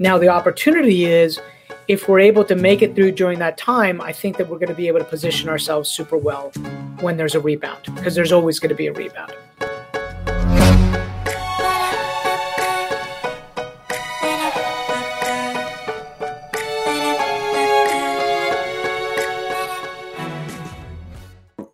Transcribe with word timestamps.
Now, 0.00 0.16
the 0.16 0.28
opportunity 0.28 1.06
is 1.06 1.40
if 1.88 2.08
we're 2.08 2.20
able 2.20 2.44
to 2.44 2.54
make 2.54 2.82
it 2.82 2.94
through 2.94 3.10
during 3.10 3.40
that 3.40 3.58
time, 3.58 4.00
I 4.00 4.12
think 4.12 4.36
that 4.36 4.48
we're 4.48 4.60
going 4.60 4.68
to 4.68 4.74
be 4.76 4.86
able 4.86 5.00
to 5.00 5.04
position 5.04 5.48
ourselves 5.48 5.90
super 5.90 6.16
well 6.16 6.50
when 7.00 7.16
there's 7.16 7.34
a 7.34 7.40
rebound, 7.40 7.80
because 7.96 8.14
there's 8.14 8.30
always 8.30 8.60
going 8.60 8.68
to 8.68 8.76
be 8.76 8.86
a 8.86 8.92
rebound. 8.92 9.32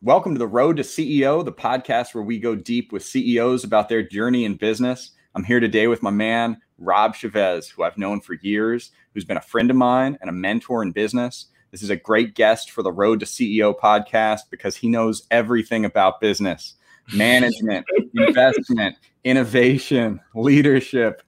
Welcome 0.01 0.33
to 0.33 0.39
the 0.39 0.47
Road 0.47 0.79
to 0.79 0.83
CEO, 0.83 1.45
the 1.45 1.53
podcast 1.53 2.15
where 2.15 2.25
we 2.25 2.39
go 2.39 2.55
deep 2.55 2.91
with 2.91 3.05
CEOs 3.05 3.65
about 3.65 3.91
their 3.91 4.03
journey 4.03 4.47
in 4.47 4.55
business. 4.55 5.11
I'm 5.35 5.45
here 5.45 5.61
today 5.61 5.89
with 5.89 6.03
my 6.03 6.11
man, 6.11 6.57
Rob 6.79 7.15
Chavez, 7.15 7.69
who 7.69 7.83
I've 7.83 7.99
known 7.99 8.21
for 8.21 8.35
years, 8.35 8.91
who's 9.13 9.25
been 9.25 9.37
a 9.37 9.43
friend 9.43 9.71
of 9.71 9.77
mine 9.77 10.19
and 10.21 10.29
a 10.29 10.33
mentor 10.33 10.83
in 10.83 10.93
business. 10.93 11.47
This 11.71 11.83
is 11.83 11.91
a 11.91 11.97
great 11.97 12.35
guest 12.35 12.71
for 12.71 12.83
the 12.83 12.93
Road 12.93 13.21
to 13.21 13.27
CEO 13.27 13.79
podcast 13.79 14.43
because 14.51 14.77
he 14.77 14.89
knows 14.89 15.27
everything 15.31 15.85
about 15.85 16.21
business, 16.21 16.75
management, 17.15 17.87
investment, 18.15 18.97
innovation, 19.25 20.21
leadership. 20.35 21.23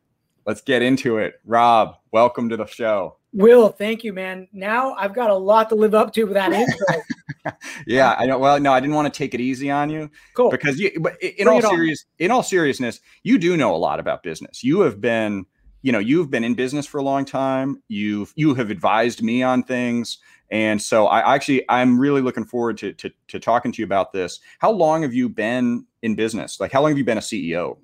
Let's 0.47 0.61
get 0.61 0.83
into 0.83 1.19
it. 1.19 1.41
Rob, 1.45 1.97
welcome 2.13 2.49
to 2.49 2.57
the 2.57 2.67
show. 2.67 3.17
Will, 3.37 3.69
thank 3.69 4.03
you, 4.03 4.15
man. 4.15 4.49
Now 4.55 4.95
I've 4.95 5.13
got 5.13 5.29
a 5.29 5.35
lot 5.35 5.69
to 5.69 5.75
live 5.75 5.95
up 5.95 6.11
to 6.15 6.25
with 6.25 6.33
that 6.33 6.55
intro. 6.55 7.53
yeah, 7.87 8.15
I 8.19 8.25
know. 8.25 8.39
Well, 8.39 8.59
no, 8.59 8.73
I 8.73 8.81
didn't 8.81 8.95
want 8.95 9.13
to 9.13 9.17
take 9.17 9.35
it 9.35 9.43
easy 9.43 9.71
on 9.71 9.91
you. 9.91 10.11
Cool. 10.33 10.49
Because 10.49 10.79
you, 10.79 10.91
but 10.99 11.21
in 11.23 11.45
Bring 11.45 11.63
all 11.63 11.71
serious, 11.71 12.07
in 12.19 12.31
all 12.31 12.43
seriousness, 12.43 13.01
you 13.25 13.37
do 13.37 13.59
know 13.59 13.75
a 13.75 13.77
lot 13.77 14.01
about 14.01 14.23
business. 14.23 14.65
You 14.65 14.81
have 14.81 15.03
been, 15.03 15.45
you 15.83 15.93
know, 15.93 15.99
you've 15.99 16.31
been 16.31 16.45
in 16.45 16.55
business 16.55 16.87
for 16.87 16.97
a 16.97 17.03
long 17.03 17.27
time. 17.27 17.83
You've 17.89 18.33
you 18.37 18.55
have 18.55 18.71
advised 18.71 19.23
me 19.23 19.43
on 19.43 19.63
things, 19.65 20.17
and 20.51 20.81
so 20.81 21.07
I 21.07 21.35
actually 21.35 21.63
I'm 21.69 22.01
really 22.01 22.23
looking 22.23 22.47
forward 22.47 22.79
to 22.79 22.95
to, 22.95 23.11
to 23.29 23.39
talking 23.39 23.71
to 23.71 23.83
you 23.83 23.85
about 23.85 24.15
this. 24.15 24.41
How 24.61 24.71
long 24.71 25.03
have 25.03 25.13
you 25.13 25.29
been 25.29 25.85
in 26.01 26.15
business? 26.15 26.59
Like, 26.59 26.73
how 26.73 26.81
long 26.81 26.91
have 26.91 26.99
you 26.99 27.05
been 27.05 27.19
a 27.19 27.21
CEO? 27.21 27.77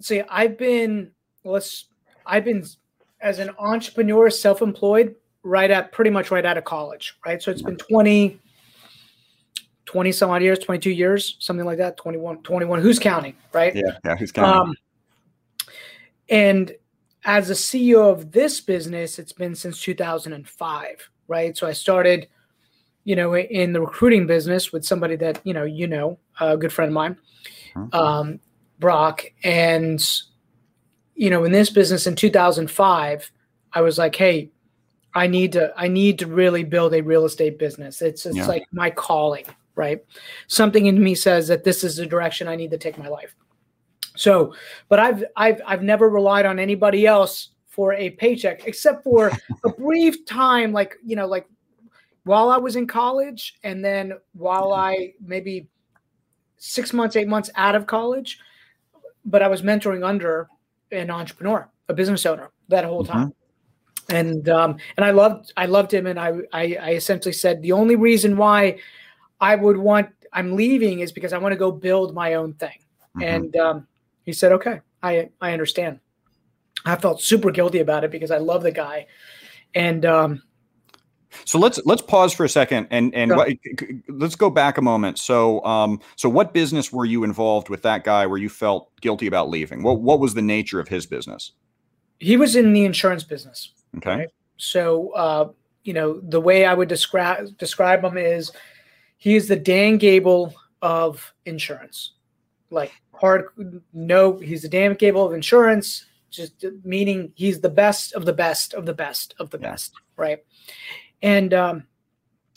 See, 0.00 0.22
I've 0.30 0.56
been 0.56 1.10
let's 1.44 1.88
I've 2.24 2.46
been 2.46 2.64
as 3.24 3.38
an 3.38 3.50
entrepreneur, 3.58 4.28
self-employed 4.28 5.16
right 5.42 5.70
at 5.70 5.92
pretty 5.92 6.10
much 6.10 6.30
right 6.30 6.44
out 6.44 6.58
of 6.58 6.64
college, 6.64 7.18
right? 7.24 7.42
So 7.42 7.50
it's 7.50 7.62
been 7.62 7.76
20, 7.76 8.38
20 9.86 10.12
some 10.12 10.30
odd 10.30 10.42
years, 10.42 10.58
22 10.58 10.90
years, 10.90 11.36
something 11.40 11.64
like 11.64 11.78
that, 11.78 11.96
21, 11.96 12.42
21. 12.42 12.82
Who's 12.82 12.98
counting, 12.98 13.34
right? 13.52 13.74
Yeah, 13.74 13.96
yeah, 14.04 14.16
who's 14.16 14.30
counting? 14.30 14.60
Um, 14.60 14.74
and 16.28 16.72
as 17.24 17.48
a 17.48 17.54
CEO 17.54 18.10
of 18.10 18.30
this 18.30 18.60
business, 18.60 19.18
it's 19.18 19.32
been 19.32 19.54
since 19.54 19.80
2005, 19.80 21.10
right? 21.26 21.56
So 21.56 21.66
I 21.66 21.72
started, 21.72 22.28
you 23.04 23.16
know, 23.16 23.34
in 23.36 23.72
the 23.72 23.80
recruiting 23.80 24.26
business 24.26 24.70
with 24.70 24.84
somebody 24.84 25.16
that, 25.16 25.40
you 25.44 25.54
know, 25.54 25.64
you 25.64 25.86
know, 25.86 26.18
a 26.40 26.58
good 26.58 26.74
friend 26.74 26.90
of 26.90 26.94
mine, 26.94 27.16
mm-hmm. 27.74 27.94
um, 27.94 28.40
Brock. 28.78 29.24
And, 29.42 30.06
you 31.14 31.30
know, 31.30 31.44
in 31.44 31.52
this 31.52 31.70
business 31.70 32.06
in 32.06 32.16
2005, 32.16 33.32
I 33.72 33.80
was 33.80 33.98
like, 33.98 34.14
hey, 34.14 34.50
I 35.14 35.26
need 35.26 35.52
to 35.52 35.72
I 35.76 35.88
need 35.88 36.18
to 36.20 36.26
really 36.26 36.64
build 36.64 36.92
a 36.92 37.02
real 37.02 37.24
estate 37.24 37.58
business. 37.58 38.02
It's 38.02 38.26
it's 38.26 38.36
yeah. 38.36 38.46
like 38.46 38.64
my 38.72 38.90
calling, 38.90 39.44
right? 39.76 40.04
Something 40.48 40.86
in 40.86 41.02
me 41.02 41.14
says 41.14 41.48
that 41.48 41.64
this 41.64 41.84
is 41.84 41.96
the 41.96 42.06
direction 42.06 42.48
I 42.48 42.56
need 42.56 42.70
to 42.72 42.78
take 42.78 42.98
my 42.98 43.08
life. 43.08 43.34
So, 44.16 44.54
but 44.88 44.98
I've 44.98 45.24
I've 45.36 45.60
I've 45.66 45.82
never 45.82 46.08
relied 46.08 46.46
on 46.46 46.58
anybody 46.58 47.06
else 47.06 47.50
for 47.68 47.92
a 47.94 48.10
paycheck 48.10 48.66
except 48.66 49.04
for 49.04 49.32
a 49.64 49.68
brief 49.78 50.24
time 50.26 50.72
like, 50.72 50.96
you 51.04 51.16
know, 51.16 51.26
like 51.26 51.46
while 52.24 52.48
I 52.48 52.56
was 52.56 52.76
in 52.76 52.86
college 52.86 53.58
and 53.64 53.84
then 53.84 54.14
while 54.32 54.72
I 54.72 55.14
maybe 55.20 55.68
6 56.56 56.92
months, 56.92 57.16
8 57.16 57.28
months 57.28 57.50
out 57.56 57.74
of 57.74 57.86
college, 57.86 58.38
but 59.24 59.42
I 59.42 59.48
was 59.48 59.62
mentoring 59.62 60.06
under 60.06 60.48
an 60.94 61.10
entrepreneur, 61.10 61.68
a 61.88 61.94
business 61.94 62.24
owner 62.26 62.50
that 62.68 62.84
whole 62.84 63.04
time. 63.04 63.28
Mm-hmm 63.28 63.38
and 64.08 64.48
um, 64.48 64.76
and 64.96 65.04
I 65.04 65.10
loved 65.10 65.52
I 65.56 65.66
loved 65.66 65.92
him, 65.92 66.06
and 66.06 66.18
I, 66.18 66.32
I 66.52 66.76
I 66.80 66.90
essentially 66.92 67.32
said 67.32 67.62
the 67.62 67.72
only 67.72 67.96
reason 67.96 68.36
why 68.36 68.78
I 69.40 69.56
would 69.56 69.76
want 69.76 70.08
I'm 70.32 70.56
leaving 70.56 71.00
is 71.00 71.12
because 71.12 71.32
I 71.32 71.38
want 71.38 71.52
to 71.52 71.56
go 71.56 71.70
build 71.70 72.14
my 72.14 72.34
own 72.34 72.54
thing, 72.54 72.78
mm-hmm. 73.16 73.22
and 73.22 73.56
um, 73.56 73.86
he 74.24 74.32
said, 74.32 74.52
okay, 74.52 74.80
I 75.02 75.30
I 75.40 75.52
understand. 75.52 76.00
I 76.84 76.96
felt 76.96 77.22
super 77.22 77.50
guilty 77.50 77.78
about 77.78 78.04
it 78.04 78.10
because 78.10 78.30
I 78.30 78.38
love 78.38 78.62
the 78.62 78.72
guy, 78.72 79.06
and 79.74 80.04
um, 80.04 80.42
so 81.44 81.58
let's 81.58 81.80
let's 81.84 82.02
pause 82.02 82.32
for 82.32 82.44
a 82.44 82.48
second 82.48 82.86
and 82.90 83.14
and 83.14 83.30
what, 83.30 83.48
let's 84.08 84.36
go 84.36 84.50
back 84.50 84.78
a 84.78 84.82
moment. 84.82 85.18
So 85.18 85.64
um 85.64 86.00
so 86.16 86.28
what 86.28 86.52
business 86.52 86.92
were 86.92 87.04
you 87.04 87.24
involved 87.24 87.68
with 87.68 87.82
that 87.82 88.04
guy 88.04 88.26
where 88.26 88.38
you 88.38 88.48
felt 88.48 88.90
guilty 89.00 89.26
about 89.26 89.48
leaving? 89.48 89.82
What 89.82 90.00
what 90.00 90.20
was 90.20 90.34
the 90.34 90.42
nature 90.42 90.80
of 90.80 90.88
his 90.88 91.06
business? 91.06 91.52
He 92.18 92.36
was 92.36 92.56
in 92.56 92.72
the 92.72 92.84
insurance 92.84 93.24
business. 93.24 93.72
Okay. 93.96 94.16
Right? 94.16 94.28
So, 94.56 95.10
uh, 95.10 95.48
you 95.82 95.92
know, 95.92 96.20
the 96.20 96.40
way 96.40 96.64
I 96.64 96.74
would 96.74 96.88
describe 96.88 97.56
describe 97.58 98.04
him 98.04 98.16
is 98.16 98.50
he 99.18 99.36
is 99.36 99.48
the 99.48 99.56
Dan 99.56 99.98
Gable 99.98 100.54
of 100.82 101.32
insurance. 101.46 102.12
Like 102.70 102.92
hard, 103.12 103.46
no, 103.92 104.38
he's 104.38 104.62
the 104.62 104.68
Dan 104.68 104.94
Gable 104.94 105.26
of 105.26 105.32
insurance, 105.32 106.06
just 106.30 106.64
meaning 106.84 107.32
he's 107.34 107.60
the 107.60 107.68
best 107.68 108.14
of 108.14 108.24
the 108.24 108.32
best 108.32 108.74
of 108.74 108.86
the 108.86 108.94
best 108.94 109.34
of 109.38 109.50
the 109.50 109.58
yeah. 109.58 109.70
best, 109.70 109.92
right? 110.16 110.44
And 111.24 111.52
um, 111.52 111.84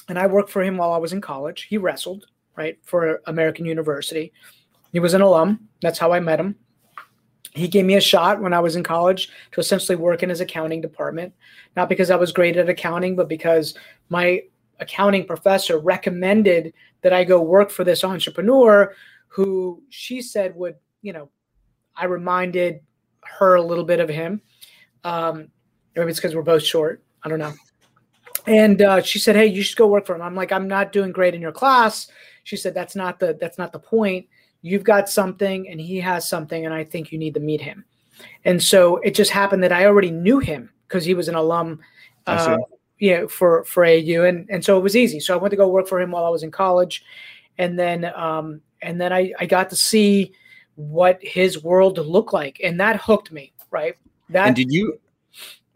and 0.08 0.20
I 0.20 0.28
worked 0.28 0.52
for 0.52 0.62
him 0.62 0.78
while 0.78 0.92
I 0.92 0.98
was 0.98 1.14
in 1.14 1.22
college. 1.22 1.64
He 1.64 1.80
wrestled, 1.80 2.28
right, 2.56 2.78
for 2.84 3.22
American 3.26 3.66
University. 3.66 4.32
He 4.92 5.00
was 5.00 5.16
an 5.16 5.22
alum. 5.22 5.68
That's 5.82 5.98
how 5.98 6.14
I 6.14 6.20
met 6.20 6.40
him 6.40 6.56
he 7.58 7.68
gave 7.68 7.86
me 7.86 7.96
a 7.96 8.02
shot 8.02 8.40
when 8.40 8.54
I 8.54 8.60
was 8.60 8.76
in 8.76 8.84
college 8.84 9.30
to 9.52 9.60
essentially 9.60 9.96
work 9.96 10.24
in 10.24 10.30
his 10.30 10.42
accounting 10.42 10.80
department, 10.80 11.34
not 11.76 11.90
because 11.90 12.12
I 12.12 12.16
was 12.16 12.32
great 12.32 12.56
at 12.56 12.70
accounting, 12.70 13.16
but 13.16 13.28
because 13.28 13.74
my 14.10 14.44
accounting 14.80 15.26
professor 15.26 15.80
recommended 15.80 16.74
that 17.02 17.14
I 17.14 17.24
go 17.24 17.42
work 17.42 17.72
for 17.72 17.84
this 17.84 18.04
entrepreneur 18.04 18.94
who 19.28 19.82
she 19.90 20.22
said 20.22 20.56
would, 20.56 20.76
you 21.02 21.14
know, 21.14 21.30
I 21.96 22.06
reminded 22.06 22.82
her 23.24 23.56
a 23.56 23.62
little 23.62 23.84
bit 23.84 24.00
of 24.00 24.10
him. 24.10 24.42
Um, 25.04 25.50
maybe 25.96 26.10
it's 26.10 26.20
because 26.20 26.36
we're 26.36 26.44
both 26.44 26.64
short. 26.64 27.04
I 27.24 27.30
don't 27.30 27.40
know. 27.40 27.54
And 28.48 28.82
uh, 28.82 29.02
she 29.02 29.20
said, 29.20 29.36
"Hey, 29.36 29.48
you 29.48 29.62
should 29.62 29.78
go 29.78 29.88
work 29.88 30.06
for 30.06 30.16
him." 30.16 30.22
I'm 30.22 30.36
like, 30.36 30.52
"I'm 30.52 30.68
not 30.68 30.92
doing 30.92 31.12
great 31.12 31.36
in 31.36 31.42
your 31.42 31.52
class." 31.52 32.08
She 32.44 32.58
said, 32.58 32.74
"That's 32.74 32.96
not 32.96 33.20
the 33.20 33.38
that's 33.40 33.58
not 33.58 33.72
the 33.72 33.80
point." 33.80 34.28
you've 34.64 34.84
got 34.84 35.08
something 35.08 35.70
and 35.70 35.80
he 35.80 35.98
has 35.98 36.28
something 36.28 36.66
and 36.66 36.74
i 36.74 36.84
think 36.84 37.12
you 37.12 37.18
need 37.20 37.36
to 37.36 37.40
meet 37.40 37.62
him 37.62 37.86
and 38.44 38.62
so 38.62 38.98
it 38.98 39.14
just 39.14 39.30
happened 39.30 39.62
that 39.62 39.72
i 39.72 39.86
already 39.86 40.10
knew 40.10 40.40
him 40.40 40.68
because 40.88 41.06
he 41.06 41.14
was 41.14 41.28
an 41.28 41.36
alum 41.36 41.80
uh, 42.28 42.58
you 43.00 43.16
know, 43.16 43.28
for 43.28 43.64
for 43.64 43.86
AU, 43.86 44.24
and 44.24 44.48
and 44.50 44.64
so 44.64 44.78
it 44.78 44.82
was 44.82 44.96
easy. 44.96 45.20
So 45.20 45.34
I 45.34 45.38
went 45.38 45.52
to 45.52 45.58
go 45.58 45.68
work 45.68 45.88
for 45.88 46.00
him 46.00 46.12
while 46.12 46.26
I 46.26 46.30
was 46.30 46.44
in 46.44 46.52
college, 46.52 47.04
and 47.58 47.78
then 47.78 48.06
um, 48.16 48.62
and 48.82 49.00
then 49.00 49.14
I 49.14 49.34
I 49.40 49.46
got 49.46 49.70
to 49.70 49.76
see 49.76 50.34
what 50.76 51.20
his 51.22 51.64
world 51.64 51.98
looked 51.98 52.34
like, 52.34 52.60
and 52.64 52.80
that 52.80 53.00
hooked 53.02 53.32
me. 53.32 53.54
Right. 53.72 53.96
That 54.30 54.48
and 54.48 54.56
did 54.56 54.72
you 54.72 55.00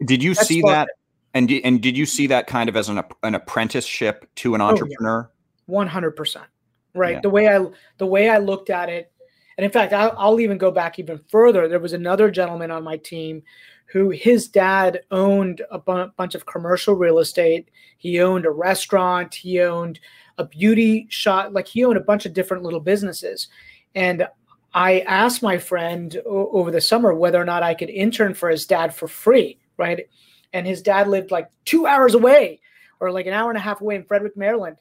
did 0.04 0.22
you 0.22 0.34
see 0.34 0.62
that? 0.62 0.88
And 1.34 1.48
did, 1.48 1.64
and 1.64 1.80
did 1.80 1.96
you 1.96 2.06
see 2.06 2.26
that 2.26 2.46
kind 2.46 2.68
of 2.68 2.76
as 2.76 2.88
an 2.88 3.02
an 3.22 3.34
apprenticeship 3.34 4.28
to 4.36 4.54
an 4.54 4.60
oh, 4.60 4.66
entrepreneur? 4.66 5.30
One 5.66 5.86
hundred 5.86 6.12
percent 6.12 6.46
right? 6.94 7.14
Yeah. 7.14 7.20
The 7.20 7.30
way 7.30 7.48
I 7.48 7.66
the 7.98 8.06
way 8.06 8.28
I 8.28 8.38
looked 8.38 8.70
at 8.70 8.88
it, 8.88 9.12
and 9.56 9.64
in 9.64 9.70
fact, 9.70 9.92
I'll, 9.92 10.14
I'll 10.16 10.40
even 10.40 10.58
go 10.58 10.70
back 10.70 10.98
even 10.98 11.18
further. 11.28 11.68
There 11.68 11.80
was 11.80 11.92
another 11.92 12.30
gentleman 12.30 12.70
on 12.70 12.84
my 12.84 12.96
team 12.98 13.42
who 13.86 14.10
his 14.10 14.48
dad 14.48 15.00
owned 15.10 15.62
a 15.70 15.78
bu- 15.78 16.10
bunch 16.16 16.34
of 16.34 16.46
commercial 16.46 16.94
real 16.94 17.18
estate. 17.18 17.70
He 17.98 18.20
owned 18.20 18.46
a 18.46 18.50
restaurant. 18.50 19.34
He 19.34 19.60
owned 19.60 20.00
a 20.38 20.46
beauty 20.46 21.06
shop. 21.10 21.50
Like 21.52 21.68
he 21.68 21.84
owned 21.84 21.98
a 21.98 22.02
bunch 22.02 22.26
of 22.26 22.32
different 22.32 22.62
little 22.62 22.80
businesses, 22.80 23.48
and 23.94 24.26
I 24.74 25.00
asked 25.00 25.42
my 25.42 25.58
friend 25.58 26.20
o- 26.26 26.50
over 26.52 26.70
the 26.70 26.80
summer 26.80 27.14
whether 27.14 27.40
or 27.40 27.44
not 27.44 27.62
I 27.62 27.74
could 27.74 27.90
intern 27.90 28.34
for 28.34 28.48
his 28.48 28.66
dad 28.66 28.94
for 28.94 29.08
free, 29.08 29.58
right? 29.76 30.06
And 30.52 30.66
his 30.66 30.82
dad 30.82 31.08
lived 31.08 31.30
like 31.30 31.50
two 31.64 31.86
hours 31.86 32.14
away 32.14 32.60
or 33.00 33.10
like 33.10 33.26
an 33.26 33.32
hour 33.32 33.50
and 33.50 33.58
a 33.58 33.60
half 33.60 33.80
away 33.80 33.96
in 33.96 34.04
Frederick, 34.04 34.36
Maryland 34.36 34.76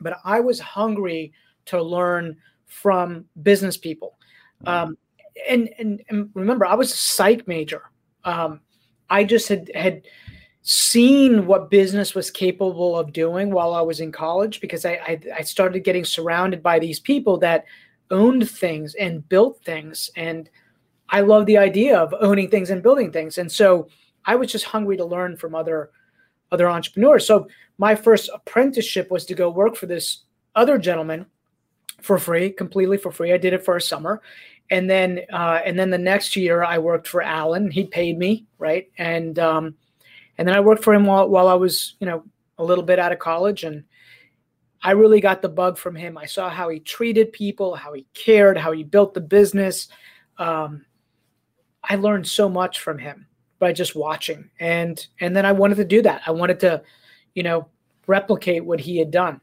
but 0.00 0.18
I 0.24 0.40
was 0.40 0.60
hungry 0.60 1.32
to 1.66 1.82
learn 1.82 2.36
from 2.66 3.24
business 3.42 3.76
people. 3.76 4.18
Mm-hmm. 4.64 4.68
Um, 4.68 4.98
and, 5.48 5.70
and, 5.78 6.02
and 6.08 6.30
remember, 6.34 6.66
I 6.66 6.74
was 6.74 6.92
a 6.92 6.96
psych 6.96 7.46
major. 7.46 7.82
Um, 8.24 8.60
I 9.08 9.24
just 9.24 9.48
had 9.48 9.70
had 9.74 10.02
seen 10.62 11.46
what 11.46 11.70
business 11.70 12.14
was 12.14 12.28
capable 12.28 12.98
of 12.98 13.12
doing 13.12 13.52
while 13.52 13.72
I 13.72 13.82
was 13.82 14.00
in 14.00 14.10
college 14.10 14.60
because 14.60 14.84
I, 14.84 14.94
I, 14.94 15.20
I 15.38 15.42
started 15.42 15.84
getting 15.84 16.04
surrounded 16.04 16.60
by 16.60 16.80
these 16.80 16.98
people 16.98 17.38
that 17.38 17.66
owned 18.10 18.50
things 18.50 18.96
and 18.96 19.28
built 19.28 19.62
things 19.64 20.10
and 20.16 20.50
I 21.08 21.20
love 21.20 21.46
the 21.46 21.56
idea 21.56 21.96
of 21.96 22.12
owning 22.20 22.50
things 22.50 22.70
and 22.70 22.82
building 22.82 23.12
things. 23.12 23.38
And 23.38 23.50
so 23.50 23.86
I 24.26 24.34
was 24.34 24.50
just 24.50 24.64
hungry 24.64 24.96
to 24.96 25.04
learn 25.04 25.36
from 25.36 25.54
other 25.54 25.90
other 26.52 26.68
entrepreneurs. 26.68 27.26
So 27.26 27.48
my 27.78 27.94
first 27.94 28.30
apprenticeship 28.32 29.10
was 29.10 29.24
to 29.26 29.34
go 29.34 29.50
work 29.50 29.76
for 29.76 29.86
this 29.86 30.22
other 30.54 30.78
gentleman 30.78 31.26
for 32.02 32.18
free, 32.18 32.50
completely 32.50 32.98
for 32.98 33.10
free. 33.10 33.32
I 33.32 33.38
did 33.38 33.52
it 33.52 33.64
for 33.64 33.76
a 33.76 33.80
summer, 33.80 34.22
and 34.70 34.88
then 34.88 35.20
uh, 35.32 35.60
and 35.64 35.78
then 35.78 35.90
the 35.90 35.98
next 35.98 36.36
year 36.36 36.62
I 36.62 36.78
worked 36.78 37.08
for 37.08 37.22
Alan. 37.22 37.70
He 37.70 37.84
paid 37.84 38.18
me 38.18 38.46
right, 38.58 38.90
and 38.98 39.38
um, 39.38 39.74
and 40.38 40.46
then 40.46 40.54
I 40.54 40.60
worked 40.60 40.84
for 40.84 40.94
him 40.94 41.06
while 41.06 41.28
while 41.28 41.48
I 41.48 41.54
was 41.54 41.94
you 42.00 42.06
know 42.06 42.24
a 42.58 42.64
little 42.64 42.84
bit 42.84 42.98
out 42.98 43.12
of 43.12 43.18
college, 43.18 43.64
and 43.64 43.84
I 44.82 44.92
really 44.92 45.20
got 45.20 45.42
the 45.42 45.48
bug 45.48 45.78
from 45.78 45.94
him. 45.94 46.18
I 46.18 46.26
saw 46.26 46.48
how 46.48 46.68
he 46.68 46.80
treated 46.80 47.32
people, 47.32 47.74
how 47.74 47.92
he 47.92 48.06
cared, 48.14 48.58
how 48.58 48.72
he 48.72 48.84
built 48.84 49.14
the 49.14 49.20
business. 49.20 49.88
Um, 50.38 50.84
I 51.82 51.96
learned 51.96 52.26
so 52.26 52.48
much 52.48 52.80
from 52.80 52.98
him 52.98 53.26
by 53.58 53.72
just 53.72 53.94
watching, 53.94 54.50
and 54.60 55.06
and 55.20 55.36
then 55.36 55.46
I 55.46 55.52
wanted 55.52 55.76
to 55.76 55.84
do 55.84 56.02
that. 56.02 56.22
I 56.26 56.30
wanted 56.30 56.60
to, 56.60 56.82
you 57.34 57.42
know, 57.42 57.68
replicate 58.06 58.64
what 58.64 58.80
he 58.80 58.98
had 58.98 59.10
done. 59.10 59.40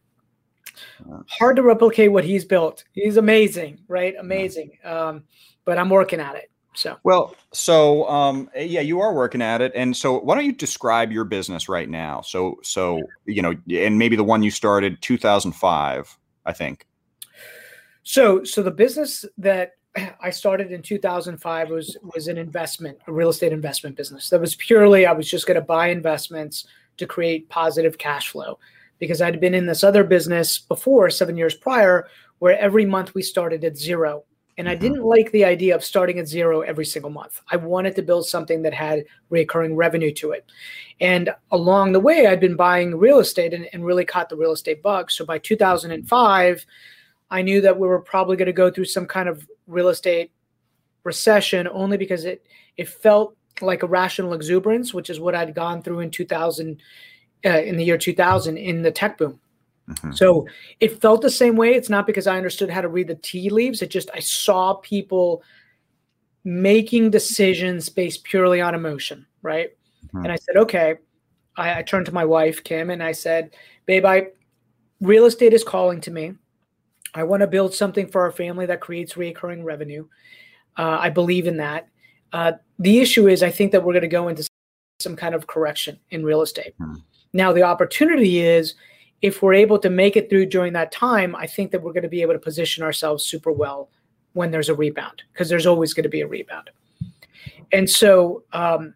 Hard 1.27 1.57
to 1.57 1.63
replicate 1.63 2.11
what 2.11 2.23
he's 2.23 2.45
built. 2.45 2.83
He's 2.93 3.17
amazing, 3.17 3.79
right? 3.87 4.15
Amazing. 4.19 4.77
Um, 4.83 5.23
but 5.65 5.77
I'm 5.77 5.89
working 5.89 6.19
at 6.19 6.35
it. 6.35 6.49
So 6.75 6.97
well, 7.03 7.35
so 7.51 8.07
um, 8.09 8.49
yeah, 8.55 8.81
you 8.81 8.99
are 8.99 9.13
working 9.13 9.41
at 9.41 9.61
it, 9.61 9.71
and 9.75 9.95
so 9.95 10.19
why 10.19 10.35
don't 10.35 10.45
you 10.45 10.51
describe 10.51 11.11
your 11.11 11.23
business 11.23 11.69
right 11.69 11.87
now? 11.87 12.21
So 12.21 12.57
so 12.63 12.99
you 13.25 13.41
know, 13.41 13.53
and 13.69 13.99
maybe 13.99 14.15
the 14.15 14.23
one 14.23 14.41
you 14.41 14.49
started 14.49 15.01
2005, 15.01 16.17
I 16.45 16.53
think. 16.53 16.87
So 18.01 18.43
so 18.43 18.63
the 18.63 18.71
business 18.71 19.23
that 19.37 19.73
I 20.19 20.31
started 20.31 20.71
in 20.71 20.81
2005 20.81 21.69
was 21.69 21.97
was 22.15 22.27
an 22.27 22.37
investment, 22.37 22.97
a 23.07 23.13
real 23.13 23.29
estate 23.29 23.53
investment 23.53 23.95
business. 23.95 24.29
That 24.29 24.41
was 24.41 24.55
purely 24.55 25.05
I 25.05 25.11
was 25.11 25.29
just 25.29 25.45
going 25.45 25.55
to 25.55 25.61
buy 25.61 25.87
investments 25.87 26.65
to 26.97 27.05
create 27.05 27.49
positive 27.49 27.97
cash 27.97 28.29
flow 28.29 28.59
because 28.99 29.21
I'd 29.21 29.39
been 29.39 29.53
in 29.53 29.65
this 29.65 29.83
other 29.83 30.03
business 30.03 30.59
before 30.59 31.09
7 31.09 31.35
years 31.35 31.55
prior 31.55 32.07
where 32.39 32.59
every 32.59 32.85
month 32.85 33.13
we 33.13 33.21
started 33.21 33.63
at 33.63 33.77
zero. 33.77 34.23
And 34.57 34.69
I 34.69 34.73
mm-hmm. 34.73 34.81
didn't 34.81 35.03
like 35.03 35.31
the 35.31 35.45
idea 35.45 35.75
of 35.75 35.83
starting 35.83 36.19
at 36.19 36.27
zero 36.27 36.61
every 36.61 36.85
single 36.85 37.09
month. 37.09 37.41
I 37.51 37.55
wanted 37.55 37.95
to 37.95 38.01
build 38.01 38.27
something 38.27 38.61
that 38.63 38.73
had 38.73 39.05
recurring 39.29 39.75
revenue 39.75 40.11
to 40.15 40.31
it. 40.31 40.45
And 40.99 41.33
along 41.51 41.93
the 41.93 41.99
way, 41.99 42.27
I'd 42.27 42.39
been 42.39 42.55
buying 42.55 42.97
real 42.97 43.19
estate 43.19 43.53
and, 43.53 43.67
and 43.73 43.85
really 43.85 44.05
caught 44.05 44.29
the 44.29 44.35
real 44.35 44.51
estate 44.51 44.83
bug. 44.83 45.09
So 45.09 45.25
by 45.25 45.39
2005, 45.39 46.65
I 47.33 47.41
knew 47.41 47.61
that 47.61 47.79
we 47.79 47.87
were 47.87 47.99
probably 47.99 48.37
going 48.37 48.45
to 48.45 48.53
go 48.53 48.69
through 48.69 48.85
some 48.85 49.07
kind 49.07 49.27
of 49.27 49.47
real 49.65 49.89
estate 49.89 50.31
recession 51.03 51.67
only 51.67 51.97
because 51.97 52.25
it 52.25 52.45
it 52.77 52.87
felt 52.87 53.35
like 53.59 53.81
a 53.81 53.87
rational 53.87 54.33
exuberance, 54.33 54.93
which 54.93 55.09
is 55.09 55.19
what 55.19 55.33
I'd 55.33 55.55
gone 55.55 55.81
through 55.81 56.01
in 56.01 56.11
2000 56.11 56.79
uh, 57.45 57.49
in 57.49 57.75
the 57.75 57.83
year 57.83 57.97
2000 57.97 58.57
in 58.57 58.83
the 58.83 58.91
tech 58.91 59.17
boom. 59.17 59.39
Mm-hmm. 59.89 60.11
So 60.11 60.47
it 60.79 61.01
felt 61.01 61.23
the 61.23 61.29
same 61.29 61.55
way. 61.55 61.73
It's 61.73 61.89
not 61.89 62.05
because 62.05 62.27
I 62.27 62.37
understood 62.37 62.69
how 62.69 62.81
to 62.81 62.87
read 62.87 63.07
the 63.07 63.15
tea 63.15 63.49
leaves. 63.49 63.81
It 63.81 63.89
just 63.89 64.11
I 64.13 64.19
saw 64.19 64.75
people 64.75 65.41
making 66.43 67.09
decisions 67.09 67.89
based 67.89 68.23
purely 68.23 68.61
on 68.61 68.75
emotion, 68.75 69.25
right? 69.41 69.71
Mm-hmm. 70.05 70.17
And 70.19 70.31
I 70.31 70.35
said, 70.35 70.57
okay. 70.57 70.97
I, 71.55 71.79
I 71.79 71.81
turned 71.81 72.05
to 72.05 72.13
my 72.13 72.25
wife 72.25 72.63
Kim 72.63 72.91
and 72.91 73.01
I 73.01 73.11
said, 73.11 73.55
"Babe, 73.85 74.05
I 74.05 74.27
real 75.01 75.25
estate 75.25 75.53
is 75.53 75.63
calling 75.63 76.01
to 76.01 76.11
me. 76.11 76.33
I 77.13 77.23
want 77.23 77.41
to 77.41 77.47
build 77.47 77.73
something 77.73 78.07
for 78.07 78.21
our 78.21 78.31
family 78.31 78.65
that 78.65 78.81
creates 78.81 79.17
recurring 79.17 79.63
revenue. 79.63 80.07
Uh, 80.77 80.97
I 80.99 81.09
believe 81.09 81.47
in 81.47 81.57
that. 81.57 81.87
Uh, 82.31 82.53
the 82.79 82.99
issue 82.99 83.27
is, 83.27 83.43
I 83.43 83.51
think 83.51 83.71
that 83.71 83.83
we're 83.83 83.93
going 83.93 84.01
to 84.01 84.07
go 84.07 84.27
into 84.27 84.47
some 84.99 85.15
kind 85.15 85.35
of 85.35 85.47
correction 85.47 85.99
in 86.09 86.23
real 86.23 86.41
estate. 86.41 86.73
Hmm. 86.79 86.95
Now, 87.33 87.51
the 87.53 87.63
opportunity 87.63 88.39
is 88.39 88.75
if 89.21 89.41
we're 89.41 89.53
able 89.53 89.79
to 89.79 89.89
make 89.89 90.17
it 90.17 90.29
through 90.29 90.47
during 90.47 90.73
that 90.73 90.91
time, 90.91 91.35
I 91.35 91.47
think 91.47 91.71
that 91.71 91.81
we're 91.81 91.93
going 91.93 92.03
to 92.03 92.09
be 92.09 92.21
able 92.21 92.33
to 92.33 92.39
position 92.39 92.83
ourselves 92.83 93.25
super 93.25 93.51
well 93.51 93.89
when 94.33 94.51
there's 94.51 94.69
a 94.69 94.75
rebound 94.75 95.23
because 95.31 95.49
there's 95.49 95.65
always 95.65 95.93
going 95.93 96.03
to 96.03 96.09
be 96.09 96.21
a 96.21 96.27
rebound. 96.27 96.69
And 97.71 97.89
so, 97.89 98.43
um, 98.53 98.93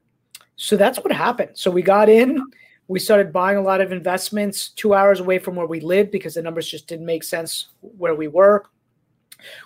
so 0.55 0.75
that's 0.75 0.97
what 0.99 1.11
happened. 1.11 1.51
So 1.53 1.71
we 1.71 1.81
got 1.81 2.09
in 2.09 2.41
we 2.87 2.99
started 2.99 3.33
buying 3.33 3.57
a 3.57 3.61
lot 3.61 3.81
of 3.81 3.91
investments 3.91 4.69
two 4.69 4.93
hours 4.93 5.19
away 5.19 5.39
from 5.39 5.55
where 5.55 5.67
we 5.67 5.79
lived 5.79 6.11
because 6.11 6.35
the 6.35 6.41
numbers 6.41 6.69
just 6.69 6.87
didn't 6.87 7.05
make 7.05 7.23
sense 7.23 7.67
where 7.81 8.15
we 8.15 8.27
were. 8.27 8.63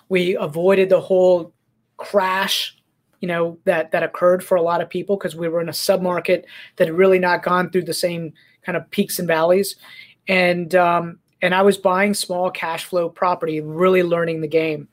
We 0.08 0.36
avoided 0.36 0.88
the 0.88 1.00
whole 1.00 1.52
crash, 1.96 2.76
you 3.20 3.28
know, 3.28 3.58
that 3.64 3.92
that 3.92 4.02
occurred 4.02 4.42
for 4.44 4.56
a 4.56 4.62
lot 4.62 4.80
of 4.80 4.90
people 4.90 5.16
because 5.16 5.36
we 5.36 5.48
were 5.48 5.60
in 5.60 5.68
a 5.68 5.72
submarket 5.72 6.44
that 6.76 6.88
had 6.88 6.96
really 6.96 7.18
not 7.18 7.44
gone 7.44 7.70
through 7.70 7.84
the 7.84 7.94
same 7.94 8.32
kind 8.66 8.76
of 8.76 8.90
peaks 8.90 9.18
and 9.18 9.28
valleys, 9.28 9.76
and 10.28 10.74
um, 10.74 11.18
and 11.40 11.54
I 11.54 11.62
was 11.62 11.78
buying 11.78 12.14
small 12.14 12.50
cash 12.50 12.84
flow 12.84 13.08
property, 13.08 13.60
really 13.60 14.02
learning 14.02 14.40
the 14.40 14.48
game. 14.48 14.88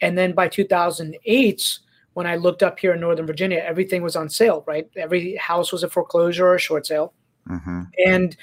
And 0.00 0.16
then 0.16 0.34
by 0.34 0.48
2008, 0.48 1.78
when 2.12 2.26
I 2.26 2.36
looked 2.36 2.62
up 2.62 2.78
here 2.78 2.92
in 2.94 3.00
Northern 3.00 3.26
Virginia, 3.26 3.58
everything 3.58 4.02
was 4.02 4.16
on 4.16 4.28
sale. 4.28 4.64
Right, 4.66 4.88
every 4.96 5.36
house 5.36 5.72
was 5.72 5.82
a 5.82 5.90
foreclosure 5.90 6.46
or 6.46 6.54
a 6.54 6.60
short 6.60 6.86
sale 6.86 7.12
Mm-hmm. 7.48 7.82
And 8.06 8.36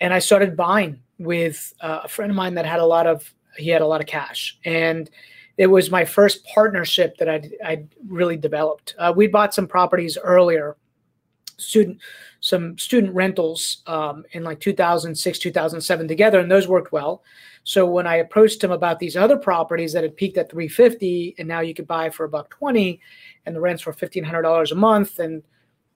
and 0.00 0.12
I 0.12 0.18
started 0.18 0.56
buying 0.56 1.00
with 1.18 1.72
uh, 1.80 2.00
a 2.04 2.08
friend 2.08 2.30
of 2.30 2.36
mine 2.36 2.54
that 2.54 2.66
had 2.66 2.80
a 2.80 2.86
lot 2.86 3.06
of 3.06 3.32
he 3.56 3.70
had 3.70 3.82
a 3.82 3.86
lot 3.86 4.00
of 4.00 4.06
cash 4.06 4.58
and 4.64 5.10
it 5.56 5.66
was 5.66 5.90
my 5.90 6.04
first 6.04 6.44
partnership 6.44 7.16
that 7.16 7.30
I'd, 7.30 7.54
I'd 7.64 7.88
really 8.06 8.36
developed. 8.36 8.94
Uh, 8.98 9.12
we 9.16 9.26
bought 9.26 9.54
some 9.54 9.66
properties 9.66 10.18
earlier, 10.22 10.76
student 11.56 11.98
some 12.40 12.76
student 12.78 13.14
rentals 13.14 13.82
um, 13.86 14.24
in 14.32 14.44
like 14.44 14.60
2006 14.60 15.38
2007 15.38 16.08
together 16.08 16.38
and 16.38 16.50
those 16.50 16.68
worked 16.68 16.92
well 16.92 17.22
so 17.64 17.86
when 17.86 18.06
i 18.06 18.16
approached 18.16 18.62
him 18.62 18.72
about 18.72 18.98
these 18.98 19.16
other 19.16 19.36
properties 19.36 19.92
that 19.92 20.02
had 20.02 20.16
peaked 20.16 20.36
at 20.36 20.50
350 20.50 21.34
and 21.38 21.48
now 21.48 21.60
you 21.60 21.72
could 21.72 21.86
buy 21.86 22.10
for 22.10 22.24
a 22.24 22.28
buck 22.28 22.50
20 22.50 23.00
and 23.46 23.56
the 23.56 23.60
rents 23.60 23.86
were 23.86 23.92
$1500 23.92 24.70
a 24.70 24.74
month 24.74 25.18
and 25.18 25.42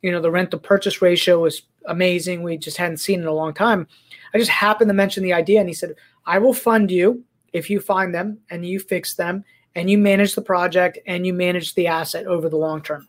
you 0.02 0.10
know 0.10 0.20
the 0.20 0.30
rent 0.30 0.50
to 0.52 0.58
purchase 0.58 1.02
ratio 1.02 1.40
was 1.40 1.62
amazing. 1.86 2.42
We 2.42 2.56
just 2.56 2.76
hadn't 2.76 2.98
seen 2.98 3.20
in 3.20 3.26
a 3.26 3.32
long 3.32 3.54
time. 3.54 3.86
I 4.34 4.38
just 4.38 4.50
happened 4.50 4.88
to 4.88 4.94
mention 4.94 5.22
the 5.22 5.32
idea, 5.32 5.60
and 5.60 5.68
he 5.68 5.74
said, 5.74 5.94
"I 6.26 6.38
will 6.38 6.54
fund 6.54 6.90
you 6.90 7.24
if 7.52 7.68
you 7.68 7.80
find 7.80 8.14
them 8.14 8.38
and 8.50 8.64
you 8.64 8.78
fix 8.78 9.14
them 9.14 9.44
and 9.74 9.90
you 9.90 9.98
manage 9.98 10.34
the 10.34 10.42
project 10.42 10.98
and 11.06 11.26
you 11.26 11.32
manage 11.32 11.74
the 11.74 11.86
asset 11.86 12.26
over 12.26 12.48
the 12.48 12.56
long 12.56 12.82
term." 12.82 13.08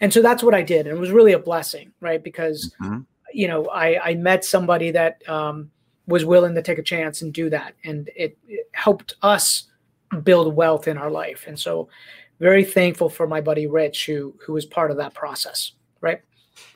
And 0.00 0.12
so 0.12 0.22
that's 0.22 0.42
what 0.42 0.54
I 0.54 0.62
did, 0.62 0.86
and 0.86 0.96
it 0.96 1.00
was 1.00 1.10
really 1.10 1.32
a 1.32 1.38
blessing, 1.38 1.92
right? 2.00 2.22
Because 2.22 2.74
mm-hmm. 2.80 3.00
you 3.32 3.48
know 3.48 3.66
I, 3.66 4.10
I 4.10 4.14
met 4.14 4.44
somebody 4.44 4.90
that 4.92 5.26
um, 5.28 5.70
was 6.06 6.24
willing 6.24 6.54
to 6.54 6.62
take 6.62 6.78
a 6.78 6.82
chance 6.82 7.22
and 7.22 7.32
do 7.32 7.50
that, 7.50 7.74
and 7.84 8.10
it, 8.16 8.36
it 8.46 8.68
helped 8.72 9.14
us 9.22 9.64
build 10.22 10.54
wealth 10.54 10.88
in 10.88 10.96
our 10.96 11.10
life. 11.10 11.44
And 11.46 11.58
so, 11.58 11.88
very 12.38 12.64
thankful 12.64 13.08
for 13.08 13.26
my 13.26 13.40
buddy 13.40 13.66
Rich, 13.66 14.06
who 14.06 14.34
who 14.44 14.52
was 14.52 14.64
part 14.66 14.90
of 14.90 14.96
that 14.98 15.14
process, 15.14 15.72
right? 16.00 16.20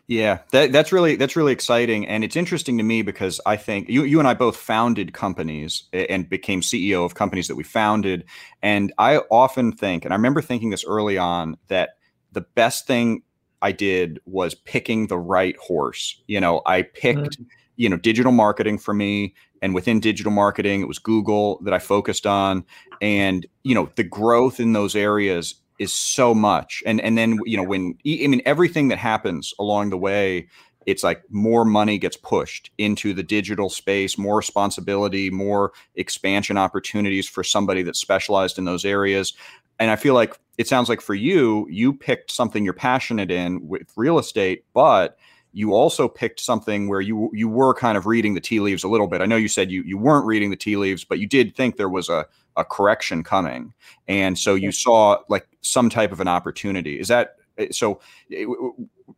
Yeah, 0.07 0.41
that, 0.51 0.73
that's 0.73 0.91
really 0.91 1.15
that's 1.15 1.37
really 1.37 1.53
exciting, 1.53 2.07
and 2.07 2.25
it's 2.25 2.35
interesting 2.35 2.79
to 2.79 2.83
me 2.83 3.03
because 3.03 3.41
I 3.47 3.57
think 3.57 3.89
you 3.89 4.03
you 4.03 4.19
and 4.19 4.27
I 4.27 4.35
both 4.35 4.57
founded 4.57 5.13
companies 5.13 5.85
and 5.93 6.29
became 6.29 6.63
CEO 6.63 7.05
of 7.05 7.15
companies 7.15 7.47
that 7.47 7.55
we 7.55 7.63
founded, 7.63 8.25
and 8.61 8.93
I 8.99 9.19
often 9.31 9.71
think, 9.71 10.05
and 10.05 10.13
I 10.13 10.17
remember 10.17 10.43
thinking 10.43 10.71
this 10.71 10.85
early 10.85 11.17
on, 11.17 11.59
that 11.69 11.91
the 12.33 12.41
best 12.41 12.89
thing 12.89 13.23
I 13.63 13.71
did 13.71 14.19
was 14.25 14.55
picking 14.55 15.07
the 15.07 15.19
right 15.19 15.57
horse. 15.59 16.21
You 16.27 16.41
know, 16.41 16.61
I 16.67 16.83
picked 16.83 17.39
mm-hmm. 17.39 17.45
you 17.77 17.89
know 17.89 17.97
digital 17.97 18.33
marketing 18.33 18.79
for 18.79 18.93
me, 18.93 19.35
and 19.63 19.75
within 19.77 20.01
digital 20.01 20.33
marketing, 20.33 20.81
it 20.81 20.89
was 20.89 20.99
Google 20.99 21.61
that 21.63 21.73
I 21.73 21.79
focused 21.79 22.27
on, 22.27 22.65
and 23.01 23.47
you 23.63 23.77
know 23.77 23.91
the 23.95 24.03
growth 24.03 24.59
in 24.59 24.73
those 24.73 24.97
areas 24.97 25.55
is 25.81 25.93
so 25.93 26.33
much. 26.33 26.83
And 26.87 27.01
and 27.01 27.19
then 27.19 27.41
you 27.45 27.57
know 27.57 27.65
when 27.65 27.99
i 28.07 28.27
mean 28.29 28.43
everything 28.45 28.89
that 28.89 28.99
happens 28.99 29.53
along 29.59 29.91
the 29.91 29.97
way 29.97 30.47
it's 30.87 31.03
like 31.03 31.23
more 31.31 31.65
money 31.65 31.99
gets 31.99 32.17
pushed 32.17 32.71
into 32.79 33.13
the 33.13 33.23
digital 33.23 33.69
space 33.69 34.17
more 34.17 34.37
responsibility 34.37 35.31
more 35.31 35.73
expansion 35.95 36.57
opportunities 36.57 37.29
for 37.29 37.45
somebody 37.45 37.83
that's 37.83 38.01
specialized 38.01 38.59
in 38.59 38.65
those 38.67 38.85
areas. 38.85 39.33
And 39.79 39.91
i 39.91 39.97
feel 39.97 40.15
like 40.15 40.39
it 40.59 40.69
sounds 40.69 40.91
like 40.91 41.01
for 41.01 41.15
you 41.15 41.67
you 41.71 41.95
picked 41.95 42.31
something 42.31 42.63
you're 42.63 42.75
passionate 42.75 43.31
in 43.31 43.67
with 43.67 43.91
real 43.97 44.19
estate 44.19 44.65
but 44.75 45.17
you 45.53 45.75
also 45.75 46.09
picked 46.09 46.41
something 46.41 46.89
where 46.89 47.01
you 47.01 47.31
you 47.33 47.49
were 47.49 47.75
kind 47.75 47.97
of 47.99 48.07
reading 48.07 48.35
the 48.35 48.41
tea 48.41 48.61
leaves 48.61 48.85
a 48.85 48.89
little 48.89 49.09
bit. 49.09 49.21
I 49.21 49.27
know 49.27 49.37
you 49.37 49.49
said 49.49 49.71
you 49.71 49.83
you 49.83 49.99
weren't 49.99 50.27
reading 50.27 50.51
the 50.51 50.57
tea 50.57 50.77
leaves, 50.77 51.05
but 51.05 51.19
you 51.19 51.27
did 51.27 51.57
think 51.57 51.77
there 51.77 51.89
was 51.89 52.09
a 52.09 52.27
a 52.57 52.65
correction 52.65 53.25
coming, 53.25 53.73
and 54.07 54.39
so 54.39 54.55
you 54.55 54.71
saw 54.71 55.19
like 55.29 55.47
some 55.63 55.91
type 55.91 56.13
of 56.13 56.21
an 56.21 56.29
opportunity. 56.29 56.99
Is 56.99 57.09
that 57.09 57.37
eh, 57.59 57.69
so? 57.71 58.01
Eh, 58.33 58.45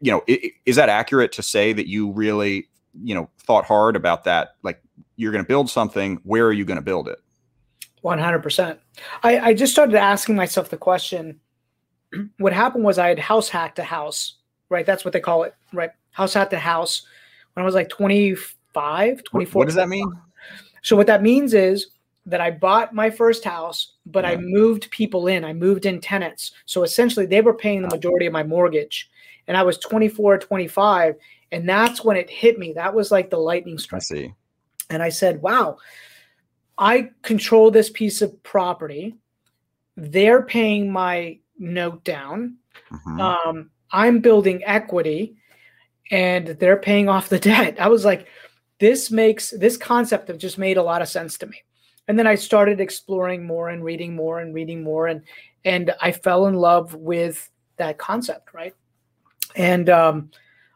you 0.01 0.11
know, 0.11 0.23
is 0.27 0.77
that 0.77 0.89
accurate 0.89 1.33
to 1.33 1.43
say 1.43 1.73
that 1.73 1.89
you 1.89 2.11
really 2.13 2.69
you 3.03 3.15
know 3.15 3.31
thought 3.39 3.65
hard 3.65 3.97
about 3.97 4.25
that? 4.25 4.57
Like 4.63 4.83
you're 5.17 5.33
going 5.33 5.45
to 5.45 5.49
build 5.49 5.71
something. 5.71 6.21
Where 6.25 6.47
are 6.47 6.53
you 6.53 6.65
going 6.65 6.79
to 6.79 6.83
build 6.83 7.09
it? 7.09 7.19
One 8.01 8.19
hundred 8.19 8.43
percent. 8.43 8.81
I 9.23 9.39
I 9.39 9.55
just 9.55 9.73
started 9.73 9.95
asking 9.95 10.37
myself 10.37 10.71
the 10.71 10.77
question 10.77 11.41
what 12.39 12.53
happened 12.53 12.85
was 12.85 12.99
I 12.99 13.09
had 13.09 13.19
house 13.19 13.49
hacked 13.49 13.79
a 13.79 13.85
house, 13.85 14.39
right? 14.69 14.87
That's 14.87 15.05
what 15.05 15.13
they 15.13 15.21
call 15.21 15.45
it, 15.45 15.55
right? 15.73 15.91
House 16.11 16.35
hacked 16.35 16.53
a 16.53 16.59
house 16.59 17.03
when 17.55 17.63
I 17.63 17.67
was 17.67 17.75
like 17.75 17.89
25, 17.89 19.25
24. 19.25 19.59
What 19.59 19.67
does 19.67 19.75
that 19.75 19.89
mean? 19.89 20.11
So 20.83 20.97
what 20.97 21.07
that 21.07 21.23
means 21.23 21.55
is 21.55 21.89
that 22.27 22.41
I 22.41 22.51
bought 22.51 22.95
my 22.95 23.11
first 23.11 23.45
house, 23.45 23.95
but 24.07 24.25
yeah. 24.25 24.31
I 24.31 24.37
moved 24.37 24.91
people 24.91 25.27
in. 25.27 25.45
I 25.45 25.53
moved 25.53 25.87
in 25.87 26.01
tenants. 26.01 26.53
So 26.67 26.85
essentially 26.85 27.27
they 27.27 27.41
were 27.41 27.55
paying 27.55 27.83
the 27.83 27.89
majority 27.89 28.27
of 28.27 28.33
my 28.33 28.45
mortgage. 28.45 29.11
And 29.49 29.57
I 29.57 29.63
was 29.63 29.79
24, 29.79 30.39
25. 30.39 31.17
And 31.51 31.69
that's 31.69 32.05
when 32.05 32.17
it 32.17 32.31
hit 32.31 32.59
me. 32.59 32.73
That 32.75 32.95
was 32.95 33.11
like 33.11 33.31
the 33.31 33.39
lightning 33.39 33.79
strike. 33.79 34.03
I 34.03 34.05
see. 34.05 34.35
And 34.89 35.03
I 35.03 35.09
said, 35.09 35.43
wow, 35.43 35.79
I 36.79 37.11
control 37.23 37.71
this 37.71 37.91
piece 37.91 38.23
of 38.23 38.43
property. 38.43 39.17
They're 39.97 40.43
paying 40.43 40.93
my 40.93 41.39
note 41.59 42.05
down. 42.05 42.57
Mm-hmm. 42.93 43.21
Um, 43.21 43.71
I'm 43.91 44.21
building 44.21 44.63
equity 44.65 45.37
and 46.11 46.49
they're 46.49 46.77
paying 46.77 47.09
off 47.09 47.29
the 47.29 47.39
debt. 47.41 47.81
I 47.81 47.89
was 47.89 48.05
like, 48.05 48.29
this 48.79 49.11
makes 49.11 49.51
this 49.51 49.77
concept 49.77 50.29
have 50.29 50.39
just 50.39 50.59
made 50.59 50.77
a 50.77 50.83
lot 50.83 51.03
of 51.03 51.09
sense 51.09 51.39
to 51.39 51.47
me. 51.47 51.63
And 52.09 52.19
then 52.19 52.27
I 52.27 52.35
started 52.35 52.81
exploring 52.81 53.45
more 53.45 53.69
and 53.69 53.85
reading 53.85 54.15
more 54.15 54.41
and 54.41 54.55
reading 54.55 54.83
more 54.83 55.07
and 55.07 55.23
and 55.65 55.95
I 56.01 56.11
fell 56.11 56.47
in 56.47 56.55
love 56.55 56.95
with 56.95 57.49
that 57.77 57.99
concept, 57.99 58.53
right? 58.53 58.75
And 59.55 59.89
um, 59.89 60.31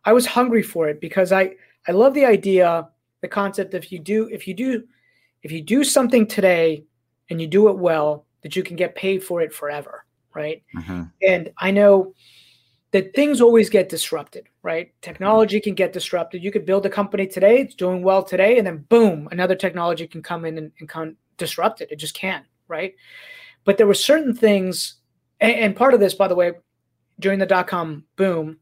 I 0.04 0.12
was 0.12 0.26
hungry 0.26 0.62
for 0.62 0.88
it 0.88 1.00
because 1.00 1.32
I 1.32 1.54
I 1.88 1.92
love 1.92 2.14
the 2.14 2.24
idea, 2.24 2.88
the 3.20 3.28
concept 3.28 3.74
if 3.74 3.90
you 3.90 3.98
do 3.98 4.28
if 4.30 4.46
you 4.46 4.54
do 4.54 4.84
if 5.42 5.52
you 5.52 5.60
do 5.60 5.84
something 5.84 6.26
today 6.26 6.84
and 7.30 7.40
you 7.40 7.46
do 7.46 7.68
it 7.68 7.78
well, 7.78 8.26
that 8.42 8.56
you 8.56 8.62
can 8.62 8.76
get 8.76 8.94
paid 8.94 9.22
for 9.22 9.40
it 9.40 9.52
forever, 9.52 10.04
right? 10.34 10.62
Mm-hmm. 10.76 11.02
And 11.22 11.52
I 11.58 11.70
know 11.70 12.14
that 12.92 13.14
things 13.14 13.40
always 13.40 13.68
get 13.68 13.88
disrupted, 13.88 14.48
right? 14.62 14.92
Technology 15.02 15.60
can 15.60 15.74
get 15.74 15.92
disrupted. 15.92 16.42
You 16.42 16.52
could 16.52 16.64
build 16.64 16.86
a 16.86 16.90
company 16.90 17.26
today, 17.26 17.60
it's 17.60 17.74
doing 17.74 18.02
well 18.02 18.22
today, 18.22 18.58
and 18.58 18.66
then 18.66 18.86
boom, 18.88 19.28
another 19.32 19.56
technology 19.56 20.06
can 20.06 20.22
come 20.22 20.44
in 20.44 20.56
and, 20.56 20.72
and 20.78 20.88
come 20.88 21.16
disrupt 21.36 21.80
it. 21.80 21.90
It 21.90 21.96
just 21.96 22.14
can, 22.14 22.44
right? 22.68 22.94
But 23.64 23.76
there 23.76 23.88
were 23.88 23.94
certain 23.94 24.34
things, 24.34 24.94
and, 25.40 25.56
and 25.56 25.76
part 25.76 25.94
of 25.94 26.00
this, 26.00 26.14
by 26.14 26.28
the 26.28 26.36
way, 26.36 26.52
during 27.18 27.38
the 27.38 27.46
dot 27.46 27.66
com 27.66 28.04
boom, 28.14 28.58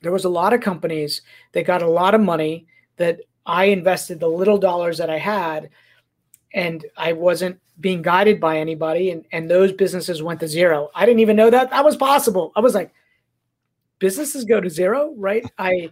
there 0.00 0.12
was 0.12 0.24
a 0.24 0.28
lot 0.28 0.52
of 0.52 0.60
companies 0.60 1.22
that 1.52 1.64
got 1.64 1.82
a 1.82 1.88
lot 1.88 2.14
of 2.14 2.20
money 2.20 2.66
that 2.96 3.20
I 3.46 3.66
invested 3.66 4.18
the 4.18 4.28
little 4.28 4.58
dollars 4.58 4.98
that 4.98 5.10
I 5.10 5.18
had, 5.18 5.70
and 6.52 6.84
I 6.96 7.12
wasn't 7.12 7.60
being 7.80 8.02
guided 8.02 8.40
by 8.40 8.58
anybody, 8.58 9.10
and, 9.10 9.24
and 9.30 9.48
those 9.48 9.72
businesses 9.72 10.22
went 10.22 10.40
to 10.40 10.48
zero. 10.48 10.90
I 10.94 11.06
didn't 11.06 11.20
even 11.20 11.36
know 11.36 11.50
that 11.50 11.70
that 11.70 11.84
was 11.84 11.96
possible. 11.96 12.52
I 12.56 12.60
was 12.60 12.74
like, 12.74 12.92
businesses 14.02 14.44
go 14.44 14.60
to 14.60 14.68
zero, 14.68 15.14
right? 15.16 15.48
I 15.58 15.90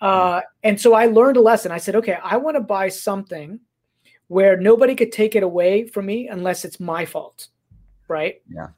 uh, 0.00 0.40
and 0.62 0.80
so 0.80 0.94
I 0.94 1.06
learned 1.06 1.36
a 1.36 1.40
lesson. 1.40 1.70
I 1.70 1.78
said, 1.78 1.96
okay, 1.96 2.18
I 2.22 2.36
want 2.36 2.56
to 2.56 2.60
buy 2.60 2.88
something 2.88 3.60
where 4.28 4.56
nobody 4.56 4.94
could 4.94 5.12
take 5.12 5.36
it 5.36 5.42
away 5.42 5.86
from 5.86 6.06
me 6.06 6.28
unless 6.28 6.64
it's 6.64 6.80
my 6.80 7.04
fault, 7.04 7.48
right? 8.08 8.40
Yeah. 8.48 8.68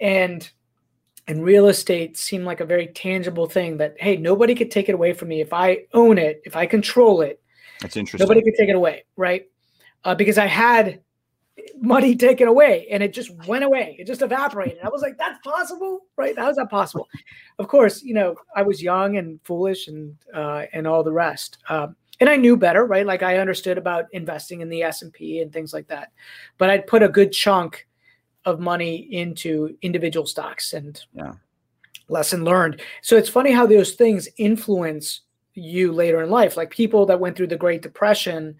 And 0.00 0.48
and 1.26 1.44
real 1.44 1.66
estate 1.68 2.16
seemed 2.16 2.44
like 2.44 2.60
a 2.60 2.64
very 2.64 2.86
tangible 2.86 3.46
thing 3.46 3.76
that 3.78 3.96
hey, 3.98 4.16
nobody 4.16 4.54
could 4.54 4.70
take 4.70 4.88
it 4.88 4.94
away 4.94 5.12
from 5.12 5.28
me 5.28 5.40
if 5.40 5.52
I 5.52 5.84
own 5.92 6.16
it, 6.16 6.40
if 6.44 6.56
I 6.56 6.66
control 6.66 7.22
it. 7.22 7.42
That's 7.80 7.96
interesting. 7.96 8.24
Nobody 8.24 8.42
could 8.42 8.54
take 8.58 8.68
it 8.68 8.76
away, 8.76 9.04
right? 9.16 9.46
Uh, 10.04 10.14
because 10.14 10.38
I 10.38 10.46
had 10.46 11.00
money 11.80 12.16
taken 12.16 12.48
away 12.48 12.86
and 12.90 13.02
it 13.02 13.12
just 13.12 13.30
went 13.46 13.64
away. 13.64 13.96
It 13.98 14.06
just 14.06 14.22
evaporated. 14.22 14.78
I 14.82 14.88
was 14.88 15.02
like, 15.02 15.18
that's 15.18 15.38
possible, 15.46 16.06
right? 16.16 16.36
How 16.38 16.50
is 16.50 16.56
that 16.56 16.70
possible? 16.70 17.08
of 17.58 17.68
course, 17.68 18.02
you 18.02 18.14
know, 18.14 18.36
I 18.54 18.62
was 18.62 18.82
young 18.82 19.16
and 19.16 19.40
foolish 19.44 19.88
and 19.88 20.16
uh, 20.34 20.64
and 20.72 20.86
all 20.86 21.02
the 21.02 21.12
rest. 21.12 21.58
Um, 21.68 21.96
and 22.20 22.28
I 22.28 22.36
knew 22.36 22.56
better, 22.56 22.84
right? 22.84 23.06
Like 23.06 23.22
I 23.22 23.38
understood 23.38 23.78
about 23.78 24.06
investing 24.12 24.60
in 24.60 24.68
the 24.68 24.82
S 24.82 25.02
and 25.02 25.12
P 25.12 25.40
and 25.40 25.52
things 25.52 25.72
like 25.72 25.86
that. 25.88 26.12
But 26.58 26.70
I'd 26.70 26.86
put 26.86 27.02
a 27.02 27.08
good 27.08 27.32
chunk 27.32 27.86
of 28.44 28.60
money 28.60 28.96
into 29.12 29.76
individual 29.82 30.26
stocks 30.26 30.72
and 30.72 31.00
yeah. 31.12 31.34
lesson 32.08 32.44
learned. 32.44 32.80
So 33.02 33.16
it's 33.16 33.28
funny 33.28 33.52
how 33.52 33.66
those 33.66 33.92
things 33.92 34.28
influence 34.36 35.20
you 35.54 35.92
later 35.92 36.22
in 36.22 36.30
life. 36.30 36.56
Like 36.56 36.70
people 36.70 37.06
that 37.06 37.20
went 37.20 37.36
through 37.36 37.48
the 37.48 37.56
Great 37.56 37.82
Depression 37.82 38.56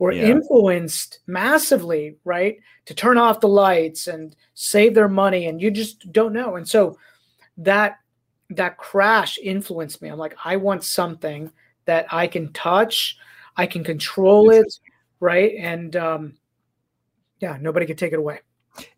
were 0.00 0.12
yeah. 0.12 0.28
influenced 0.28 1.20
massively, 1.26 2.16
right, 2.24 2.58
to 2.86 2.94
turn 2.94 3.18
off 3.18 3.40
the 3.40 3.48
lights 3.48 4.06
and 4.08 4.34
save 4.54 4.94
their 4.94 5.10
money, 5.10 5.46
and 5.46 5.60
you 5.60 5.70
just 5.70 6.10
don't 6.10 6.32
know. 6.32 6.56
And 6.56 6.66
so 6.66 6.98
that 7.58 7.98
that 8.48 8.78
crash 8.78 9.38
influenced 9.38 10.02
me. 10.02 10.08
I'm 10.08 10.18
like, 10.18 10.34
I 10.42 10.56
want 10.56 10.82
something 10.82 11.52
that 11.84 12.06
I 12.10 12.26
can 12.26 12.52
touch, 12.52 13.18
I 13.56 13.66
can 13.66 13.84
control 13.84 14.50
it, 14.50 14.74
right, 15.20 15.52
and 15.58 15.94
um, 15.94 16.34
yeah, 17.38 17.58
nobody 17.60 17.84
can 17.84 17.96
take 17.96 18.14
it 18.14 18.18
away. 18.18 18.40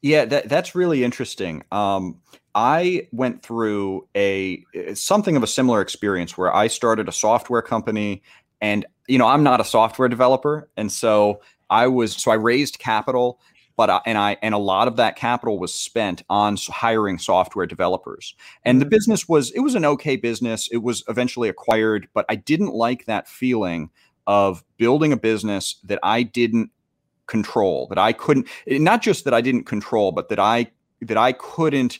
Yeah, 0.02 0.24
that 0.26 0.48
that's 0.48 0.76
really 0.76 1.02
interesting. 1.02 1.64
Um, 1.72 2.20
I 2.54 3.08
went 3.10 3.42
through 3.42 4.06
a 4.14 4.62
something 4.94 5.34
of 5.34 5.42
a 5.42 5.48
similar 5.48 5.80
experience 5.80 6.38
where 6.38 6.54
I 6.54 6.68
started 6.68 7.08
a 7.08 7.12
software 7.12 7.62
company 7.62 8.22
and 8.60 8.86
you 9.08 9.18
know, 9.18 9.26
I'm 9.26 9.42
not 9.42 9.60
a 9.60 9.64
software 9.64 10.08
developer, 10.08 10.68
and 10.76 10.90
so 10.90 11.40
I 11.70 11.86
was 11.86 12.14
so 12.14 12.30
I 12.30 12.34
raised 12.34 12.78
capital, 12.78 13.40
but 13.76 13.90
I, 13.90 14.00
and 14.06 14.18
I 14.18 14.36
and 14.42 14.54
a 14.54 14.58
lot 14.58 14.88
of 14.88 14.96
that 14.96 15.16
capital 15.16 15.58
was 15.58 15.74
spent 15.74 16.22
on 16.28 16.56
hiring 16.68 17.18
software 17.18 17.66
developers. 17.66 18.34
And 18.64 18.80
the 18.80 18.84
mm-hmm. 18.84 18.90
business 18.90 19.28
was 19.28 19.50
it 19.52 19.60
was 19.60 19.74
an 19.74 19.84
okay 19.84 20.16
business. 20.16 20.68
It 20.70 20.82
was 20.82 21.02
eventually 21.08 21.48
acquired, 21.48 22.08
but 22.14 22.26
I 22.28 22.36
didn't 22.36 22.74
like 22.74 23.06
that 23.06 23.28
feeling 23.28 23.90
of 24.26 24.62
building 24.76 25.12
a 25.12 25.16
business 25.16 25.76
that 25.84 25.98
I 26.02 26.22
didn't 26.22 26.70
control, 27.26 27.86
that 27.88 27.98
I 27.98 28.12
couldn't 28.12 28.46
not 28.66 29.02
just 29.02 29.24
that 29.24 29.34
I 29.34 29.40
didn't 29.40 29.64
control, 29.64 30.12
but 30.12 30.28
that 30.28 30.38
I 30.38 30.70
that 31.00 31.16
I 31.16 31.32
couldn't 31.32 31.98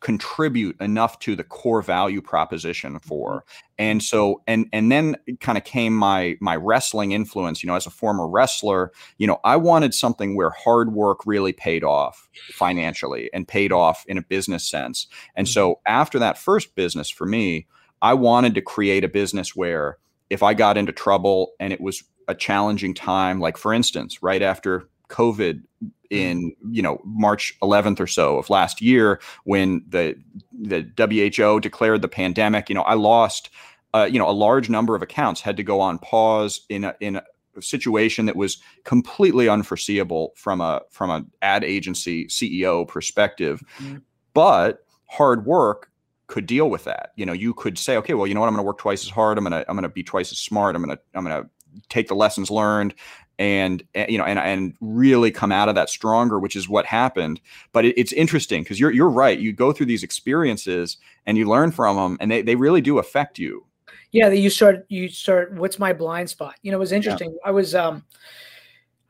contribute 0.00 0.80
enough 0.80 1.18
to 1.18 1.36
the 1.36 1.44
core 1.44 1.82
value 1.82 2.22
proposition 2.22 2.98
for 3.00 3.40
mm-hmm. 3.40 3.66
and 3.78 4.02
so 4.02 4.42
and 4.46 4.66
and 4.72 4.90
then 4.90 5.14
kind 5.40 5.58
of 5.58 5.64
came 5.64 5.94
my 5.94 6.36
my 6.40 6.56
wrestling 6.56 7.12
influence 7.12 7.62
you 7.62 7.66
know 7.66 7.74
as 7.74 7.86
a 7.86 7.90
former 7.90 8.26
wrestler 8.26 8.90
you 9.18 9.26
know 9.26 9.38
i 9.44 9.56
wanted 9.56 9.94
something 9.94 10.34
where 10.34 10.50
hard 10.50 10.94
work 10.94 11.18
really 11.26 11.52
paid 11.52 11.84
off 11.84 12.28
financially 12.50 13.30
and 13.34 13.46
paid 13.46 13.72
off 13.72 14.04
in 14.08 14.16
a 14.16 14.22
business 14.22 14.68
sense 14.68 15.06
and 15.36 15.48
so 15.48 15.72
mm-hmm. 15.72 15.92
after 15.92 16.18
that 16.18 16.38
first 16.38 16.74
business 16.74 17.10
for 17.10 17.26
me 17.26 17.66
i 18.00 18.14
wanted 18.14 18.54
to 18.54 18.62
create 18.62 19.04
a 19.04 19.08
business 19.08 19.54
where 19.54 19.98
if 20.30 20.42
i 20.42 20.54
got 20.54 20.78
into 20.78 20.92
trouble 20.92 21.52
and 21.60 21.72
it 21.72 21.80
was 21.80 22.02
a 22.26 22.34
challenging 22.34 22.94
time 22.94 23.38
like 23.38 23.58
for 23.58 23.74
instance 23.74 24.22
right 24.22 24.40
after 24.40 24.88
covid 25.10 25.62
in 26.10 26.54
you 26.70 26.82
know 26.82 27.00
March 27.04 27.56
11th 27.62 28.00
or 28.00 28.06
so 28.06 28.36
of 28.36 28.50
last 28.50 28.82
year 28.82 29.20
when 29.44 29.84
the 29.88 30.16
the 30.52 30.86
WHO 30.98 31.60
declared 31.60 32.02
the 32.02 32.08
pandemic. 32.08 32.68
You 32.68 32.74
know, 32.74 32.82
I 32.82 32.94
lost 32.94 33.48
uh, 33.94 34.08
you 34.10 34.18
know 34.18 34.28
a 34.28 34.32
large 34.32 34.68
number 34.68 34.94
of 34.94 35.02
accounts 35.02 35.40
had 35.40 35.56
to 35.56 35.62
go 35.62 35.80
on 35.80 35.98
pause 35.98 36.60
in 36.68 36.84
a, 36.84 36.94
in 37.00 37.16
a 37.16 37.22
situation 37.60 38.26
that 38.26 38.36
was 38.36 38.58
completely 38.84 39.48
unforeseeable 39.48 40.32
from 40.36 40.60
a 40.60 40.82
from 40.90 41.10
an 41.10 41.30
ad 41.42 41.64
agency 41.64 42.26
CEO 42.26 42.86
perspective. 42.86 43.62
Mm-hmm. 43.78 43.98
But 44.34 44.84
hard 45.06 45.46
work 45.46 45.90
could 46.26 46.46
deal 46.46 46.70
with 46.70 46.84
that. 46.84 47.12
You 47.16 47.26
know, 47.26 47.32
you 47.32 47.52
could 47.54 47.76
say, 47.76 47.96
okay, 47.96 48.14
well, 48.14 48.26
you 48.26 48.34
know 48.34 48.40
what, 48.40 48.46
I'm 48.46 48.54
going 48.54 48.62
to 48.64 48.66
work 48.66 48.78
twice 48.78 49.04
as 49.04 49.10
hard. 49.10 49.38
I'm 49.38 49.44
going 49.44 49.52
to 49.52 49.68
I'm 49.68 49.76
going 49.76 49.82
to 49.82 49.88
be 49.88 50.02
twice 50.02 50.32
as 50.32 50.38
smart. 50.38 50.74
I'm 50.74 50.82
going 50.82 50.96
to 50.96 51.02
I'm 51.14 51.24
going 51.24 51.42
to 51.42 51.50
take 51.88 52.08
the 52.08 52.14
lessons 52.14 52.50
learned 52.50 52.94
and 53.40 53.82
eh, 53.94 54.04
you 54.08 54.18
know 54.18 54.24
and 54.24 54.38
and 54.38 54.74
really 54.82 55.30
come 55.30 55.50
out 55.50 55.70
of 55.70 55.74
that 55.74 55.88
stronger 55.88 56.38
which 56.38 56.54
is 56.54 56.68
what 56.68 56.84
happened. 56.84 57.40
But 57.72 57.86
it, 57.86 57.98
it's 57.98 58.12
interesting 58.12 58.62
because 58.62 58.78
you're 58.78 58.92
you're 58.92 59.08
right. 59.08 59.38
You 59.38 59.52
go 59.52 59.72
through 59.72 59.86
these 59.86 60.04
experiences 60.04 60.98
and 61.26 61.38
you 61.38 61.48
learn 61.48 61.72
from 61.72 61.96
them 61.96 62.18
and 62.20 62.30
they, 62.30 62.42
they 62.42 62.54
really 62.54 62.82
do 62.82 62.98
affect 62.98 63.38
you. 63.38 63.64
Yeah 64.12 64.28
that 64.28 64.36
you 64.36 64.50
start 64.50 64.84
you 64.88 65.08
start 65.08 65.54
what's 65.54 65.78
my 65.78 65.94
blind 65.94 66.28
spot? 66.28 66.54
You 66.62 66.70
know 66.70 66.76
it 66.76 66.80
was 66.80 66.92
interesting. 66.92 67.30
Yeah. 67.30 67.48
i 67.48 67.50
was 67.50 67.74
um 67.74 68.04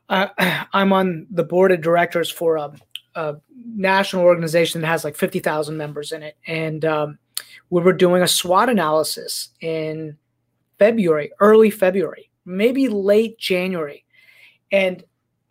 uh, 0.09 0.27
i'm 0.73 0.93
on 0.93 1.27
the 1.29 1.43
board 1.43 1.73
of 1.73 1.81
directors 1.81 2.31
for 2.31 2.55
a, 2.55 2.71
a 3.15 3.35
national 3.75 4.23
organization 4.23 4.79
that 4.81 4.87
has 4.87 5.03
like 5.03 5.17
50000 5.17 5.75
members 5.75 6.13
in 6.13 6.23
it. 6.23 6.37
And 6.47 6.85
um, 6.85 7.19
we 7.69 7.81
were 7.81 7.93
doing 7.93 8.23
a 8.23 8.27
swot 8.27 8.69
analysis 8.69 9.49
in 9.59 10.17
february 10.79 11.31
early 11.39 11.69
february 11.69 12.31
maybe 12.43 12.87
late 12.87 13.37
january 13.37 14.03
and 14.71 15.03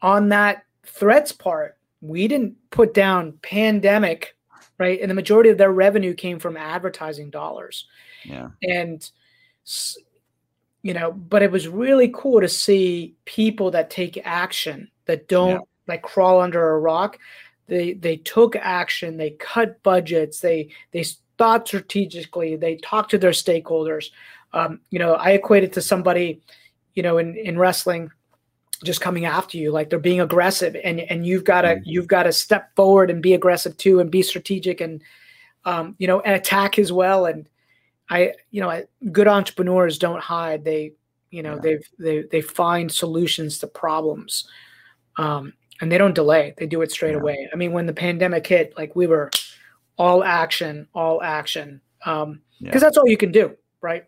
on 0.03 0.31
that 0.31 0.65
threats 0.85 1.33
part, 1.33 1.77
we 2.01 2.29
didn't 2.29 2.57
put 2.71 2.95
down 2.95 3.39
pandemic, 3.43 4.37
right? 4.79 5.01
And 5.01 5.11
the 5.11 5.15
majority 5.15 5.51
of 5.51 5.59
their 5.59 5.73
revenue 5.73 6.15
came 6.15 6.39
from 6.39 6.57
advertising 6.57 7.31
dollars. 7.31 7.87
Yeah. 8.25 8.49
And 8.63 9.09
you 10.83 10.95
know, 10.95 11.13
but 11.13 11.43
it 11.43 11.51
was 11.51 11.69
really 11.69 12.11
cool 12.15 12.41
to 12.41 12.49
see 12.49 13.15
people 13.27 13.71
that 13.73 13.91
take 13.91 14.19
action 14.25 14.91
that 15.05 15.29
don't 15.29 15.51
yeah. 15.51 15.59
like 15.87 16.03
crawl 16.03 16.41
under 16.41 16.71
a 16.71 16.79
rock 16.79 17.19
they 17.71 17.93
they 17.95 18.17
took 18.17 18.57
action, 18.57 19.17
they 19.17 19.31
cut 19.31 19.83
budgets, 19.83 20.41
they 20.41 20.71
they 20.91 21.05
thought 21.39 21.67
strategically, 21.67 22.57
they 22.57 22.77
talked 22.77 23.13
to 23.13 23.19
their 23.19 23.31
stakeholders. 23.31 24.11
Um, 24.53 24.81
you 24.91 24.99
know, 24.99 25.15
I 25.15 25.31
equate 25.31 25.63
it 25.63 25.73
to 25.75 25.81
somebody, 25.81 26.43
you 26.95 27.03
know, 27.03 27.17
in 27.17 27.37
in 27.37 27.57
wrestling 27.57 28.11
just 28.85 29.01
coming 29.01 29.27
after 29.27 29.59
you 29.59 29.71
like 29.71 29.91
they're 29.91 29.99
being 29.99 30.21
aggressive 30.21 30.77
and 30.83 31.01
and 31.01 31.27
you've 31.27 31.45
got 31.45 31.63
to 31.63 31.69
mm-hmm. 31.69 31.83
you've 31.85 32.07
got 32.07 32.25
to 32.25 32.33
step 32.33 32.75
forward 32.77 33.11
and 33.11 33.23
be 33.23 33.35
aggressive 33.35 33.77
too 33.77 34.01
and 34.01 34.11
be 34.11 34.23
strategic 34.23 34.81
and 34.81 35.03
um, 35.65 35.95
you 35.99 36.07
know 36.07 36.21
and 36.21 36.35
attack 36.35 36.79
as 36.79 36.91
well 36.91 37.27
and 37.27 37.49
i 38.09 38.33
you 38.51 38.61
know 38.61 38.83
good 39.13 39.29
entrepreneurs 39.29 39.99
don't 39.99 40.23
hide 40.23 40.65
they 40.65 40.93
you 41.31 41.43
know 41.43 41.55
yeah. 41.55 41.61
they've 41.61 41.89
they 41.99 42.23
they 42.31 42.41
find 42.41 42.91
solutions 42.91 43.59
to 43.59 43.67
problems 43.67 44.49
um, 45.19 45.53
and 45.81 45.93
they 45.93 45.99
don't 45.99 46.15
delay 46.15 46.55
they 46.57 46.67
do 46.67 46.81
it 46.83 46.91
straight 46.91 47.13
yeah. 47.13 47.21
away 47.21 47.49
i 47.53 47.57
mean 47.57 47.73
when 47.73 47.87
the 47.87 47.93
pandemic 47.93 48.47
hit 48.47 48.73
like 48.79 48.97
we 48.97 49.07
were 49.07 49.31
all 49.99 50.25
action 50.25 50.89
all 50.95 51.23
action 51.23 51.81
um 52.07 52.41
because 52.61 52.81
yeah. 52.81 52.89
that's 52.89 52.97
all 52.97 53.09
you 53.09 53.19
can 53.19 53.31
do 53.31 53.55
right 53.83 54.07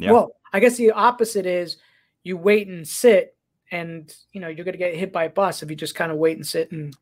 well 0.00 0.32
i 0.52 0.60
guess 0.60 0.76
the 0.76 0.90
opposite 0.90 1.46
is 1.46 1.78
you 2.24 2.36
wait 2.36 2.68
and 2.68 2.86
sit 2.86 3.34
and 3.70 4.14
you 4.32 4.40
know 4.40 4.48
you're 4.48 4.64
going 4.64 4.72
to 4.72 4.78
get 4.78 4.94
hit 4.94 5.12
by 5.12 5.24
a 5.24 5.30
bus 5.30 5.62
if 5.62 5.70
you 5.70 5.76
just 5.76 5.94
kind 5.94 6.12
of 6.12 6.18
wait 6.18 6.36
and 6.36 6.46
sit 6.46 6.70
and 6.72 6.96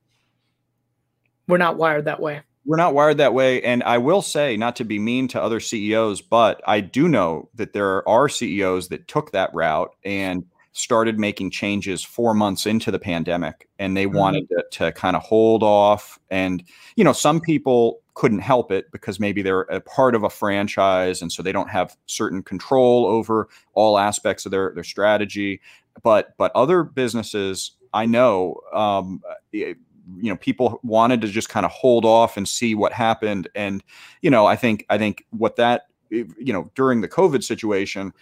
we're 1.48 1.58
not 1.58 1.76
wired 1.76 2.04
that 2.04 2.20
way 2.20 2.40
we're 2.64 2.76
not 2.76 2.94
wired 2.94 3.18
that 3.18 3.34
way 3.34 3.62
and 3.62 3.82
i 3.82 3.98
will 3.98 4.22
say 4.22 4.56
not 4.56 4.76
to 4.76 4.84
be 4.84 4.98
mean 4.98 5.28
to 5.28 5.42
other 5.42 5.60
ceos 5.60 6.20
but 6.20 6.60
i 6.66 6.80
do 6.80 7.08
know 7.08 7.48
that 7.54 7.72
there 7.72 8.06
are 8.08 8.28
ceos 8.28 8.88
that 8.88 9.08
took 9.08 9.32
that 9.32 9.52
route 9.52 9.94
and 10.04 10.44
started 10.72 11.18
making 11.18 11.50
changes 11.50 12.02
four 12.02 12.32
months 12.32 12.64
into 12.64 12.90
the 12.90 12.98
pandemic 12.98 13.68
and 13.78 13.96
they 13.96 14.06
mm-hmm. 14.06 14.16
wanted 14.16 14.48
to, 14.48 14.64
to 14.70 14.92
kind 14.92 15.16
of 15.16 15.22
hold 15.22 15.62
off 15.62 16.18
and 16.30 16.64
you 16.96 17.04
know 17.04 17.12
some 17.12 17.40
people 17.40 18.00
couldn't 18.14 18.40
help 18.40 18.70
it 18.70 18.90
because 18.92 19.18
maybe 19.18 19.42
they're 19.42 19.62
a 19.62 19.80
part 19.80 20.14
of 20.14 20.22
a 20.22 20.30
franchise 20.30 21.22
and 21.22 21.30
so 21.30 21.42
they 21.42 21.52
don't 21.52 21.70
have 21.70 21.96
certain 22.06 22.42
control 22.42 23.06
over 23.06 23.48
all 23.74 23.98
aspects 23.98 24.44
of 24.44 24.50
their 24.50 24.72
their 24.74 24.84
strategy 24.84 25.60
but 26.02 26.34
but 26.38 26.52
other 26.54 26.82
businesses 26.82 27.72
i 27.92 28.06
know 28.06 28.60
um, 28.72 29.20
you 30.20 30.30
know 30.30 30.36
people 30.36 30.80
wanted 30.82 31.20
to 31.20 31.28
just 31.28 31.48
kind 31.48 31.64
of 31.64 31.72
hold 31.72 32.04
off 32.04 32.36
and 32.36 32.48
see 32.48 32.74
what 32.74 32.92
happened. 32.92 33.48
And 33.54 33.82
you 34.20 34.30
know 34.30 34.46
i 34.46 34.56
think 34.56 34.84
i 34.90 34.98
think 34.98 35.24
what 35.30 35.56
that 35.56 35.86
you 36.10 36.52
know 36.52 36.70
during 36.74 37.00
the 37.00 37.08
covid 37.08 37.42
situation 37.42 38.12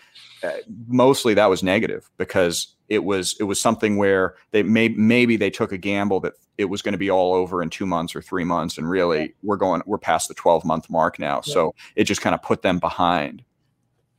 uh, 0.44 0.50
mostly 0.86 1.34
that 1.34 1.46
was 1.46 1.62
negative 1.62 2.08
because 2.18 2.76
it 2.88 3.04
was 3.04 3.36
it 3.40 3.44
was 3.44 3.60
something 3.60 3.96
where 3.96 4.36
they 4.52 4.62
may 4.62 4.88
maybe 4.90 5.36
they 5.36 5.50
took 5.50 5.72
a 5.72 5.78
gamble 5.78 6.20
that 6.20 6.34
it 6.56 6.66
was 6.66 6.82
going 6.82 6.92
to 6.92 6.98
be 6.98 7.10
all 7.10 7.34
over 7.34 7.62
in 7.62 7.70
two 7.70 7.86
months 7.86 8.14
or 8.14 8.22
three 8.22 8.44
months 8.44 8.78
and 8.78 8.88
really 8.88 9.34
we're 9.42 9.56
going 9.56 9.82
we're 9.86 9.98
past 9.98 10.28
the 10.28 10.34
12 10.34 10.64
month 10.64 10.88
mark 10.88 11.18
now. 11.18 11.42
Yeah. 11.44 11.52
so 11.52 11.74
it 11.96 12.04
just 12.04 12.20
kind 12.20 12.34
of 12.34 12.42
put 12.42 12.62
them 12.62 12.78
behind 12.78 13.42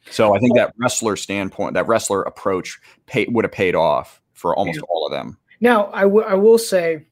so 0.09 0.35
i 0.35 0.39
think 0.39 0.55
that 0.55 0.73
wrestler 0.77 1.15
standpoint 1.15 1.73
that 1.73 1.87
wrestler 1.87 2.23
approach 2.23 2.79
pay, 3.05 3.25
would 3.29 3.45
have 3.45 3.51
paid 3.51 3.75
off 3.75 4.21
for 4.33 4.55
almost 4.55 4.77
yeah. 4.77 4.85
all 4.89 5.05
of 5.05 5.11
them 5.11 5.37
now 5.59 5.91
I, 5.93 6.01
w- 6.01 6.25
I 6.25 6.33
will 6.33 6.57
say 6.57 7.05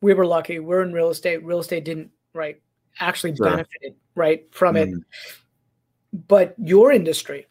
we 0.00 0.14
were 0.14 0.26
lucky 0.26 0.58
we're 0.58 0.82
in 0.82 0.92
real 0.92 1.10
estate 1.10 1.44
real 1.44 1.60
estate 1.60 1.84
didn't 1.84 2.10
right 2.34 2.60
actually 3.00 3.34
sure. 3.36 3.50
benefited 3.50 3.94
right 4.14 4.46
from 4.50 4.74
mm. 4.74 4.82
it 4.82 5.04
but 6.28 6.54
your 6.58 6.92
industry 6.92 7.46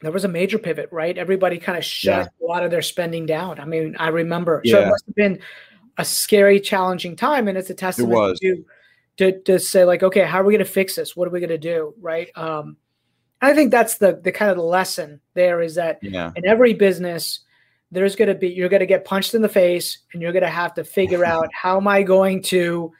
there 0.00 0.12
was 0.12 0.24
a 0.24 0.28
major 0.28 0.58
pivot 0.58 0.88
right 0.90 1.18
everybody 1.18 1.58
kind 1.58 1.76
of 1.76 1.84
shut 1.84 2.30
yeah. 2.40 2.46
a 2.46 2.48
lot 2.48 2.64
of 2.64 2.70
their 2.70 2.82
spending 2.82 3.26
down 3.26 3.60
i 3.60 3.64
mean 3.64 3.96
i 3.98 4.08
remember 4.08 4.60
yeah. 4.64 4.72
so 4.72 4.80
it 4.80 4.88
must 4.88 5.06
have 5.06 5.14
been 5.14 5.38
a 5.98 6.04
scary 6.04 6.60
challenging 6.60 7.16
time 7.16 7.48
and 7.48 7.58
it's 7.58 7.70
a 7.70 7.74
testament 7.74 8.38
it 8.40 8.64
to, 9.16 9.32
to 9.32 9.42
to 9.42 9.58
say 9.58 9.84
like 9.84 10.02
okay 10.02 10.24
how 10.24 10.40
are 10.40 10.44
we 10.44 10.52
going 10.52 10.64
to 10.64 10.70
fix 10.70 10.96
this 10.96 11.14
what 11.14 11.28
are 11.28 11.30
we 11.30 11.40
going 11.40 11.50
to 11.50 11.58
do 11.58 11.94
right 12.00 12.30
um 12.36 12.76
i 13.42 13.54
think 13.54 13.70
that's 13.70 13.98
the 13.98 14.20
the 14.22 14.32
kind 14.32 14.50
of 14.50 14.56
the 14.56 14.62
lesson 14.62 15.20
there 15.34 15.60
is 15.60 15.74
that 15.74 15.98
yeah. 16.02 16.30
in 16.36 16.46
every 16.46 16.74
business 16.74 17.40
there's 17.92 18.14
going 18.14 18.28
to 18.28 18.34
be 18.34 18.48
you're 18.48 18.68
going 18.68 18.80
to 18.80 18.86
get 18.86 19.04
punched 19.04 19.34
in 19.34 19.42
the 19.42 19.48
face 19.48 19.98
and 20.12 20.22
you're 20.22 20.32
going 20.32 20.42
to 20.42 20.48
have 20.48 20.74
to 20.74 20.84
figure 20.84 21.24
out 21.32 21.48
how 21.52 21.76
am 21.76 21.88
i 21.88 22.02
going 22.02 22.42
to 22.42 22.92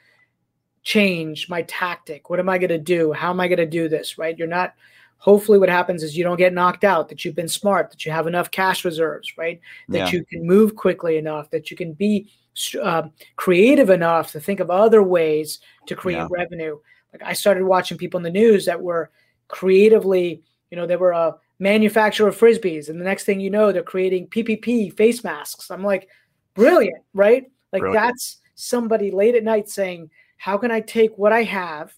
change 0.83 1.49
my 1.49 1.61
tactic? 1.63 2.29
What 2.29 2.39
am 2.39 2.49
I 2.49 2.57
going 2.57 2.69
to 2.69 2.77
do? 2.77 3.11
How 3.13 3.29
am 3.29 3.39
I 3.39 3.47
going 3.47 3.57
to 3.57 3.65
do 3.65 3.87
this? 3.87 4.17
Right? 4.17 4.37
You're 4.37 4.47
not. 4.47 4.73
Hopefully, 5.17 5.59
what 5.59 5.69
happens 5.69 6.01
is 6.01 6.17
you 6.17 6.23
don't 6.23 6.37
get 6.37 6.53
knocked 6.53 6.83
out. 6.83 7.09
That 7.09 7.23
you've 7.23 7.35
been 7.35 7.47
smart. 7.47 7.91
That 7.91 8.05
you 8.05 8.11
have 8.11 8.27
enough 8.27 8.51
cash 8.51 8.83
reserves. 8.83 9.33
Right? 9.37 9.59
That 9.89 9.97
yeah. 9.97 10.09
you 10.09 10.25
can 10.25 10.45
move 10.45 10.75
quickly 10.75 11.17
enough. 11.17 11.49
That 11.51 11.69
you 11.69 11.77
can 11.77 11.93
be 11.93 12.31
uh, 12.81 13.03
creative 13.35 13.89
enough 13.89 14.31
to 14.31 14.39
think 14.39 14.59
of 14.59 14.71
other 14.71 15.03
ways 15.03 15.59
to 15.87 15.95
create 15.95 16.17
yeah. 16.17 16.27
revenue. 16.29 16.79
Like 17.13 17.23
I 17.23 17.33
started 17.33 17.65
watching 17.65 17.97
people 17.97 18.17
in 18.17 18.23
the 18.23 18.31
news 18.31 18.65
that 18.65 18.81
were 18.81 19.11
creatively, 19.51 20.43
you 20.69 20.77
know, 20.77 20.87
they 20.87 20.95
were 20.95 21.11
a 21.11 21.35
manufacturer 21.59 22.29
of 22.29 22.37
frisbees, 22.37 22.89
and 22.89 22.99
the 22.99 23.05
next 23.05 23.25
thing 23.25 23.39
you 23.39 23.49
know, 23.49 23.71
they're 23.71 23.83
creating 23.83 24.27
PPP 24.27 24.95
face 24.95 25.23
masks. 25.23 25.69
I'm 25.69 25.83
like, 25.83 26.09
brilliant, 26.53 27.03
right? 27.13 27.51
Like 27.71 27.81
brilliant. 27.81 28.03
that's 28.03 28.37
somebody 28.55 29.11
late 29.11 29.35
at 29.35 29.43
night 29.43 29.69
saying, 29.69 30.09
how 30.37 30.57
can 30.57 30.71
I 30.71 30.81
take 30.81 31.17
what 31.17 31.31
I 31.31 31.43
have 31.43 31.93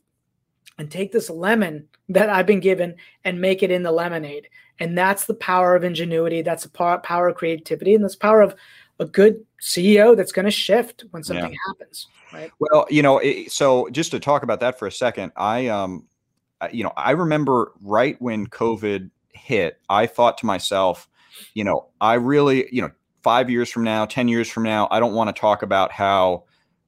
and 0.78 0.90
take 0.90 1.12
this 1.12 1.30
lemon 1.30 1.88
that 2.10 2.30
I've 2.30 2.46
been 2.46 2.60
given 2.60 2.96
and 3.24 3.40
make 3.40 3.64
it 3.64 3.72
in 3.72 3.84
the 3.84 3.92
lemonade? 3.92 4.50
And 4.80 4.98
that's 4.98 5.26
the 5.26 5.36
power 5.36 5.76
of 5.76 5.84
ingenuity. 5.84 6.42
That's 6.42 6.64
the 6.64 7.00
power 7.04 7.28
of 7.28 7.36
creativity. 7.36 7.96
And 7.96 8.04
that's 8.04 8.16
power 8.16 8.42
of 8.42 8.56
a 9.00 9.06
good 9.06 9.46
CEO 9.62 10.16
that's 10.16 10.32
going 10.32 10.46
to 10.46 10.52
shift 10.52 11.06
when 11.12 11.24
something 11.24 11.52
yeah. 11.52 11.58
happens. 11.68 12.08
Right. 12.34 12.52
Well, 12.60 12.88
you 12.90 13.02
know, 13.02 13.22
so 13.48 13.88
just 13.90 14.12
to 14.12 14.20
talk 14.20 14.44
about 14.44 14.60
that 14.62 14.80
for 14.80 14.88
a 14.88 14.92
second, 14.92 15.32
I, 15.36 15.68
um, 15.68 16.08
you 16.72 16.84
know, 16.84 16.94
I 16.96 17.12
remember 17.12 17.72
right 17.82 18.16
when 18.20 18.48
COVID 18.48 19.10
hit, 19.34 19.80
I 19.90 20.06
thought 20.06 20.38
to 20.40 20.46
myself, 20.46 21.08
you 21.54 21.64
know, 21.64 21.88
I 22.00 22.16
really, 22.16 22.68
you 22.72 22.82
know, 22.82 22.92
five 23.24 23.50
years 23.50 23.70
from 23.70 23.84
now, 23.84 24.06
10 24.06 24.28
years 24.28 24.50
from 24.50 24.64
now, 24.64 24.88
I 24.92 25.00
don't 25.00 25.14
want 25.14 25.34
to 25.34 25.40
talk 25.40 25.64
about 25.64 25.92
how 25.92 26.44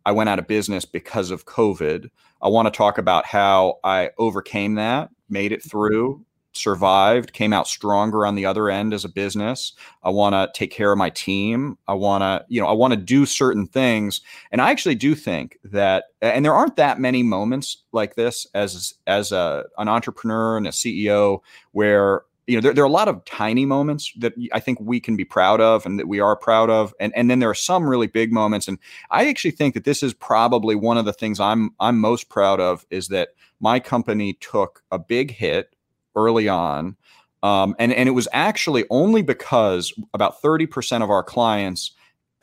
I 0.06 0.12
went 0.12 0.30
out 0.30 0.40
of 0.40 0.48
business 0.48 0.86
because 0.86 1.32
of 1.32 1.46
COVID. 1.46 2.10
I 2.42 2.50
want 2.50 2.68
to 2.68 2.78
talk 2.78 2.98
about 2.98 3.26
how 3.26 3.80
I 3.84 4.12
overcame 4.18 4.76
that, 4.76 5.10
made 5.30 5.52
it 5.52 5.64
through, 5.64 6.24
survived, 6.58 7.34
came 7.34 7.54
out 7.54 7.68
stronger 7.68 8.26
on 8.26 8.36
the 8.36 8.46
other 8.46 8.70
end 8.70 8.94
as 8.94 9.06
a 9.06 9.10
business. 9.10 9.74
I 10.04 10.10
want 10.10 10.34
to 10.34 10.50
take 10.58 10.72
care 10.72 10.92
of 10.92 10.98
my 10.98 11.10
team. 11.10 11.78
I 11.88 11.94
want 11.94 12.22
to, 12.22 12.46
you 12.50 12.62
know, 12.62 12.68
I 12.68 12.74
want 12.74 12.94
to 12.94 13.00
do 13.00 13.26
certain 13.26 13.68
things. 13.68 14.22
And 14.52 14.62
I 14.62 14.72
actually 14.72 14.96
do 14.96 15.16
think 15.16 15.58
that 15.64 16.06
and 16.22 16.44
there 16.44 16.54
aren't 16.54 16.78
that 16.78 17.00
many 17.00 17.24
moments 17.24 17.84
like 17.92 18.16
this 18.16 18.48
as 18.54 18.94
as 19.08 19.32
a 19.32 19.66
an 19.78 19.88
entrepreneur 19.88 20.58
and 20.58 20.68
a 20.68 20.72
CEO 20.72 21.40
where 21.72 22.24
you 22.48 22.56
know, 22.56 22.62
there, 22.62 22.74
there 22.74 22.84
are 22.84 22.88
a 22.88 22.92
lot 22.92 23.08
of 23.08 23.24
tiny 23.26 23.66
moments 23.66 24.12
that 24.20 24.34
I 24.54 24.60
think 24.60 24.80
we 24.80 25.00
can 25.00 25.16
be 25.16 25.26
proud 25.26 25.62
of 25.62 25.86
and 25.86 26.00
that 26.00 26.08
we 26.08 26.20
are 26.20 26.36
proud 26.36 26.70
of. 26.70 26.94
And, 27.00 27.12
and 27.16 27.30
then 27.30 27.40
there 27.40 27.50
are 27.50 27.56
some 27.56 27.90
really 27.90 28.08
big 28.08 28.32
moments. 28.32 28.68
And 28.68 28.78
I 29.10 29.28
actually 29.28 29.52
think 29.52 29.74
that 29.74 29.84
this 29.84 30.04
is 30.04 30.14
probably 30.14 30.76
one 30.76 30.98
of 30.98 31.06
the 31.06 31.14
things 31.14 31.40
I'm, 31.40 31.72
I'm 31.80 32.00
most 32.00 32.30
proud 32.30 32.60
of 32.60 32.86
is 32.90 33.08
that 33.08 33.30
my 33.60 33.80
company 33.80 34.34
took 34.34 34.84
a 34.92 35.00
big 35.00 35.32
hit 35.32 35.75
early 36.16 36.48
on. 36.48 36.96
Um, 37.44 37.76
and, 37.78 37.94
and 37.94 38.10
it 38.10 38.14
was 38.14 38.28
actually 38.34 38.86
only 38.90 39.22
because 39.22 39.94
about 40.14 40.42
30% 40.42 41.04
of 41.04 41.12
our 41.12 41.24
clients 41.24 41.92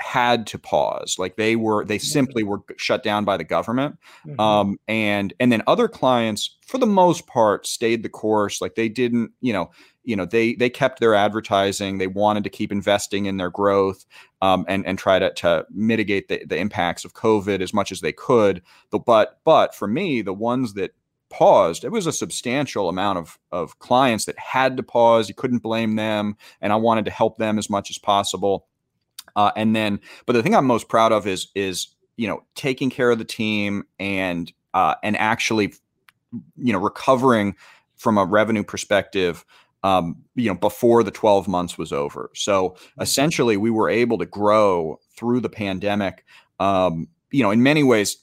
had 0.03 0.47
to 0.49 0.59
pause 0.59 1.17
like 1.19 1.37
they 1.37 1.55
were 1.55 1.85
they 1.85 1.99
simply 1.99 2.43
were 2.43 2.61
shut 2.77 3.03
down 3.03 3.25
by 3.25 3.37
the 3.37 3.45
government 3.45 3.97
mm-hmm. 4.27 4.41
um, 4.41 4.77
and 4.89 5.33
and 5.39 5.53
then 5.53 5.63
other 5.67 5.87
clients 5.87 6.57
for 6.67 6.79
the 6.79 6.87
most 6.87 7.27
part 7.29 7.67
stayed 7.67 8.03
the 8.03 8.09
course 8.09 8.61
like 8.61 8.75
they 8.75 8.89
didn't 8.89 9.31
you 9.41 9.53
know 9.53 9.71
you 10.03 10.17
know 10.17 10.25
they 10.25 10.55
they 10.55 10.69
kept 10.69 10.99
their 10.99 11.15
advertising 11.15 11.99
they 11.99 12.09
wanted 12.09 12.43
to 12.43 12.51
keep 12.51 12.73
investing 12.73 13.27
in 13.27 13.37
their 13.37 13.51
growth 13.51 14.05
um, 14.41 14.65
and 14.67 14.85
and 14.87 14.99
try 14.99 15.21
to, 15.21 15.33
to 15.35 15.65
mitigate 15.71 16.27
the, 16.27 16.45
the 16.47 16.57
impacts 16.57 17.05
of 17.05 17.15
covid 17.15 17.61
as 17.61 17.73
much 17.73 17.93
as 17.93 18.01
they 18.01 18.13
could 18.13 18.61
but 19.07 19.39
but 19.45 19.75
for 19.75 19.87
me 19.87 20.21
the 20.21 20.35
ones 20.35 20.75
that 20.75 20.91
paused 21.33 21.85
it 21.85 21.90
was 21.90 22.07
a 22.07 22.12
substantial 22.12 22.88
amount 22.88 23.18
of 23.18 23.38
of 23.51 23.79
clients 23.79 24.27
that 24.27 24.38
had 24.38 24.77
to 24.77 24.83
pause 24.83 25.29
you 25.29 25.35
couldn't 25.35 25.62
blame 25.62 25.97
them 25.97 26.37
and 26.61 26.73
i 26.73 26.77
wanted 26.77 27.05
to 27.05 27.11
help 27.11 27.38
them 27.38 27.59
as 27.59 27.71
much 27.71 27.90
as 27.90 27.99
possible 27.99 28.66
uh, 29.35 29.51
and 29.57 29.75
then 29.75 29.99
but 30.27 30.35
the 30.35 30.42
thing 30.42 30.55
i'm 30.55 30.66
most 30.66 30.88
proud 30.88 31.11
of 31.11 31.27
is 31.27 31.49
is 31.55 31.88
you 32.16 32.29
know 32.29 32.42
taking 32.55 32.90
care 32.90 33.11
of 33.11 33.18
the 33.18 33.25
team 33.25 33.83
and 33.99 34.53
uh, 34.75 34.95
and 35.03 35.16
actually 35.16 35.75
you 36.57 36.73
know 36.73 36.79
recovering 36.79 37.57
from 37.97 38.18
a 38.18 38.25
revenue 38.25 38.64
perspective 38.64 39.45
um, 39.85 40.16
you 40.35 40.49
know, 40.49 40.55
before 40.55 41.03
the 41.03 41.11
12 41.11 41.49
months 41.49 41.77
was 41.77 41.92
over. 41.92 42.31
So 42.35 42.71
mm-hmm. 42.71 43.03
essentially, 43.03 43.57
we 43.57 43.71
were 43.71 43.88
able 43.88 44.18
to 44.18 44.27
grow 44.27 45.01
through 45.16 45.40
the 45.40 45.49
pandemic. 45.49 46.25
Um, 46.61 47.09
you 47.31 47.42
know, 47.42 47.51
in 47.51 47.62
many 47.62 47.83
ways, 47.83 48.18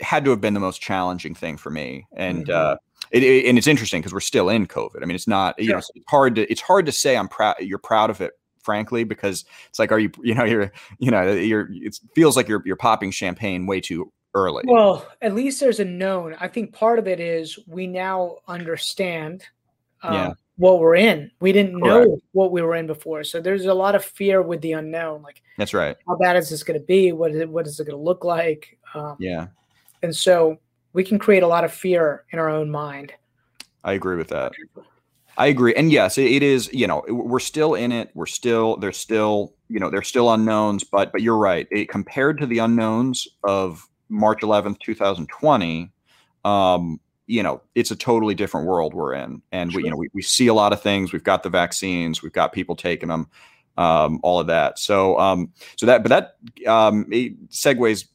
had 0.00 0.24
to 0.24 0.30
have 0.30 0.40
been 0.40 0.54
the 0.54 0.60
most 0.60 0.80
challenging 0.80 1.34
thing 1.34 1.56
for 1.56 1.70
me. 1.70 2.06
And 2.16 2.46
mm-hmm. 2.46 2.72
uh, 2.72 2.76
it, 3.10 3.22
it, 3.22 3.46
and 3.46 3.58
it's 3.58 3.66
interesting 3.66 4.00
because 4.00 4.12
we're 4.12 4.20
still 4.20 4.48
in 4.48 4.66
COVID. 4.66 5.02
I 5.02 5.06
mean, 5.06 5.14
it's 5.14 5.28
not 5.28 5.58
you 5.58 5.70
know 5.70 5.78
it's 5.78 5.90
hard 6.08 6.34
to 6.36 6.50
it's 6.50 6.60
hard 6.60 6.86
to 6.86 6.92
say 6.92 7.16
I'm 7.16 7.28
proud. 7.28 7.56
You're 7.60 7.78
proud 7.78 8.10
of 8.10 8.20
it 8.20 8.32
frankly, 8.66 9.04
because 9.04 9.44
it's 9.68 9.78
like, 9.78 9.92
are 9.92 9.98
you, 10.00 10.10
you 10.22 10.34
know, 10.34 10.42
you're, 10.44 10.72
you 10.98 11.08
know, 11.10 11.32
you're, 11.32 11.68
it 11.70 11.98
feels 12.16 12.36
like 12.36 12.48
you're, 12.48 12.62
you're 12.66 12.74
popping 12.74 13.12
champagne 13.12 13.64
way 13.64 13.80
too 13.80 14.12
early. 14.34 14.64
Well, 14.66 15.08
at 15.22 15.34
least 15.34 15.60
there's 15.60 15.80
a 15.80 15.84
known. 15.84 16.36
I 16.40 16.48
think 16.48 16.74
part 16.74 16.98
of 16.98 17.06
it 17.06 17.20
is 17.20 17.58
we 17.66 17.86
now 17.86 18.38
understand 18.48 19.44
um, 20.02 20.14
yeah. 20.14 20.32
what 20.56 20.80
we're 20.80 20.96
in. 20.96 21.30
We 21.40 21.52
didn't 21.52 21.80
Correct. 21.80 22.08
know 22.08 22.18
what 22.32 22.52
we 22.52 22.60
were 22.60 22.74
in 22.74 22.86
before, 22.86 23.24
so 23.24 23.40
there's 23.40 23.64
a 23.64 23.72
lot 23.72 23.94
of 23.94 24.04
fear 24.04 24.42
with 24.42 24.60
the 24.60 24.72
unknown. 24.72 25.22
Like 25.22 25.42
that's 25.56 25.72
right. 25.72 25.96
How 26.06 26.16
bad 26.16 26.36
is 26.36 26.50
this 26.50 26.62
going 26.62 26.78
to 26.78 26.84
be? 26.84 27.12
What 27.12 27.30
is 27.30 27.40
it? 27.40 27.48
What 27.48 27.66
is 27.66 27.80
it 27.80 27.86
going 27.86 27.96
to 27.98 28.04
look 28.04 28.24
like? 28.24 28.78
Um, 28.94 29.16
yeah. 29.18 29.46
And 30.02 30.14
so 30.14 30.58
we 30.92 31.04
can 31.04 31.18
create 31.18 31.42
a 31.42 31.46
lot 31.46 31.64
of 31.64 31.72
fear 31.72 32.24
in 32.30 32.38
our 32.38 32.48
own 32.48 32.70
mind. 32.70 33.12
I 33.84 33.92
agree 33.92 34.16
with 34.16 34.28
that. 34.28 34.52
I 35.38 35.46
agree. 35.46 35.74
And 35.74 35.92
yes, 35.92 36.16
it 36.16 36.42
is, 36.42 36.72
you 36.72 36.86
know, 36.86 37.04
we're 37.08 37.40
still 37.40 37.74
in 37.74 37.92
it. 37.92 38.10
We're 38.14 38.26
still, 38.26 38.78
there's 38.78 38.96
still, 38.96 39.52
you 39.68 39.78
know, 39.78 39.90
there's 39.90 40.08
still 40.08 40.32
unknowns, 40.32 40.82
but, 40.82 41.12
but 41.12 41.20
you're 41.20 41.36
right. 41.36 41.68
It, 41.70 41.88
compared 41.90 42.38
to 42.38 42.46
the 42.46 42.58
unknowns 42.58 43.28
of 43.44 43.86
March 44.08 44.40
11th, 44.40 44.80
2020, 44.80 45.90
um, 46.44 47.00
you 47.26 47.42
know, 47.42 47.60
it's 47.74 47.90
a 47.90 47.96
totally 47.96 48.34
different 48.34 48.66
world 48.66 48.94
we're 48.94 49.14
in. 49.14 49.42
And 49.52 49.74
we, 49.74 49.84
you 49.84 49.90
know, 49.90 49.96
we, 49.96 50.08
we 50.14 50.22
see 50.22 50.46
a 50.46 50.54
lot 50.54 50.72
of 50.72 50.80
things. 50.80 51.12
We've 51.12 51.24
got 51.24 51.42
the 51.42 51.50
vaccines, 51.50 52.22
we've 52.22 52.32
got 52.32 52.52
people 52.52 52.74
taking 52.74 53.08
them, 53.08 53.28
um, 53.76 54.20
all 54.22 54.40
of 54.40 54.46
that. 54.46 54.78
So, 54.78 55.18
um, 55.18 55.52
so 55.76 55.84
that, 55.86 56.02
but 56.02 56.08
that, 56.08 56.70
um, 56.70 57.06
it 57.12 57.50
segues 57.50 58.06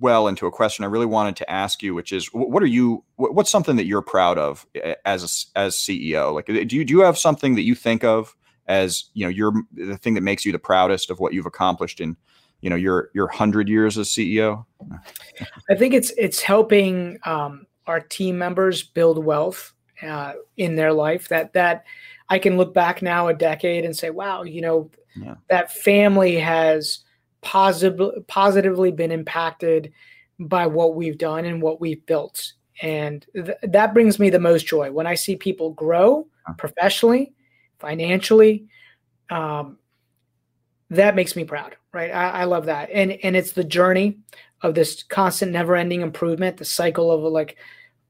well 0.00 0.28
into 0.28 0.46
a 0.46 0.50
question 0.50 0.84
I 0.84 0.88
really 0.88 1.06
wanted 1.06 1.36
to 1.36 1.50
ask 1.50 1.82
you, 1.82 1.94
which 1.94 2.12
is, 2.12 2.26
what 2.32 2.62
are 2.62 2.66
you? 2.66 3.04
What's 3.16 3.50
something 3.50 3.76
that 3.76 3.86
you're 3.86 4.02
proud 4.02 4.38
of 4.38 4.66
as 5.04 5.48
a, 5.56 5.58
as 5.58 5.74
CEO? 5.76 6.34
Like, 6.34 6.46
do 6.46 6.76
you 6.76 6.84
do 6.84 6.92
you 6.92 7.00
have 7.00 7.18
something 7.18 7.54
that 7.54 7.62
you 7.62 7.74
think 7.74 8.04
of 8.04 8.34
as 8.66 9.04
you 9.14 9.24
know, 9.24 9.30
your 9.30 9.52
the 9.72 9.96
thing 9.96 10.14
that 10.14 10.22
makes 10.22 10.44
you 10.44 10.52
the 10.52 10.58
proudest 10.58 11.10
of 11.10 11.20
what 11.20 11.32
you've 11.32 11.46
accomplished 11.46 12.00
in, 12.00 12.16
you 12.60 12.70
know, 12.70 12.76
your 12.76 13.10
your 13.14 13.28
hundred 13.28 13.68
years 13.68 13.98
as 13.98 14.08
CEO? 14.08 14.64
I 15.70 15.74
think 15.74 15.94
it's 15.94 16.10
it's 16.16 16.40
helping 16.40 17.18
um, 17.24 17.66
our 17.86 18.00
team 18.00 18.38
members 18.38 18.82
build 18.82 19.24
wealth 19.24 19.72
uh, 20.02 20.34
in 20.56 20.76
their 20.76 20.92
life. 20.92 21.28
That 21.28 21.52
that 21.52 21.84
I 22.28 22.38
can 22.38 22.56
look 22.56 22.72
back 22.72 23.02
now 23.02 23.28
a 23.28 23.34
decade 23.34 23.84
and 23.84 23.96
say, 23.96 24.10
wow, 24.10 24.42
you 24.42 24.60
know, 24.60 24.90
yeah. 25.16 25.34
that 25.50 25.72
family 25.72 26.36
has 26.36 27.00
positive, 27.44 28.26
positively 28.26 28.90
been 28.90 29.12
impacted 29.12 29.92
by 30.40 30.66
what 30.66 30.96
we've 30.96 31.18
done 31.18 31.44
and 31.44 31.62
what 31.62 31.80
we've 31.80 32.04
built. 32.06 32.54
And 32.82 33.24
th- 33.34 33.58
that 33.62 33.94
brings 33.94 34.18
me 34.18 34.30
the 34.30 34.40
most 34.40 34.66
joy 34.66 34.90
when 34.90 35.06
I 35.06 35.14
see 35.14 35.36
people 35.36 35.70
grow 35.70 36.26
professionally, 36.58 37.32
financially. 37.78 38.66
Um, 39.30 39.78
that 40.90 41.14
makes 41.14 41.36
me 41.36 41.44
proud, 41.44 41.76
right? 41.92 42.10
I, 42.10 42.30
I 42.40 42.44
love 42.44 42.66
that, 42.66 42.90
and 42.92 43.12
and 43.22 43.36
it's 43.36 43.52
the 43.52 43.64
journey 43.64 44.18
of 44.62 44.74
this 44.74 45.02
constant, 45.02 45.52
never-ending 45.52 46.00
improvement, 46.00 46.56
the 46.56 46.64
cycle 46.64 47.10
of 47.10 47.20
like 47.32 47.56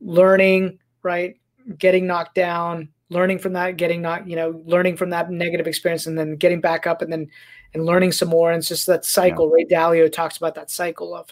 learning, 0.01 0.79
right, 1.03 1.37
getting 1.79 2.07
knocked 2.07 2.35
down, 2.35 2.88
learning 3.11 3.38
from 3.38 3.53
that, 3.53 3.77
getting 3.77 4.03
not, 4.03 4.29
you 4.29 4.37
know, 4.37 4.62
learning 4.66 4.97
from 4.97 5.11
that 5.11 5.31
negative 5.31 5.66
experience, 5.66 6.07
and 6.07 6.18
then 6.18 6.37
getting 6.37 6.61
back 6.61 6.87
up, 6.87 7.03
and 7.03 7.12
then 7.12 7.29
and 7.74 7.84
learning 7.84 8.12
some 8.12 8.28
more. 8.28 8.50
And 8.50 8.58
it's 8.58 8.68
just 8.68 8.87
that 8.87 9.04
cycle. 9.04 9.48
Yeah. 9.48 9.54
Ray 9.54 9.64
Dalio 9.66 10.10
talks 10.10 10.37
about 10.37 10.54
that 10.54 10.70
cycle 10.70 11.14
of 11.14 11.28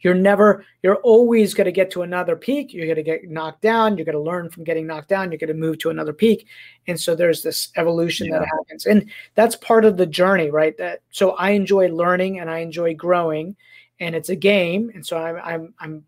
you're 0.00 0.14
never, 0.14 0.64
you're 0.82 0.96
always 0.96 1.54
going 1.54 1.64
to 1.64 1.72
get 1.72 1.90
to 1.92 2.02
another 2.02 2.36
peak. 2.36 2.72
You're 2.72 2.86
going 2.86 2.96
to 2.96 3.02
get 3.02 3.28
knocked 3.28 3.62
down. 3.62 3.96
You're 3.96 4.04
going 4.04 4.16
to 4.16 4.22
learn 4.22 4.50
from 4.50 4.64
getting 4.64 4.86
knocked 4.86 5.08
down. 5.08 5.30
You're 5.30 5.38
going 5.38 5.48
to 5.48 5.54
move 5.54 5.78
to 5.78 5.90
another 5.90 6.12
peak. 6.12 6.46
And 6.86 7.00
so 7.00 7.14
there's 7.14 7.42
this 7.42 7.70
evolution 7.76 8.28
yeah. 8.28 8.38
that 8.38 8.48
happens. 8.48 8.86
And 8.86 9.10
that's 9.34 9.56
part 9.56 9.84
of 9.84 9.96
the 9.96 10.06
journey, 10.06 10.50
right? 10.50 10.76
That 10.78 11.00
so 11.10 11.30
I 11.32 11.50
enjoy 11.50 11.88
learning 11.88 12.38
and 12.38 12.50
I 12.50 12.58
enjoy 12.58 12.94
growing. 12.94 13.56
And 14.00 14.14
it's 14.14 14.28
a 14.28 14.36
game. 14.36 14.90
And 14.94 15.06
so 15.06 15.16
I'm 15.16 15.36
I'm 15.42 15.74
I'm 15.80 16.04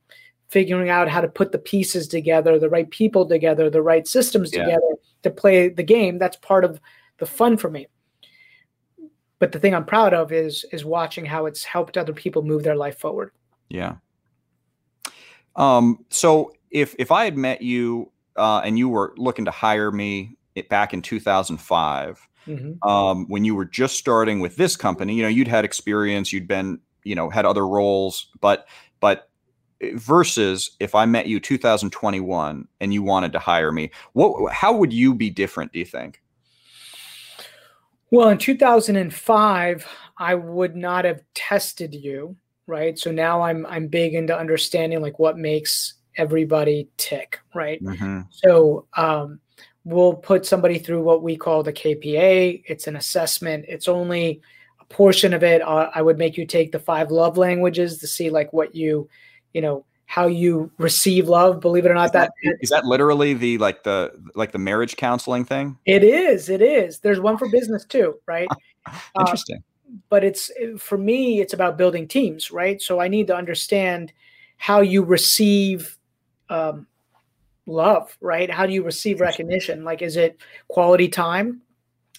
figuring 0.49 0.89
out 0.89 1.09
how 1.09 1.21
to 1.21 1.29
put 1.29 1.53
the 1.53 1.59
pieces 1.59 2.07
together, 2.07 2.59
the 2.59 2.69
right 2.69 2.91
people 2.91 3.27
together, 3.27 3.71
the 3.71 3.83
right 3.83 4.07
systems 4.07 4.53
yeah. 4.53 4.65
together 4.65 4.95
to 5.23 5.31
play 5.31 5.69
the 5.69 5.83
game. 5.83 6.19
That's 6.19 6.37
part 6.37 6.65
of 6.65 6.81
the 7.19 7.27
fun 7.27 7.57
for 7.57 7.71
me 7.71 7.87
but 9.45 9.53
the 9.53 9.61
thing 9.61 9.75
I'm 9.75 9.85
proud 9.85 10.15
of 10.15 10.33
is 10.33 10.65
is 10.73 10.87
watching 10.87 11.27
how 11.27 11.45
it's 11.45 11.65
helped 11.65 11.99
other 11.99 12.15
people 12.15 12.41
move 12.41 12.63
their 12.63 12.77
life 12.77 12.99
forward. 12.99 13.31
Yeah. 13.69 13.97
Um. 15.55 16.03
So 16.09 16.55
if 16.71 16.95
if 16.99 17.13
I 17.13 17.27
had 17.27 17.37
met 17.37 17.61
you 17.61 18.11
uh, 18.37 18.63
and 18.65 18.79
you 18.79 18.89
were 18.89 19.13
looking 19.19 19.45
to 19.45 19.51
hire 19.51 19.93
me 19.93 20.39
back 20.71 20.95
in 20.95 21.03
2005, 21.03 22.27
mm-hmm. 22.47 22.89
um, 22.89 23.27
when 23.29 23.45
you 23.45 23.55
were 23.55 23.67
just 23.67 23.99
starting 23.99 24.41
with 24.41 24.57
this 24.57 24.77
company, 24.77 25.15
you 25.15 25.23
know, 25.23 25.29
you'd 25.29 25.47
had 25.47 25.67
experience, 25.67 26.33
you'd 26.33 26.49
been, 26.49 26.81
you 27.03 27.15
know, 27.15 27.29
had 27.29 27.45
other 27.45 27.69
roles, 27.69 28.29
but 28.41 28.67
but 29.01 29.29
versus 29.93 30.71
if 30.81 30.95
I 30.95 31.05
met 31.05 31.27
you 31.27 31.39
2021 31.39 32.67
and 32.81 32.95
you 32.95 33.03
wanted 33.03 33.33
to 33.33 33.39
hire 33.39 33.73
me, 33.73 33.91
what 34.15 34.55
how 34.55 34.75
would 34.75 34.95
you 34.95 35.15
be 35.15 35.29
different? 35.29 35.75
Do 35.75 35.81
you 35.81 35.85
think? 35.85 36.23
Well, 38.15 38.29
in 38.29 38.39
2005, 38.39 39.87
I 40.19 40.35
would 40.37 40.77
not 40.77 41.05
have 41.05 41.21
tested 41.35 41.93
you, 41.93 42.37
right? 42.69 42.97
So 42.97 43.11
now 43.11 43.43
I'm 43.43 43.67
I'm 43.67 43.89
big 43.89 44.15
into 44.15 44.39
understanding 44.39 45.03
like 45.03 45.19
what 45.19 45.37
makes 45.37 45.95
everybody 46.17 46.89
tick, 46.97 47.41
right? 47.57 47.83
Mm-hmm. 47.83 48.21
So 48.31 48.87
um, 48.97 49.41
we'll 49.83 50.15
put 50.15 50.47
somebody 50.47 50.79
through 50.79 51.03
what 51.03 51.25
we 51.25 51.37
call 51.37 51.65
the 51.65 51.73
KPA. 51.73 52.63
It's 52.67 52.87
an 52.87 52.95
assessment. 52.95 53.65
It's 53.67 53.89
only 53.89 54.41
a 54.81 54.85
portion 54.85 55.35
of 55.35 55.43
it. 55.43 55.61
Uh, 55.61 55.91
I 55.93 56.01
would 56.01 56.17
make 56.17 56.37
you 56.37 56.47
take 56.47 56.71
the 56.71 56.79
five 56.79 57.11
love 57.11 57.37
languages 57.37 57.99
to 57.99 58.07
see 58.07 58.31
like 58.31 58.53
what 58.53 58.77
you, 58.77 59.09
you 59.55 59.61
know, 59.61 59.87
how 60.15 60.29
you 60.29 60.71
receive 60.79 61.29
love 61.29 61.59
believe 61.59 61.85
it 61.85 61.91
or 61.91 61.95
not 61.95 62.05
is 62.05 62.13
that, 62.13 62.31
that 62.45 62.57
is 62.61 62.71
that 62.71 62.85
literally 62.85 63.35
the 63.35 63.59
like 63.59 63.83
the 63.83 64.13
like 64.37 64.53
the 64.53 64.59
marriage 64.59 64.97
counseling 64.97 65.45
thing? 65.45 65.77
It 65.87 66.05
is 66.05 66.49
it 66.49 66.63
is. 66.63 67.01
There's 67.01 67.19
one 67.19 67.37
for 67.37 67.49
business 67.49 67.85
too 67.85 68.15
right? 68.25 68.49
Interesting. 69.19 69.57
Uh, 69.57 69.97
but 70.11 70.23
it's 70.23 70.53
for 70.79 70.97
me 70.97 71.41
it's 71.41 71.53
about 71.53 71.77
building 71.77 72.07
teams 72.07 72.53
right? 72.53 72.81
So 72.81 73.01
i 73.01 73.09
need 73.09 73.27
to 73.27 73.35
understand 73.35 74.13
how 74.57 74.83
you 74.83 75.03
receive 75.03 75.99
um, 76.49 76.87
love 77.67 78.17
right? 78.21 78.49
How 78.49 78.67
do 78.67 78.73
you 78.73 78.85
receive 78.85 79.21
recognition? 79.21 79.83
Like 79.83 80.01
is 80.01 80.17
it 80.17 80.39
quality 80.69 81.09
time? 81.09 81.61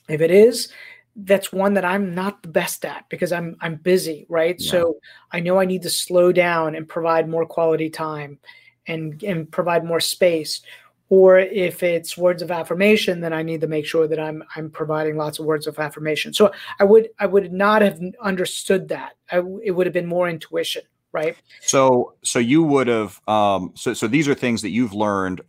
If 0.10 0.20
it 0.20 0.32
is 0.32 0.68
that's 1.16 1.54
one 1.54 1.76
that 1.76 1.86
I'm 1.86 2.14
not 2.14 2.42
the 2.42 2.50
best 2.50 2.84
at 2.84 3.06
because 3.10 3.32
I'm 3.32 3.56
I'm 3.62 3.76
busy, 3.76 4.26
right? 4.28 4.56
Yeah. 4.60 4.72
So 4.72 4.98
I 5.32 5.40
know 5.40 5.60
I 5.60 5.66
need 5.66 5.84
to 5.84 5.90
slow 5.90 6.32
down 6.32 6.76
and 6.76 6.88
provide 6.88 7.30
more 7.30 7.46
quality 7.46 7.90
time 7.90 8.40
and 8.88 9.22
and 9.24 9.50
provide 9.50 9.86
more 9.86 10.00
space. 10.00 10.62
Or 11.08 11.38
if 11.38 11.84
it's 11.84 12.18
words 12.18 12.42
of 12.42 12.50
affirmation, 12.50 13.22
then 13.22 13.32
I 13.32 13.44
need 13.44 13.62
to 13.62 13.68
make 13.68 13.86
sure 13.86 14.08
that 14.08 14.20
I'm 14.20 14.44
I'm 14.56 14.70
providing 14.70 15.16
lots 15.16 15.40
of 15.40 15.46
words 15.46 15.68
of 15.68 15.80
affirmation. 15.80 16.34
So 16.34 16.52
I 16.80 16.84
would 16.84 17.10
I 17.20 17.28
would 17.28 17.54
not 17.54 17.82
have 17.82 18.00
understood 18.22 18.90
that. 18.90 19.14
I, 19.32 19.38
it 19.64 19.72
would 19.72 19.86
have 19.86 19.94
been 19.94 20.08
more 20.08 20.28
intuition, 20.28 20.82
right? 21.14 21.38
So 21.62 22.16
so 22.24 22.40
you 22.40 22.64
would 22.64 22.88
have 22.88 23.22
um 23.28 23.72
so 23.76 23.94
so 23.94 24.08
these 24.08 24.28
are 24.28 24.36
things 24.36 24.64
that 24.64 24.72
you've 24.72 24.94
learned 24.94 25.42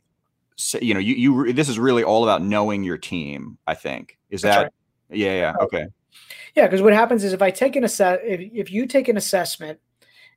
So, 0.57 0.79
you 0.79 0.94
know 0.94 1.00
you 1.00 1.14
you 1.14 1.52
this 1.52 1.68
is 1.68 1.79
really 1.79 2.05
all 2.05 2.22
about 2.22 2.42
knowing 2.42 2.85
your 2.85 2.98
team, 2.98 3.59
I 3.66 3.74
think. 3.74 4.18
Is 4.31 4.42
That's 4.42 4.57
that 4.57 4.62
right 4.64 4.72
yeah, 5.11 5.35
yeah, 5.35 5.55
okay. 5.61 5.87
Yeah, 6.55 6.66
because 6.66 6.83
what 6.83 6.92
happens 6.92 7.23
is 7.25 7.33
if 7.33 7.42
I 7.42 7.51
take 7.51 7.77
an 7.77 7.85
assess, 7.85 8.19
if, 8.23 8.40
if 8.53 8.73
you 8.73 8.87
take 8.87 9.09
an 9.09 9.16
assessment, 9.16 9.79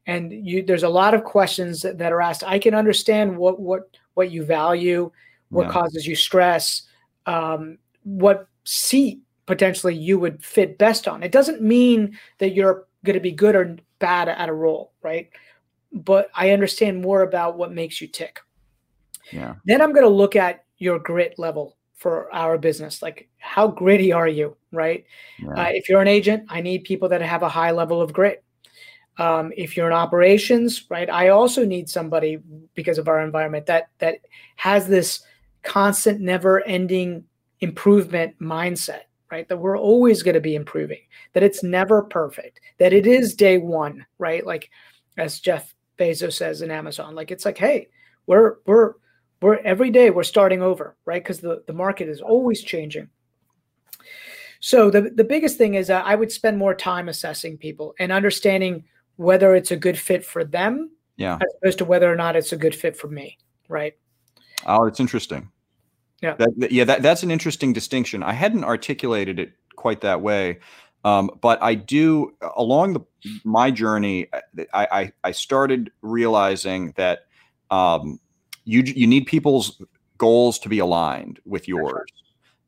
and 0.05 0.31
you 0.31 0.63
there's 0.63 0.83
a 0.83 0.89
lot 0.89 1.13
of 1.13 1.23
questions 1.23 1.81
that, 1.81 1.97
that 1.97 2.11
are 2.11 2.21
asked, 2.21 2.43
I 2.43 2.59
can 2.59 2.73
understand 2.73 3.37
what 3.37 3.59
what 3.59 3.89
what 4.15 4.31
you 4.31 4.43
value, 4.43 5.11
what 5.49 5.67
yeah. 5.67 5.71
causes 5.71 6.05
you 6.05 6.15
stress, 6.15 6.83
um, 7.25 7.77
what 8.03 8.47
seat 8.65 9.21
potentially 9.45 9.95
you 9.95 10.19
would 10.19 10.43
fit 10.43 10.77
best 10.77 11.07
on. 11.07 11.23
It 11.23 11.31
doesn't 11.31 11.61
mean 11.61 12.17
that 12.37 12.53
you're 12.53 12.85
going 13.03 13.15
to 13.15 13.19
be 13.19 13.31
good 13.31 13.55
or 13.55 13.77
bad 13.99 14.29
at 14.29 14.49
a 14.49 14.53
role, 14.53 14.93
right? 15.01 15.29
But 15.91 16.29
I 16.35 16.51
understand 16.51 17.01
more 17.01 17.21
about 17.21 17.57
what 17.57 17.71
makes 17.71 17.99
you 17.99 18.07
tick. 18.07 18.39
Yeah. 19.31 19.55
Then 19.65 19.81
I'm 19.81 19.91
going 19.93 20.05
to 20.05 20.09
look 20.09 20.35
at 20.35 20.65
your 20.77 20.99
grit 20.99 21.35
level 21.37 21.77
for 21.99 22.33
our 22.33 22.57
business. 22.57 23.01
Like, 23.01 23.29
how 23.37 23.67
gritty 23.67 24.11
are 24.11 24.27
you? 24.27 24.57
Right. 24.71 25.05
Yeah. 25.37 25.51
Uh, 25.51 25.69
if 25.69 25.87
you're 25.87 26.01
an 26.01 26.07
agent, 26.07 26.45
I 26.49 26.61
need 26.61 26.83
people 26.83 27.07
that 27.09 27.21
have 27.21 27.43
a 27.43 27.49
high 27.49 27.71
level 27.71 28.01
of 28.01 28.11
grit. 28.11 28.43
Um, 29.17 29.51
if 29.55 29.77
you're 29.77 29.87
in 29.87 29.93
operations, 29.93 30.85
right, 30.89 31.09
I 31.09 31.29
also 31.29 31.65
need 31.65 31.89
somebody 31.89 32.39
because 32.73 32.97
of 32.97 33.07
our 33.07 33.21
environment 33.21 33.65
that 33.67 33.89
that 33.99 34.19
has 34.55 34.87
this 34.87 35.21
constant, 35.61 36.21
never-ending 36.21 37.25
improvement 37.59 38.39
mindset. 38.39 39.01
Right, 39.31 39.47
that 39.47 39.57
we're 39.57 39.77
always 39.77 40.23
going 40.23 40.33
to 40.33 40.41
be 40.41 40.55
improving. 40.55 41.01
That 41.33 41.43
it's 41.43 41.61
never 41.61 42.01
perfect. 42.01 42.61
That 42.79 42.93
it 42.93 43.05
is 43.05 43.35
day 43.35 43.59
one. 43.59 44.05
Right, 44.17 44.43
like 44.43 44.71
as 45.17 45.39
Jeff 45.39 45.75
Bezos 45.99 46.33
says 46.33 46.61
in 46.61 46.71
Amazon. 46.71 47.13
Like 47.13 47.29
it's 47.29 47.45
like, 47.45 47.57
hey, 47.57 47.89
we're 48.25 48.55
we're 48.65 48.93
we're 49.41 49.57
every 49.57 49.89
day 49.89 50.09
we're 50.09 50.23
starting 50.23 50.61
over, 50.61 50.95
right? 51.05 51.23
Because 51.23 51.39
the, 51.39 51.63
the 51.67 51.73
market 51.73 52.09
is 52.09 52.21
always 52.21 52.61
changing. 52.61 53.09
So 54.59 54.89
the 54.89 55.09
the 55.15 55.23
biggest 55.23 55.57
thing 55.57 55.75
is 55.75 55.89
uh, 55.89 56.01
I 56.05 56.15
would 56.15 56.31
spend 56.31 56.57
more 56.57 56.75
time 56.75 57.07
assessing 57.07 57.57
people 57.57 57.95
and 57.99 58.11
understanding 58.11 58.83
whether 59.15 59.55
it's 59.55 59.71
a 59.71 59.77
good 59.77 59.97
fit 59.97 60.25
for 60.25 60.43
them, 60.43 60.91
yeah, 61.15 61.35
as 61.35 61.53
opposed 61.61 61.77
to 61.77 61.85
whether 61.85 62.11
or 62.11 62.15
not 62.15 62.35
it's 62.35 62.51
a 62.51 62.57
good 62.57 62.75
fit 62.75 62.97
for 62.97 63.07
me, 63.07 63.37
right? 63.69 63.93
Oh, 64.65 64.85
it's 64.85 64.99
interesting. 64.99 65.49
Yeah, 66.21 66.35
that, 66.35 66.59
that, 66.59 66.71
yeah, 66.73 66.83
that, 66.83 67.01
that's 67.01 67.23
an 67.23 67.31
interesting 67.31 67.71
distinction. 67.71 68.23
I 68.23 68.33
hadn't 68.33 68.65
articulated 68.65 69.39
it 69.39 69.53
quite 69.77 70.01
that 70.01 70.19
way, 70.19 70.59
um, 71.05 71.31
but 71.39 71.63
I 71.63 71.75
do 71.75 72.33
along 72.57 72.93
the 72.93 73.01
my 73.45 73.71
journey. 73.71 74.27
I 74.73 74.87
I, 74.91 75.13
I 75.23 75.31
started 75.31 75.91
realizing 76.01 76.91
that 76.97 77.27
um, 77.71 78.19
you 78.69 78.83
you 78.83 79.07
need 79.07 79.25
people's 79.25 79.81
goals 80.17 80.59
to 80.59 80.69
be 80.69 80.79
aligned 80.79 81.39
with 81.45 81.67
yours, 81.67 82.11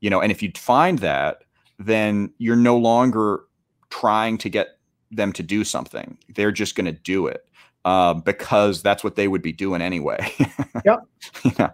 you 0.00 0.10
know, 0.10 0.20
and 0.20 0.32
if 0.32 0.42
you 0.42 0.50
find 0.56 0.98
that, 0.98 1.44
then 1.78 2.32
you're 2.38 2.56
no 2.56 2.76
longer 2.76 3.44
trying 3.90 4.38
to 4.38 4.48
get 4.48 4.78
them 5.10 5.32
to 5.32 5.42
do 5.42 5.62
something. 5.64 6.18
They're 6.34 6.52
just 6.52 6.74
going 6.74 6.86
to 6.86 6.92
do 6.92 7.26
it 7.26 7.46
uh, 7.84 8.14
because 8.14 8.82
that's 8.82 9.04
what 9.04 9.14
they 9.14 9.28
would 9.28 9.42
be 9.42 9.52
doing 9.52 9.82
anyway. 9.82 10.32
yep. 10.84 11.00
yeah. 11.58 11.70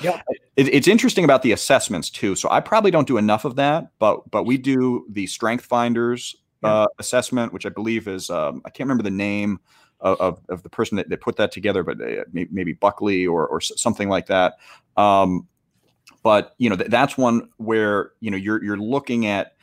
Yeah. 0.00 0.22
It, 0.56 0.68
it's 0.72 0.88
interesting 0.88 1.24
about 1.24 1.42
the 1.42 1.52
assessments 1.52 2.10
too. 2.10 2.36
So 2.36 2.48
I 2.50 2.60
probably 2.60 2.90
don't 2.90 3.08
do 3.08 3.18
enough 3.18 3.44
of 3.44 3.56
that, 3.56 3.90
but 3.98 4.30
but 4.30 4.44
we 4.44 4.56
do 4.56 5.04
the 5.10 5.26
Strength 5.26 5.64
Finders 5.64 6.36
uh, 6.62 6.86
assessment, 6.98 7.52
which 7.52 7.66
I 7.66 7.70
believe 7.70 8.06
is 8.06 8.30
um, 8.30 8.62
I 8.64 8.70
can't 8.70 8.86
remember 8.86 9.02
the 9.02 9.10
name 9.10 9.58
of, 10.00 10.40
of, 10.48 10.62
the 10.62 10.68
person 10.68 10.96
that, 10.96 11.08
that 11.08 11.20
put 11.20 11.36
that 11.36 11.52
together, 11.52 11.82
but 11.82 12.00
uh, 12.00 12.24
maybe 12.32 12.72
Buckley 12.72 13.26
or 13.26 13.46
or 13.46 13.60
something 13.60 14.08
like 14.08 14.26
that. 14.26 14.56
Um, 14.96 15.46
but 16.22 16.54
you 16.58 16.70
know 16.70 16.76
th- 16.76 16.90
that's 16.90 17.16
one 17.16 17.48
where 17.56 18.12
you 18.20 18.30
know 18.30 18.36
you're 18.36 18.62
you're 18.62 18.76
looking 18.76 19.26
at 19.26 19.54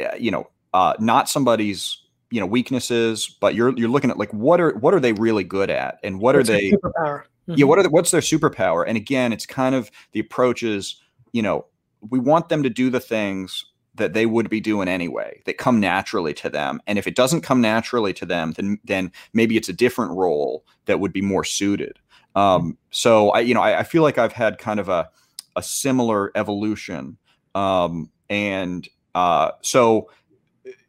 uh, 0.00 0.14
you 0.18 0.30
know 0.30 0.48
uh, 0.74 0.94
not 0.98 1.28
somebody's 1.28 1.98
you 2.30 2.40
know 2.40 2.46
weaknesses, 2.46 3.36
but 3.40 3.54
you're 3.54 3.76
you're 3.76 3.88
looking 3.88 4.10
at 4.10 4.18
like 4.18 4.32
what 4.32 4.60
are 4.60 4.74
what 4.76 4.94
are 4.94 5.00
they 5.00 5.12
really 5.12 5.44
good 5.44 5.70
at, 5.70 5.98
and 6.02 6.20
what 6.20 6.36
What's 6.36 6.48
are 6.48 6.52
they 6.52 6.70
superpower? 6.70 7.22
Mm-hmm. 7.48 7.54
Yeah, 7.58 7.66
what 7.66 7.78
are 7.78 7.82
the, 7.82 7.90
what's 7.90 8.10
their 8.10 8.20
superpower? 8.20 8.84
And 8.86 8.96
again, 8.96 9.32
it's 9.32 9.46
kind 9.46 9.74
of 9.74 9.90
the 10.12 10.20
approach 10.20 10.62
is 10.62 11.00
you 11.32 11.42
know 11.42 11.66
we 12.08 12.18
want 12.18 12.48
them 12.48 12.62
to 12.62 12.70
do 12.70 12.90
the 12.90 13.00
things 13.00 13.64
that 13.96 14.12
they 14.12 14.26
would 14.26 14.48
be 14.48 14.60
doing 14.60 14.88
anyway 14.88 15.40
that 15.44 15.58
come 15.58 15.80
naturally 15.80 16.34
to 16.34 16.48
them 16.48 16.80
and 16.86 16.98
if 16.98 17.06
it 17.06 17.14
doesn't 17.14 17.42
come 17.42 17.60
naturally 17.60 18.12
to 18.12 18.26
them 18.26 18.52
then 18.52 18.78
then 18.84 19.10
maybe 19.32 19.56
it's 19.56 19.68
a 19.68 19.72
different 19.72 20.12
role 20.12 20.64
that 20.86 21.00
would 21.00 21.12
be 21.12 21.22
more 21.22 21.44
suited 21.44 21.98
um, 22.34 22.76
so 22.90 23.30
i 23.30 23.40
you 23.40 23.54
know 23.54 23.62
I, 23.62 23.80
I, 23.80 23.82
feel 23.82 24.02
like 24.02 24.18
i've 24.18 24.32
had 24.32 24.58
kind 24.58 24.78
of 24.80 24.88
a 24.88 25.08
a 25.56 25.62
similar 25.62 26.30
evolution 26.34 27.16
um, 27.54 28.10
and 28.28 28.86
uh, 29.14 29.52
so 29.62 30.10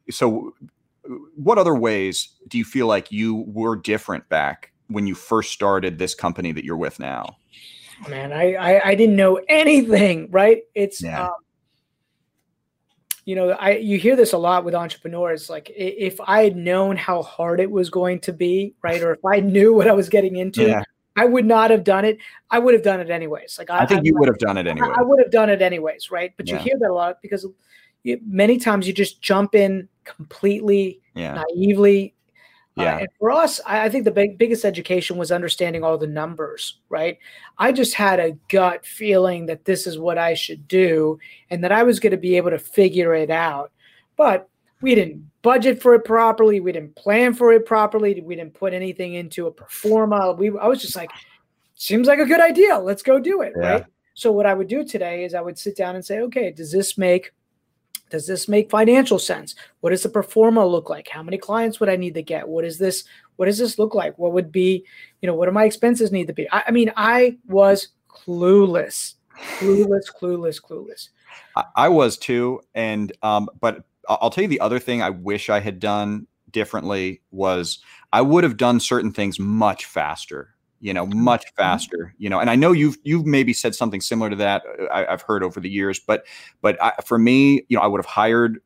so 0.09 0.53
what 1.35 1.57
other 1.57 1.75
ways 1.75 2.29
do 2.47 2.57
you 2.57 2.65
feel 2.65 2.87
like 2.87 3.11
you 3.11 3.45
were 3.47 3.75
different 3.75 4.27
back 4.29 4.71
when 4.87 5.07
you 5.07 5.15
first 5.15 5.51
started 5.51 5.97
this 5.97 6.13
company 6.13 6.51
that 6.51 6.63
you're 6.63 6.77
with 6.77 6.99
now? 6.99 7.37
Man, 8.09 8.31
I 8.31 8.53
I, 8.53 8.89
I 8.89 8.95
didn't 8.95 9.15
know 9.15 9.39
anything. 9.47 10.29
Right? 10.31 10.63
It's 10.75 11.01
yeah. 11.01 11.25
um, 11.25 11.33
you 13.27 13.35
know 13.35 13.49
I 13.49 13.71
you 13.75 13.99
hear 13.99 14.15
this 14.15 14.31
a 14.31 14.37
lot 14.37 14.63
with 14.63 14.73
entrepreneurs. 14.73 15.49
Like 15.49 15.69
if 15.75 16.17
I 16.21 16.43
had 16.43 16.55
known 16.55 16.95
how 16.95 17.21
hard 17.21 17.59
it 17.59 17.69
was 17.69 17.89
going 17.89 18.21
to 18.21 18.31
be, 18.31 18.73
right, 18.81 19.03
or 19.03 19.11
if 19.11 19.25
I 19.25 19.41
knew 19.41 19.73
what 19.73 19.87
I 19.87 19.91
was 19.91 20.09
getting 20.09 20.37
into. 20.37 20.63
Yeah. 20.63 20.83
I 21.19 21.25
would 21.25 21.47
not 21.47 21.71
have 21.71 21.83
done 21.83 22.05
it. 22.05 22.19
I 22.51 22.59
would 22.59 22.75
have 22.75 22.83
done 22.83 22.99
it 22.99 23.09
anyways. 23.09 23.57
Like 23.57 23.71
I, 23.71 23.79
I 23.79 23.85
think 23.87 24.01
I, 24.01 24.03
you 24.03 24.13
would 24.17 24.27
have 24.27 24.37
done 24.37 24.55
it 24.55 24.67
anyway. 24.67 24.87
I, 24.95 24.99
I 24.99 25.01
would 25.01 25.19
have 25.19 25.31
done 25.31 25.49
it 25.49 25.63
anyways, 25.63 26.11
right? 26.11 26.31
But 26.37 26.47
yeah. 26.47 26.53
you 26.53 26.59
hear 26.59 26.77
that 26.79 26.91
a 26.91 26.93
lot 26.93 27.23
because 27.23 27.43
many 28.23 28.59
times 28.59 28.85
you 28.85 28.93
just 28.93 29.19
jump 29.19 29.55
in 29.55 29.89
completely 30.03 31.01
yeah. 31.15 31.43
naively. 31.55 32.13
Uh, 32.77 32.83
yeah. 32.83 32.95
Uh, 32.95 32.99
and 32.99 33.07
for 33.19 33.31
us, 33.31 33.59
I, 33.65 33.85
I 33.85 33.89
think 33.89 34.05
the 34.05 34.11
big, 34.11 34.37
biggest 34.37 34.65
education 34.65 35.17
was 35.17 35.31
understanding 35.31 35.83
all 35.83 35.97
the 35.97 36.07
numbers, 36.07 36.79
right? 36.89 37.17
I 37.57 37.71
just 37.71 37.93
had 37.93 38.19
a 38.19 38.37
gut 38.49 38.85
feeling 38.85 39.45
that 39.47 39.65
this 39.65 39.87
is 39.87 39.97
what 39.97 40.17
I 40.17 40.33
should 40.33 40.67
do 40.67 41.17
and 41.49 41.63
that 41.63 41.71
I 41.71 41.83
was 41.83 41.99
going 41.99 42.11
to 42.11 42.17
be 42.17 42.37
able 42.37 42.51
to 42.51 42.59
figure 42.59 43.13
it 43.13 43.29
out. 43.29 43.71
But 44.15 44.49
we 44.81 44.95
didn't 44.95 45.29
budget 45.41 45.81
for 45.81 45.95
it 45.95 46.05
properly. 46.05 46.59
We 46.59 46.71
didn't 46.71 46.95
plan 46.95 47.33
for 47.33 47.51
it 47.51 47.65
properly. 47.65 48.21
We 48.21 48.35
didn't 48.35 48.53
put 48.53 48.73
anything 48.73 49.15
into 49.15 49.47
a 49.47 49.51
pro 49.51 49.67
forma. 49.67 50.33
We, 50.33 50.49
I 50.57 50.67
was 50.67 50.81
just 50.81 50.95
like, 50.95 51.09
seems 51.75 52.07
like 52.07 52.19
a 52.19 52.25
good 52.25 52.41
idea. 52.41 52.77
Let's 52.77 53.03
go 53.03 53.19
do 53.19 53.41
it. 53.41 53.53
Yeah. 53.59 53.71
Right. 53.71 53.85
So 54.13 54.31
what 54.31 54.45
I 54.47 54.53
would 54.53 54.67
do 54.67 54.83
today 54.83 55.25
is 55.25 55.33
I 55.33 55.41
would 55.41 55.59
sit 55.59 55.77
down 55.77 55.95
and 55.95 56.03
say, 56.03 56.21
okay, 56.21 56.51
does 56.51 56.71
this 56.71 56.97
make 56.97 57.31
does 58.09 58.27
this 58.27 58.47
make 58.47 58.69
financial 58.69 59.19
sense? 59.19 59.55
What 59.81 59.91
does 59.91 60.03
the 60.03 60.09
pro 60.09 60.23
forma 60.23 60.65
look 60.65 60.89
like? 60.89 61.07
How 61.07 61.23
many 61.23 61.37
clients 61.37 61.79
would 61.79 61.89
I 61.89 61.95
need 61.95 62.13
to 62.15 62.21
get? 62.21 62.47
What 62.47 62.65
is 62.65 62.77
this? 62.77 63.03
What 63.35 63.45
does 63.45 63.57
this 63.57 63.77
look 63.77 63.93
like? 63.93 64.17
What 64.17 64.33
would 64.33 64.51
be, 64.51 64.85
you 65.21 65.27
know, 65.27 65.35
what 65.35 65.45
do 65.45 65.51
my 65.51 65.65
expenses 65.65 66.11
need 66.11 66.27
to 66.27 66.33
be? 66.33 66.49
I, 66.51 66.63
I 66.67 66.71
mean, 66.71 66.91
I 66.95 67.37
was 67.47 67.89
clueless, 68.09 69.15
clueless, 69.59 70.05
clueless, 70.19 70.61
clueless. 70.61 71.09
I, 71.55 71.63
I 71.75 71.89
was 71.89 72.17
too, 72.17 72.61
and 72.73 73.11
um, 73.21 73.49
but 73.59 73.83
I'll 74.09 74.29
tell 74.29 74.43
you 74.43 74.47
the 74.47 74.61
other 74.61 74.79
thing 74.79 75.01
I 75.01 75.09
wish 75.09 75.49
I 75.49 75.59
had 75.59 75.79
done 75.79 76.27
differently 76.51 77.21
was 77.31 77.79
I 78.13 78.21
would 78.21 78.43
have 78.43 78.57
done 78.57 78.79
certain 78.79 79.11
things 79.11 79.39
much 79.39 79.85
faster 79.85 80.55
you 80.79 80.93
know 80.93 81.05
mm-hmm. 81.05 81.23
much 81.23 81.45
faster 81.55 82.13
you 82.17 82.29
know 82.29 82.39
and 82.39 82.49
i 82.49 82.55
know 82.55 82.71
you've 82.71 82.97
you've 83.03 83.25
maybe 83.25 83.53
said 83.53 83.73
something 83.73 84.01
similar 84.01 84.29
to 84.29 84.35
that 84.35 84.63
uh, 84.79 84.87
I, 84.91 85.11
have 85.11 85.21
heard 85.21 85.43
over 85.43 85.59
the 85.59 85.69
years 85.69 85.99
but 85.99 86.25
but 86.61 86.81
I, 86.81 86.93
for 87.05 87.17
me 87.17 87.65
you 87.67 87.77
know 87.77 87.81
i 87.81 87.87
would 87.87 87.99
have 87.99 88.05
hired 88.05 88.59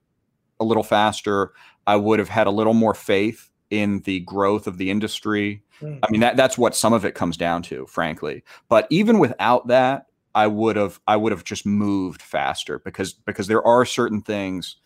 a 0.59 0.63
little 0.65 0.83
faster 0.83 1.53
i 1.87 1.95
would 1.95 2.19
have 2.19 2.29
had 2.29 2.47
a 2.47 2.51
little 2.51 2.73
more 2.73 2.93
faith 2.93 3.49
in 3.69 4.01
the 4.01 4.19
growth 4.21 4.67
of 4.67 4.77
the 4.77 4.91
industry 4.91 5.63
mm. 5.81 5.99
i 6.03 6.11
mean 6.11 6.21
that 6.21 6.35
that's 6.35 6.57
what 6.57 6.75
some 6.75 6.93
of 6.93 7.05
it 7.05 7.15
comes 7.15 7.37
down 7.37 7.61
to 7.61 7.85
frankly 7.87 8.43
but 8.67 8.87
even 8.89 9.19
without 9.19 9.67
that 9.67 10.07
i 10.35 10.47
would 10.47 10.75
have 10.75 10.99
i 11.07 11.15
would 11.15 11.31
have 11.31 11.43
just 11.43 11.65
moved 11.65 12.21
faster 12.21 12.79
because 12.79 13.13
because 13.13 13.47
there 13.47 13.65
are 13.65 13.85
certain 13.85 14.21
things 14.21 14.77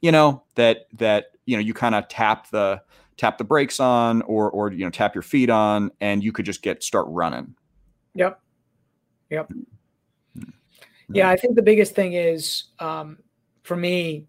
you 0.00 0.10
know 0.10 0.42
that 0.56 0.86
that 0.92 1.26
you 1.46 1.56
know 1.56 1.62
you 1.62 1.72
kind 1.72 1.94
of 1.94 2.08
tap 2.08 2.50
the 2.50 2.80
tap 3.16 3.38
the 3.38 3.44
brakes 3.44 3.80
on 3.80 4.22
or 4.22 4.50
or 4.50 4.72
you 4.72 4.84
know 4.84 4.90
tap 4.90 5.14
your 5.14 5.22
feet 5.22 5.50
on 5.50 5.90
and 6.00 6.22
you 6.22 6.32
could 6.32 6.46
just 6.46 6.62
get 6.62 6.82
start 6.82 7.06
running 7.08 7.54
yep 8.14 8.40
yep 9.30 9.48
mm-hmm. 9.50 10.50
yeah 11.12 11.28
i 11.28 11.36
think 11.36 11.54
the 11.54 11.62
biggest 11.62 11.94
thing 11.94 12.14
is 12.14 12.64
um, 12.78 13.18
for 13.62 13.76
me 13.76 14.26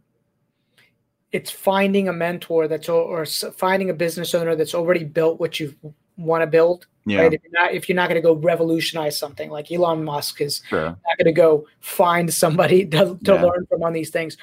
it's 1.31 1.49
finding 1.49 2.07
a 2.07 2.13
mentor 2.13 2.67
that's 2.67 2.87
or 2.87 3.25
finding 3.25 3.89
a 3.89 3.93
business 3.93 4.35
owner 4.35 4.55
that's 4.55 4.75
already 4.75 5.03
built 5.03 5.39
what 5.39 5.59
you 5.59 5.73
want 6.15 6.41
to 6.41 6.47
build 6.47 6.85
yeah. 7.05 7.21
right 7.21 7.33
if 7.33 7.41
you're 7.43 7.61
not 7.61 7.73
if 7.73 7.89
you're 7.89 7.95
not 7.95 8.07
going 8.07 8.21
to 8.21 8.25
go 8.25 8.35
revolutionize 8.35 9.17
something 9.17 9.49
like 9.49 9.71
elon 9.71 10.03
musk 10.03 10.41
is 10.41 10.61
sure. 10.69 10.85
not 10.85 11.17
going 11.17 11.25
to 11.25 11.31
go 11.31 11.65
find 11.79 12.31
somebody 12.31 12.85
to, 12.85 13.17
to 13.23 13.33
yeah. 13.33 13.41
learn 13.41 13.65
from 13.65 13.81
on 13.83 13.93
these 13.93 14.11
things 14.11 14.37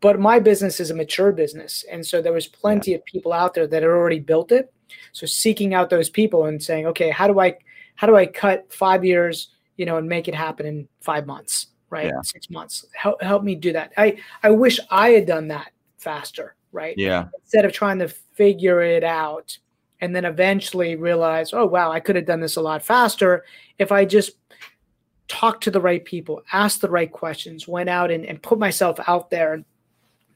but 0.00 0.18
my 0.18 0.38
business 0.38 0.80
is 0.80 0.90
a 0.90 0.94
mature 0.94 1.32
business. 1.32 1.84
And 1.90 2.04
so 2.04 2.20
there 2.20 2.32
was 2.32 2.46
plenty 2.46 2.92
yeah. 2.92 2.98
of 2.98 3.04
people 3.04 3.32
out 3.32 3.54
there 3.54 3.66
that 3.66 3.82
had 3.82 3.88
already 3.88 4.20
built 4.20 4.52
it. 4.52 4.72
So 5.12 5.26
seeking 5.26 5.74
out 5.74 5.90
those 5.90 6.08
people 6.08 6.46
and 6.46 6.62
saying 6.62 6.86
okay 6.86 7.10
how 7.10 7.26
do 7.26 7.40
i 7.40 7.56
how 7.94 8.06
do 8.06 8.16
i 8.16 8.26
cut 8.26 8.72
five 8.72 9.04
years 9.04 9.48
you 9.76 9.86
know 9.86 9.96
and 9.96 10.08
make 10.08 10.28
it 10.28 10.34
happen 10.34 10.66
in 10.66 10.88
five 11.00 11.26
months 11.26 11.68
right? 11.90 12.08
Yeah. 12.08 12.22
six 12.22 12.50
months. 12.50 12.84
Help, 12.92 13.22
help 13.22 13.44
me 13.44 13.54
do 13.54 13.72
that. 13.72 13.92
I 13.96 14.18
i 14.42 14.50
wish 14.50 14.78
i 14.90 15.10
had 15.10 15.26
done 15.26 15.48
that 15.48 15.72
faster 15.98 16.56
right? 16.72 16.94
Yeah. 16.98 17.26
Instead 17.42 17.64
of 17.64 17.72
trying 17.72 18.00
to 18.00 18.08
figure 18.08 18.82
it 18.82 19.04
out 19.04 19.56
and 20.00 20.14
then 20.14 20.24
eventually 20.24 20.96
realize 20.96 21.52
oh 21.52 21.64
wow 21.66 21.90
i 21.90 22.00
could 22.00 22.16
have 22.16 22.26
done 22.26 22.40
this 22.40 22.56
a 22.56 22.60
lot 22.60 22.82
faster 22.82 23.44
if 23.78 23.92
i 23.92 24.04
just 24.04 24.32
talked 25.28 25.62
to 25.62 25.70
the 25.70 25.80
right 25.80 26.04
people 26.04 26.42
asked 26.52 26.80
the 26.80 26.90
right 26.90 27.12
questions 27.12 27.68
went 27.68 27.88
out 27.88 28.10
and, 28.10 28.26
and 28.26 28.42
put 28.42 28.58
myself 28.58 28.98
out 29.06 29.30
there 29.30 29.54
and 29.54 29.64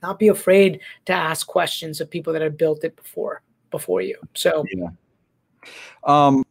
not 0.02 0.18
be 0.18 0.28
afraid 0.28 0.80
to 1.06 1.12
ask 1.12 1.46
questions 1.46 2.00
of 2.00 2.10
people 2.10 2.32
that 2.32 2.42
have 2.42 2.56
built 2.56 2.84
it 2.84 2.96
before 2.96 3.42
before 3.70 4.00
you. 4.00 4.16
So, 4.34 4.64
yeah. 4.72 4.88
Um, 6.04 6.44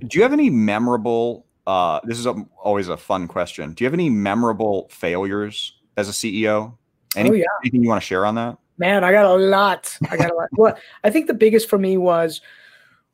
do 0.00 0.18
you 0.18 0.22
have 0.22 0.32
any 0.32 0.50
memorable? 0.50 1.46
Uh, 1.66 2.00
this 2.04 2.18
is 2.18 2.26
a, 2.26 2.34
always 2.62 2.88
a 2.88 2.96
fun 2.96 3.28
question. 3.28 3.72
Do 3.72 3.84
you 3.84 3.86
have 3.86 3.94
any 3.94 4.10
memorable 4.10 4.88
failures 4.90 5.74
as 5.96 6.08
a 6.08 6.12
CEO? 6.12 6.76
Any, 7.16 7.30
oh, 7.30 7.34
yeah. 7.34 7.44
Anything 7.62 7.82
you 7.82 7.88
want 7.88 8.02
to 8.02 8.06
share 8.06 8.26
on 8.26 8.34
that? 8.36 8.58
Man, 8.78 9.04
I 9.04 9.12
got 9.12 9.24
a 9.24 9.34
lot. 9.34 9.96
I 10.10 10.16
got 10.16 10.30
a 10.30 10.34
lot. 10.34 10.48
well, 10.52 10.78
I 11.02 11.10
think 11.10 11.26
the 11.26 11.34
biggest 11.34 11.68
for 11.68 11.78
me 11.78 11.96
was 11.96 12.40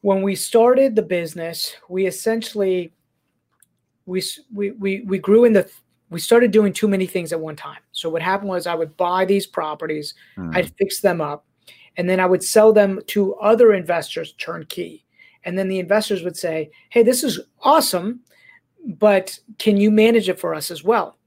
when 0.00 0.22
we 0.22 0.35
started 0.35 0.96
the 0.96 1.02
business. 1.02 1.76
We 1.88 2.07
essentially 2.07 2.92
we 4.07 4.22
we 4.52 4.72
we, 4.72 5.00
we 5.02 5.18
grew 5.18 5.44
in 5.44 5.52
the 5.52 5.70
we 6.12 6.20
started 6.20 6.51
doing 6.51 6.72
too 6.72 6.88
many 6.88 7.07
things 7.07 7.33
at 7.33 7.40
one 7.40 7.57
time. 7.57 7.81
So 7.92 8.09
what 8.09 8.22
happened 8.22 8.51
was 8.51 8.66
I 8.66 8.75
would 8.75 8.96
buy 8.96 9.25
these 9.25 9.46
properties, 9.46 10.14
mm. 10.37 10.55
I'd 10.55 10.72
fix 10.77 11.01
them 11.01 11.20
up, 11.20 11.46
and 11.96 12.09
then 12.09 12.20
I 12.20 12.27
would 12.27 12.42
sell 12.42 12.72
them 12.72 13.01
to 13.09 13.35
other 13.37 13.72
investors 13.72 14.33
turnkey. 14.35 15.05
And 15.44 15.59
then 15.59 15.68
the 15.68 15.81
investors 15.81 16.22
would 16.22 16.37
say, 16.37 16.70
"Hey, 16.90 17.03
this 17.03 17.25
is 17.25 17.40
awesome, 17.62 18.20
but 18.87 19.38
can 19.59 19.77
you 19.77 19.90
manage 19.90 20.29
it 20.29 20.38
for 20.38 20.55
us 20.55 20.70
as 20.70 20.85
well?" 20.85 21.18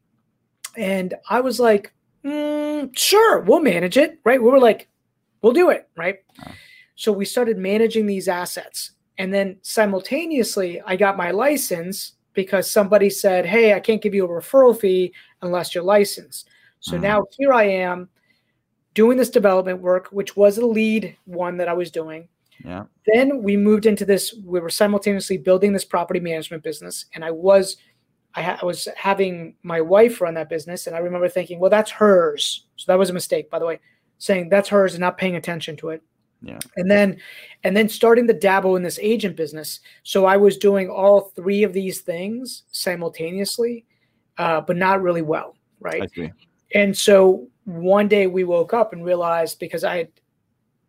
And 0.78 1.14
I 1.30 1.42
was 1.42 1.60
like, 1.60 1.94
mm, 2.26 2.98
sure, 2.98 3.42
we'll 3.42 3.62
manage 3.62 3.98
it, 3.98 4.20
right? 4.24 4.42
We 4.42 4.50
were 4.50 4.60
like, 4.60 4.90
we'll 5.42 5.54
do 5.54 5.70
it, 5.70 5.88
right? 5.96 6.20
So 6.96 7.12
we 7.12 7.26
started 7.26 7.58
managing 7.58 8.08
these 8.08 8.28
assets. 8.28 8.92
And 9.18 9.34
then 9.34 9.58
simultaneously, 9.62 10.82
I 10.86 10.96
got 10.96 11.18
my 11.18 11.32
license 11.32 12.14
because 12.36 12.70
somebody 12.70 13.10
said, 13.10 13.46
Hey, 13.46 13.74
I 13.74 13.80
can't 13.80 14.02
give 14.02 14.14
you 14.14 14.26
a 14.26 14.30
referral 14.30 14.78
fee 14.78 15.14
unless 15.42 15.74
you're 15.74 15.84
licensed. 15.84 16.48
So 16.80 16.98
mm. 16.98 17.02
now 17.02 17.24
here 17.38 17.54
I 17.54 17.64
am 17.64 18.10
doing 18.94 19.18
this 19.18 19.30
development 19.30 19.82
work, 19.82 20.08
which 20.12 20.36
was 20.36 20.58
a 20.58 20.66
lead 20.66 21.16
one 21.26 21.58
that 21.58 21.68
I 21.68 21.74
was 21.74 21.92
doing. 21.92 22.28
Yeah. 22.64 22.86
Then 23.14 23.44
we 23.44 23.58
moved 23.58 23.86
into 23.86 24.06
this, 24.06 24.34
we 24.46 24.60
were 24.60 24.70
simultaneously 24.70 25.38
building 25.38 25.74
this 25.74 25.86
property 25.86 26.20
management 26.20 26.64
business. 26.64 27.06
And 27.14 27.24
I 27.24 27.32
was, 27.32 27.78
I, 28.34 28.42
ha- 28.42 28.60
I 28.62 28.66
was 28.66 28.88
having 28.96 29.56
my 29.64 29.82
wife 29.82 30.22
run 30.22 30.34
that 30.36 30.50
business. 30.50 30.88
And 30.88 30.96
I 30.96 31.00
remember 31.00 31.28
thinking, 31.28 31.60
well, 31.60 31.70
that's 31.70 31.92
hers. 31.92 32.66
So 32.78 32.86
that 32.88 33.00
was 33.00 33.10
a 33.10 33.14
mistake, 33.14 33.50
by 33.50 33.60
the 33.60 33.66
way, 33.66 33.80
saying 34.18 34.50
that's 34.50 34.70
hers 34.70 34.94
and 34.94 35.02
not 35.02 35.18
paying 35.18 35.36
attention 35.36 35.76
to 35.78 35.90
it. 35.90 36.02
Yeah. 36.46 36.60
And 36.76 36.90
then 36.90 37.20
and 37.64 37.76
then 37.76 37.90
starting 37.90 38.28
to 38.28 38.34
dabble 38.34 38.76
in 38.76 38.84
this 38.84 39.00
agent 39.02 39.36
business. 39.36 39.80
So 40.04 40.26
I 40.26 40.38
was 40.38 40.58
doing 40.58 40.90
all 40.90 41.32
three 41.36 41.64
of 41.64 41.74
these 41.74 42.02
things 42.02 42.64
simultaneously, 42.72 43.86
uh, 44.38 44.62
but 44.62 44.78
not 44.78 45.02
really 45.02 45.24
well. 45.24 45.56
Right. 45.80 46.10
And 46.74 46.96
so 46.96 47.48
one 47.64 48.08
day 48.08 48.28
we 48.28 48.44
woke 48.44 48.74
up 48.74 48.94
and 48.94 49.04
realized 49.04 49.60
because 49.60 49.84
I 49.84 49.98
had 49.98 50.12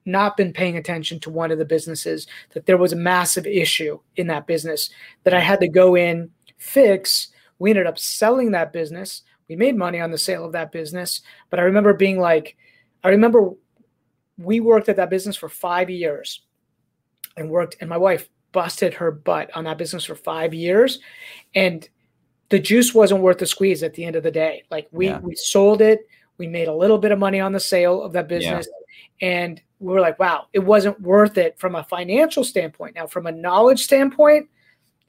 not 0.04 0.36
been 0.36 0.52
paying 0.52 0.76
attention 0.76 1.20
to 1.20 1.30
one 1.30 1.50
of 1.50 1.58
the 1.58 1.64
businesses 1.64 2.26
that 2.52 2.66
there 2.66 2.76
was 2.76 2.92
a 2.92 2.96
massive 2.96 3.46
issue 3.46 3.98
in 4.16 4.26
that 4.28 4.46
business 4.46 4.90
that 5.24 5.34
I 5.34 5.40
had 5.40 5.60
to 5.60 5.68
go 5.68 5.96
in, 5.96 6.30
fix. 6.58 7.28
We 7.58 7.70
ended 7.70 7.86
up 7.86 7.98
selling 7.98 8.52
that 8.52 8.72
business. 8.72 9.22
We 9.48 9.56
made 9.56 9.76
money 9.76 10.00
on 10.00 10.10
the 10.10 10.18
sale 10.18 10.44
of 10.44 10.52
that 10.52 10.70
business. 10.70 11.22
But 11.50 11.60
I 11.60 11.62
remember 11.62 11.94
being 11.94 12.20
like, 12.20 12.56
I 13.02 13.08
remember 13.08 13.50
we 14.38 14.60
worked 14.60 14.88
at 14.88 14.96
that 14.96 15.10
business 15.10 15.36
for 15.36 15.48
five 15.48 15.90
years 15.90 16.42
and 17.36 17.50
worked, 17.50 17.76
and 17.80 17.88
my 17.88 17.96
wife 17.96 18.28
busted 18.52 18.94
her 18.94 19.10
butt 19.10 19.50
on 19.54 19.64
that 19.64 19.78
business 19.78 20.04
for 20.04 20.14
five 20.14 20.54
years. 20.54 21.00
And 21.54 21.88
the 22.48 22.58
juice 22.58 22.94
wasn't 22.94 23.22
worth 23.22 23.38
the 23.38 23.46
squeeze 23.46 23.82
at 23.82 23.94
the 23.94 24.04
end 24.04 24.16
of 24.16 24.22
the 24.22 24.30
day. 24.30 24.64
Like 24.70 24.88
we 24.92 25.08
yeah. 25.08 25.18
we 25.18 25.34
sold 25.34 25.80
it, 25.80 26.06
we 26.38 26.46
made 26.46 26.68
a 26.68 26.74
little 26.74 26.98
bit 26.98 27.12
of 27.12 27.18
money 27.18 27.40
on 27.40 27.52
the 27.52 27.60
sale 27.60 28.02
of 28.02 28.12
that 28.12 28.28
business, 28.28 28.68
yeah. 29.20 29.28
and 29.28 29.62
we 29.78 29.92
were 29.92 30.00
like, 30.00 30.18
wow, 30.18 30.46
it 30.52 30.60
wasn't 30.60 30.98
worth 31.00 31.36
it 31.36 31.58
from 31.58 31.74
a 31.74 31.84
financial 31.84 32.44
standpoint. 32.44 32.94
Now, 32.94 33.06
from 33.06 33.26
a 33.26 33.32
knowledge 33.32 33.82
standpoint, 33.82 34.48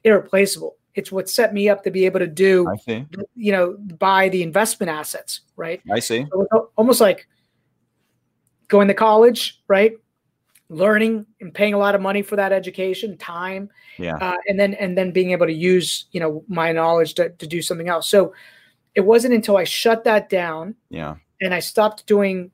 irreplaceable. 0.04 0.76
It's 0.94 1.12
what 1.12 1.30
set 1.30 1.54
me 1.54 1.68
up 1.68 1.84
to 1.84 1.90
be 1.90 2.04
able 2.06 2.18
to 2.18 2.26
do, 2.26 2.66
you 3.36 3.52
know, 3.52 3.76
buy 3.98 4.28
the 4.30 4.42
investment 4.42 4.90
assets, 4.90 5.42
right? 5.56 5.80
I 5.90 6.00
see. 6.00 6.26
So 6.30 6.70
almost 6.76 7.00
like 7.00 7.28
going 8.68 8.88
to 8.88 8.94
college, 8.94 9.60
right? 9.66 9.92
Learning 10.70 11.24
and 11.40 11.52
paying 11.52 11.72
a 11.72 11.78
lot 11.78 11.94
of 11.94 12.02
money 12.02 12.20
for 12.20 12.36
that 12.36 12.52
education, 12.52 13.16
time, 13.16 13.70
yeah, 13.98 14.16
uh, 14.16 14.36
and 14.46 14.60
then 14.60 14.74
and 14.74 14.96
then 14.96 15.12
being 15.12 15.30
able 15.30 15.46
to 15.46 15.52
use 15.52 16.06
you 16.12 16.20
know 16.20 16.44
my 16.46 16.72
knowledge 16.72 17.14
to, 17.14 17.30
to 17.30 17.46
do 17.46 17.62
something 17.62 17.88
else. 17.88 18.06
So 18.06 18.34
it 18.94 19.00
wasn't 19.00 19.32
until 19.32 19.56
I 19.56 19.64
shut 19.64 20.04
that 20.04 20.28
down, 20.28 20.74
yeah, 20.90 21.16
and 21.40 21.54
I 21.54 21.60
stopped 21.60 22.06
doing 22.06 22.50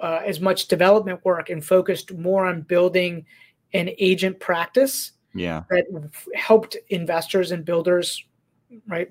uh, 0.00 0.20
as 0.24 0.38
much 0.38 0.68
development 0.68 1.24
work 1.24 1.50
and 1.50 1.64
focused 1.64 2.14
more 2.14 2.46
on 2.46 2.62
building 2.62 3.26
an 3.72 3.90
agent 3.98 4.38
practice, 4.38 5.10
yeah, 5.34 5.64
that 5.70 5.86
helped 6.36 6.76
investors 6.88 7.50
and 7.50 7.64
builders, 7.64 8.24
right, 8.86 9.08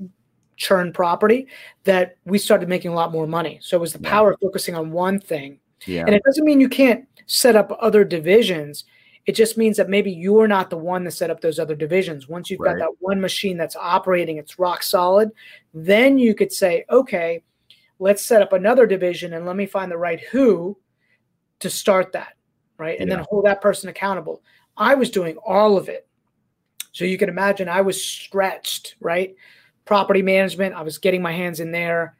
churn 0.56 0.94
property. 0.94 1.48
That 1.84 2.16
we 2.24 2.38
started 2.38 2.70
making 2.70 2.92
a 2.92 2.96
lot 2.96 3.12
more 3.12 3.28
money. 3.28 3.60
So 3.62 3.76
it 3.76 3.82
was 3.82 3.92
the 3.92 4.00
yeah. 4.02 4.12
power 4.12 4.32
of 4.32 4.40
focusing 4.40 4.76
on 4.76 4.94
one 4.94 5.20
thing 5.20 5.60
yeah. 5.86 6.04
And 6.06 6.16
it 6.16 6.24
doesn't 6.24 6.46
mean 6.46 6.60
you 6.60 6.70
can't 6.70 7.08
set 7.26 7.56
up 7.56 7.76
other 7.80 8.04
divisions. 8.04 8.86
It 9.26 9.34
just 9.34 9.58
means 9.58 9.78
that 9.78 9.90
maybe 9.90 10.12
you're 10.12 10.48
not 10.48 10.70
the 10.70 10.78
one 10.78 11.04
to 11.04 11.12
set 11.12 11.30
up 11.30 11.42
those 11.42 11.60
other 11.60 11.76
divisions. 11.76 12.28
Once 12.28 12.50
you've 12.50 12.60
right. 12.60 12.78
got 12.78 12.80
that 12.80 12.96
one 13.00 13.22
machine 13.22 13.58
that's 13.58 13.76
operating, 13.76 14.38
it's 14.38 14.58
rock 14.58 14.82
solid, 14.82 15.32
then 15.74 16.18
you 16.18 16.34
could 16.34 16.52
say, 16.52 16.86
okay, 16.90 17.44
let's 18.00 18.26
set 18.26 18.42
up 18.42 18.54
another 18.54 18.88
division 18.88 19.34
and 19.34 19.46
let 19.46 19.56
me 19.56 19.66
find 19.66 19.92
the 19.92 19.98
right 19.98 20.22
who 20.32 20.78
to 21.60 21.70
start 21.70 22.12
that. 22.14 22.34
Right. 22.78 23.00
And 23.00 23.10
yeah. 23.10 23.18
then 23.18 23.26
hold 23.30 23.46
that 23.46 23.62
person 23.62 23.90
accountable. 23.90 24.42
I 24.78 24.96
was 24.96 25.10
doing 25.10 25.38
all 25.46 25.78
of 25.78 25.90
it. 25.90 26.08
So 26.92 27.06
you 27.06 27.18
can 27.18 27.30
imagine 27.30 27.70
I 27.70 27.82
was 27.82 28.04
stretched, 28.04 28.96
right? 29.00 29.36
Property 29.86 30.22
management, 30.22 30.76
I 30.76 30.82
was 30.82 30.98
getting 30.98 31.22
my 31.22 31.34
hands 31.34 31.60
in 31.60 31.72
there, 31.72 32.16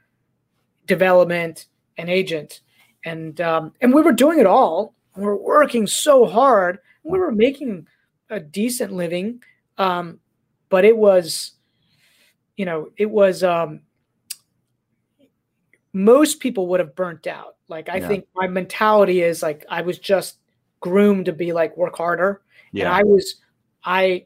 development, 0.86 1.68
and 1.98 2.10
agent 2.10 2.62
and 3.06 3.40
um, 3.42 3.74
and 3.82 3.94
we 3.94 4.02
were 4.02 4.12
doing 4.12 4.40
it 4.40 4.46
all. 4.46 4.94
We 5.16 5.24
were 5.24 5.38
working 5.38 5.88
so 5.88 6.26
hard. 6.26 6.80
We 7.04 7.20
were 7.20 7.32
making 7.32 7.88
a 8.30 8.40
decent 8.40 8.94
living, 8.94 9.42
um, 9.78 10.20
but 10.70 10.86
it 10.86 10.96
was, 10.96 11.54
you 12.56 12.66
know, 12.66 12.90
it 12.98 13.10
was. 13.10 13.44
Um, 13.44 13.82
most 15.92 16.40
people 16.40 16.68
would 16.68 16.80
have 16.80 16.96
burnt 16.96 17.26
out. 17.26 17.56
Like 17.68 17.90
I 17.90 17.98
yeah. 17.98 18.08
think 18.08 18.28
my 18.36 18.48
mentality 18.48 19.22
is 19.22 19.42
like 19.42 19.66
I 19.70 19.82
was 19.82 19.98
just 20.00 20.38
groomed 20.80 21.26
to 21.26 21.34
be 21.34 21.52
like 21.52 21.76
work 21.78 21.98
harder, 21.98 22.42
yeah. 22.72 22.86
and 22.86 22.94
I 22.94 23.04
was, 23.04 23.36
I, 23.84 24.26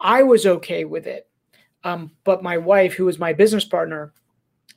I 0.00 0.22
was 0.22 0.46
okay 0.46 0.84
with 0.84 1.06
it. 1.06 1.28
Um, 1.84 2.10
but 2.24 2.42
my 2.42 2.58
wife, 2.58 2.94
who 2.94 3.04
was 3.04 3.18
my 3.18 3.32
business 3.32 3.64
partner, 3.64 4.12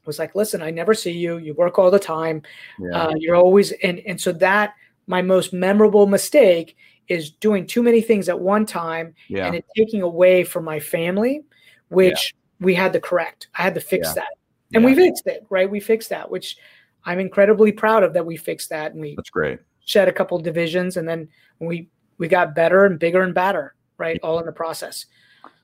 was 0.05 0.19
like, 0.19 0.35
listen, 0.35 0.61
I 0.61 0.71
never 0.71 0.93
see 0.93 1.11
you. 1.11 1.37
You 1.37 1.53
work 1.53 1.77
all 1.79 1.91
the 1.91 1.99
time. 1.99 2.41
Yeah. 2.79 3.03
Uh, 3.03 3.13
you're 3.17 3.35
always 3.35 3.71
and 3.83 3.99
and 4.05 4.19
so 4.19 4.31
that 4.33 4.73
my 5.07 5.21
most 5.21 5.53
memorable 5.53 6.07
mistake 6.07 6.77
is 7.07 7.31
doing 7.31 7.65
too 7.65 7.81
many 7.81 8.01
things 8.01 8.29
at 8.29 8.39
one 8.39 8.65
time 8.65 9.15
yeah. 9.27 9.47
and 9.47 9.55
it 9.55 9.65
taking 9.75 10.03
away 10.03 10.43
from 10.43 10.63
my 10.63 10.79
family, 10.79 11.41
which 11.89 12.33
yeah. 12.33 12.65
we 12.65 12.75
had 12.75 12.93
to 12.93 12.99
correct. 12.99 13.47
I 13.55 13.63
had 13.63 13.73
to 13.73 13.81
fix 13.81 14.13
that. 14.13 14.27
And 14.71 14.85
we 14.85 14.93
fixed 14.93 15.25
it, 15.25 15.43
right? 15.49 15.67
We 15.69 15.79
fixed 15.79 16.09
that, 16.09 16.29
which 16.29 16.57
I'm 17.03 17.19
incredibly 17.19 17.71
proud 17.71 18.03
of 18.03 18.13
that 18.13 18.25
we 18.25 18.37
fixed 18.37 18.69
that. 18.69 18.91
And 18.91 19.01
we 19.01 19.15
that's 19.15 19.31
great. 19.31 19.59
Shed 19.85 20.07
a 20.07 20.13
couple 20.13 20.37
divisions 20.39 20.97
and 20.97 21.09
then 21.09 21.27
we 21.59 21.89
we 22.19 22.27
got 22.27 22.53
better 22.53 22.85
and 22.85 22.99
bigger 22.99 23.21
and 23.23 23.33
badder, 23.33 23.73
right? 23.97 24.19
All 24.21 24.39
in 24.39 24.45
the 24.45 24.51
process. 24.51 25.07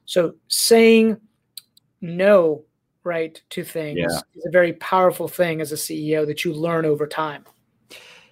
So 0.05 0.35
saying 0.47 1.17
no 2.01 2.63
right 3.05 3.41
to 3.49 3.63
things 3.63 3.99
yeah. 3.99 4.19
is 4.35 4.45
a 4.45 4.51
very 4.51 4.73
powerful 4.73 5.27
thing 5.27 5.61
as 5.61 5.71
a 5.71 5.75
ceo 5.75 6.25
that 6.25 6.43
you 6.43 6.53
learn 6.53 6.85
over 6.85 7.07
time. 7.07 7.45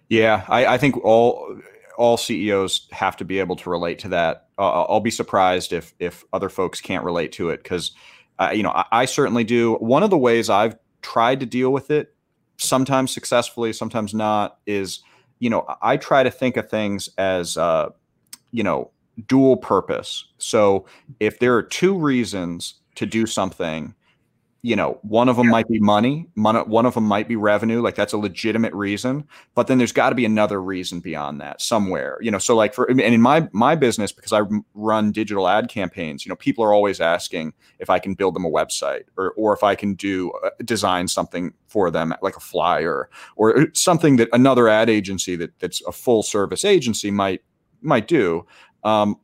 Yeah 0.10 0.46
i, 0.48 0.66
I 0.66 0.78
think 0.78 0.98
all 1.04 1.60
all 1.98 2.18
ceos 2.18 2.88
have 2.92 3.16
to 3.18 3.26
be 3.26 3.40
able 3.40 3.56
to 3.58 3.70
relate 3.70 4.00
to 4.00 4.10
that. 4.10 4.48
Uh, 4.58 4.84
i'll 4.84 5.00
be 5.00 5.12
surprised 5.12 5.74
if 5.74 5.94
if 6.00 6.24
other 6.34 6.50
folks 6.50 6.82
can't 6.82 7.04
relate 7.04 7.32
to 7.34 7.50
it 7.50 7.64
because 7.64 7.92
uh, 8.40 8.52
you 8.54 8.64
know 8.64 8.72
I, 8.72 8.86
I 8.92 9.06
certainly 9.06 9.44
do. 9.44 9.76
One 9.76 10.04
of 10.04 10.10
the 10.10 10.18
ways 10.18 10.50
i've 10.50 10.76
tried 11.02 11.40
to 11.42 11.46
deal 11.46 11.72
with 11.72 11.92
it 11.92 12.16
sometimes 12.58 13.12
successfully 13.12 13.74
sometimes 13.74 14.14
not 14.14 14.60
is 14.66 15.00
you 15.40 15.50
know 15.50 15.66
i 15.82 15.98
try 15.98 16.24
to 16.24 16.32
think 16.32 16.56
of 16.56 16.70
things 16.70 17.10
as 17.18 17.58
uh, 17.58 17.90
you 18.52 18.64
know 18.64 18.92
dual 19.28 19.58
purpose. 19.58 20.26
So 20.38 20.86
if 21.20 21.40
there 21.40 21.56
are 21.56 21.64
two 21.64 21.98
reasons 21.98 22.76
to 22.96 23.06
do 23.06 23.26
something 23.26 23.96
you 24.66 24.78
know, 24.78 24.98
one 25.02 25.28
of 25.28 25.36
them 25.36 25.48
yeah. 25.48 25.52
might 25.52 25.68
be 25.68 25.78
money, 25.78 26.26
one 26.36 26.86
of 26.86 26.94
them 26.94 27.04
might 27.04 27.28
be 27.28 27.36
revenue. 27.36 27.82
Like 27.82 27.96
that's 27.96 28.14
a 28.14 28.18
legitimate 28.18 28.74
reason, 28.74 29.28
but 29.56 29.68
then 29.68 29.78
there's 29.78 29.92
got 29.92 30.10
to 30.10 30.16
be 30.16 30.24
another 30.24 30.62
reason 30.62 31.02
beyond 31.02 31.42
that 31.42 31.62
somewhere. 31.62 32.18
You 32.22 32.32
know, 32.32 32.38
so 32.38 32.56
like 32.56 32.74
for 32.74 32.86
and 32.86 33.02
in 33.02 33.22
my 33.22 33.50
my 33.52 33.76
business 33.76 34.14
because 34.14 34.32
I 34.32 34.44
run 34.74 35.12
digital 35.12 35.50
ad 35.50 35.68
campaigns, 35.68 36.26
you 36.26 36.30
know, 36.30 36.38
people 36.38 36.64
are 36.64 36.74
always 36.74 37.02
asking 37.02 37.54
if 37.80 37.90
I 37.90 38.00
can 38.00 38.14
build 38.14 38.36
them 38.36 38.46
a 38.46 38.50
website 38.50 39.04
or 39.18 39.34
or 39.34 39.54
if 39.54 39.64
I 39.64 39.76
can 39.76 39.96
do 39.96 40.32
uh, 40.32 40.52
design 40.64 41.10
something 41.10 41.54
for 41.68 41.92
them 41.92 42.14
like 42.22 42.38
a 42.38 42.40
flyer 42.40 43.10
or 43.36 43.60
uh, 43.60 43.66
something 43.74 44.16
that 44.16 44.30
another 44.32 44.70
ad 44.70 44.90
agency 44.90 45.36
that 45.36 45.60
that's 45.60 45.82
a 45.86 45.92
full 45.92 46.24
service 46.24 46.64
agency 46.64 47.12
might 47.12 47.42
might 47.82 48.08
do. 48.08 48.48
Um, 48.86 49.18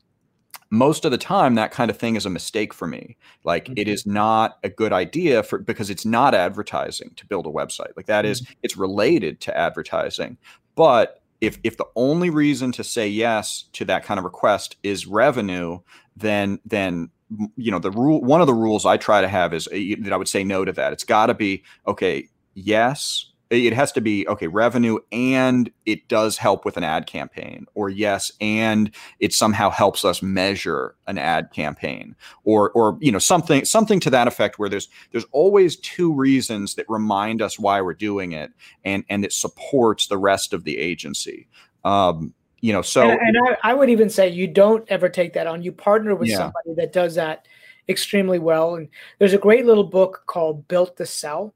most 0.72 1.06
of 1.06 1.12
the 1.12 1.18
time 1.18 1.56
that 1.56 1.72
kind 1.72 1.90
of 1.90 1.98
thing 1.98 2.16
is 2.16 2.26
a 2.26 2.30
mistake 2.30 2.74
for 2.74 2.88
me 2.88 3.18
like 3.44 3.66
mm-hmm. 3.66 3.74
it 3.78 3.88
is 3.88 4.06
not 4.06 4.60
a 4.64 4.70
good 4.70 4.94
idea 4.94 5.42
for 5.44 5.60
because 5.60 5.90
it's 5.90 6.06
not 6.06 6.36
advertising 6.36 7.12
to 7.16 7.26
build 7.26 7.46
a 7.48 7.50
website 7.50 7.92
like 7.96 8.06
that 8.06 8.26
mm-hmm. 8.26 8.32
is 8.32 8.48
it's 8.64 8.78
related 8.78 9.40
to 9.42 9.56
advertising 9.58 10.38
but 10.76 11.22
if 11.42 11.58
if 11.64 11.78
the 11.78 11.88
only 11.96 12.30
reason 12.30 12.72
to 12.72 12.84
say 12.84 13.08
yes 13.08 13.66
to 13.74 13.86
that 13.86 14.04
kind 14.04 14.18
of 14.18 14.24
request 14.24 14.76
is 14.84 15.08
revenue 15.08 15.80
then 16.16 16.60
then 16.66 17.10
you 17.56 17.72
know 17.72 17.80
the 17.80 17.92
rule 17.92 18.22
one 18.22 18.42
of 18.42 18.48
the 18.48 18.54
rules 18.54 18.86
i 18.86 18.98
try 18.98 19.22
to 19.22 19.28
have 19.28 19.54
is 19.54 19.68
uh, 19.68 19.96
that 20.00 20.14
i 20.14 20.18
would 20.18 20.28
say 20.28 20.44
no 20.44 20.66
to 20.66 20.72
that 20.72 20.94
it's 20.94 21.04
got 21.04 21.28
to 21.28 21.34
be 21.34 21.64
okay 21.88 22.28
yes 22.54 23.29
it 23.50 23.74
has 23.74 23.92
to 23.92 24.02
be 24.02 24.28
okay 24.28 24.48
revenue 24.48 25.00
and 25.12 25.72
it 25.86 26.08
does 26.08 26.38
help 26.38 26.66
with 26.66 26.78
an 26.78 26.84
ad 26.84 27.08
campaign 27.08 27.66
or 27.74 27.90
yes 27.90 28.32
and 28.40 28.92
it 29.20 29.34
somehow 29.34 29.70
helps 29.70 30.06
us 30.06 30.22
measure 30.22 30.96
an 31.08 31.18
ad 31.18 31.52
campaign 31.52 32.16
or 32.44 32.72
or 32.72 32.98
you 33.02 33.12
know 33.12 33.20
something 33.20 33.66
something 33.66 34.00
to 34.00 34.10
that 34.10 34.28
effect 34.28 34.60
where 34.60 34.70
there's 34.70 34.88
there's 35.12 35.26
always 35.32 35.78
two 35.78 36.14
reasons 36.14 36.76
that 36.76 36.86
remind 36.90 37.42
us 37.42 37.58
why 37.58 37.82
we're 37.82 37.94
doing 37.94 38.34
it 38.34 38.52
and 38.84 39.04
and 39.10 39.26
it 39.26 39.34
supports 39.34 40.08
the 40.08 40.18
rest 40.18 40.54
of 40.54 40.64
the 40.64 40.78
agency. 40.78 41.48
Um 41.84 42.34
you 42.62 42.74
know 42.74 42.82
so 42.82 43.10
and, 43.10 43.20
and 43.20 43.38
I, 43.48 43.72
I, 43.72 43.74
would 43.74 43.90
even 43.90 44.10
say 44.10 44.28
you 44.28 44.46
don't 44.46 44.86
ever 44.90 45.08
take 45.08 45.34
that 45.34 45.48
on. 45.48 45.64
You 45.64 45.72
partner 45.72 46.14
with 46.14 46.28
yeah. 46.28 46.38
somebody 46.38 46.74
that 46.76 46.92
does 46.92 47.16
that 47.16 47.48
extremely 47.88 48.38
well. 48.38 48.76
And 48.76 48.90
there's 49.18 49.34
a 49.34 49.38
great 49.38 49.66
little 49.66 49.86
book 49.86 50.24
called 50.28 50.68
built 50.68 50.98
to 50.98 51.06
sell. 51.06 51.54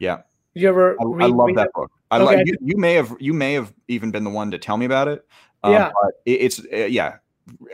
Yeah 0.00 0.22
you 0.54 0.68
ever? 0.68 0.96
I, 1.00 1.04
read, 1.04 1.24
I 1.24 1.26
love 1.28 1.54
that 1.56 1.66
it? 1.66 1.72
book. 1.74 1.90
I 2.10 2.16
okay. 2.16 2.36
love, 2.36 2.46
you, 2.46 2.56
you, 2.60 2.76
may 2.76 2.94
have 2.94 3.14
you 3.18 3.32
may 3.32 3.54
have 3.54 3.72
even 3.88 4.10
been 4.10 4.24
the 4.24 4.30
one 4.30 4.50
to 4.50 4.58
tell 4.58 4.76
me 4.76 4.86
about 4.86 5.08
it. 5.08 5.26
Um, 5.62 5.72
yeah, 5.72 5.90
it, 6.24 6.30
it's 6.32 6.60
uh, 6.72 6.76
yeah. 6.86 7.16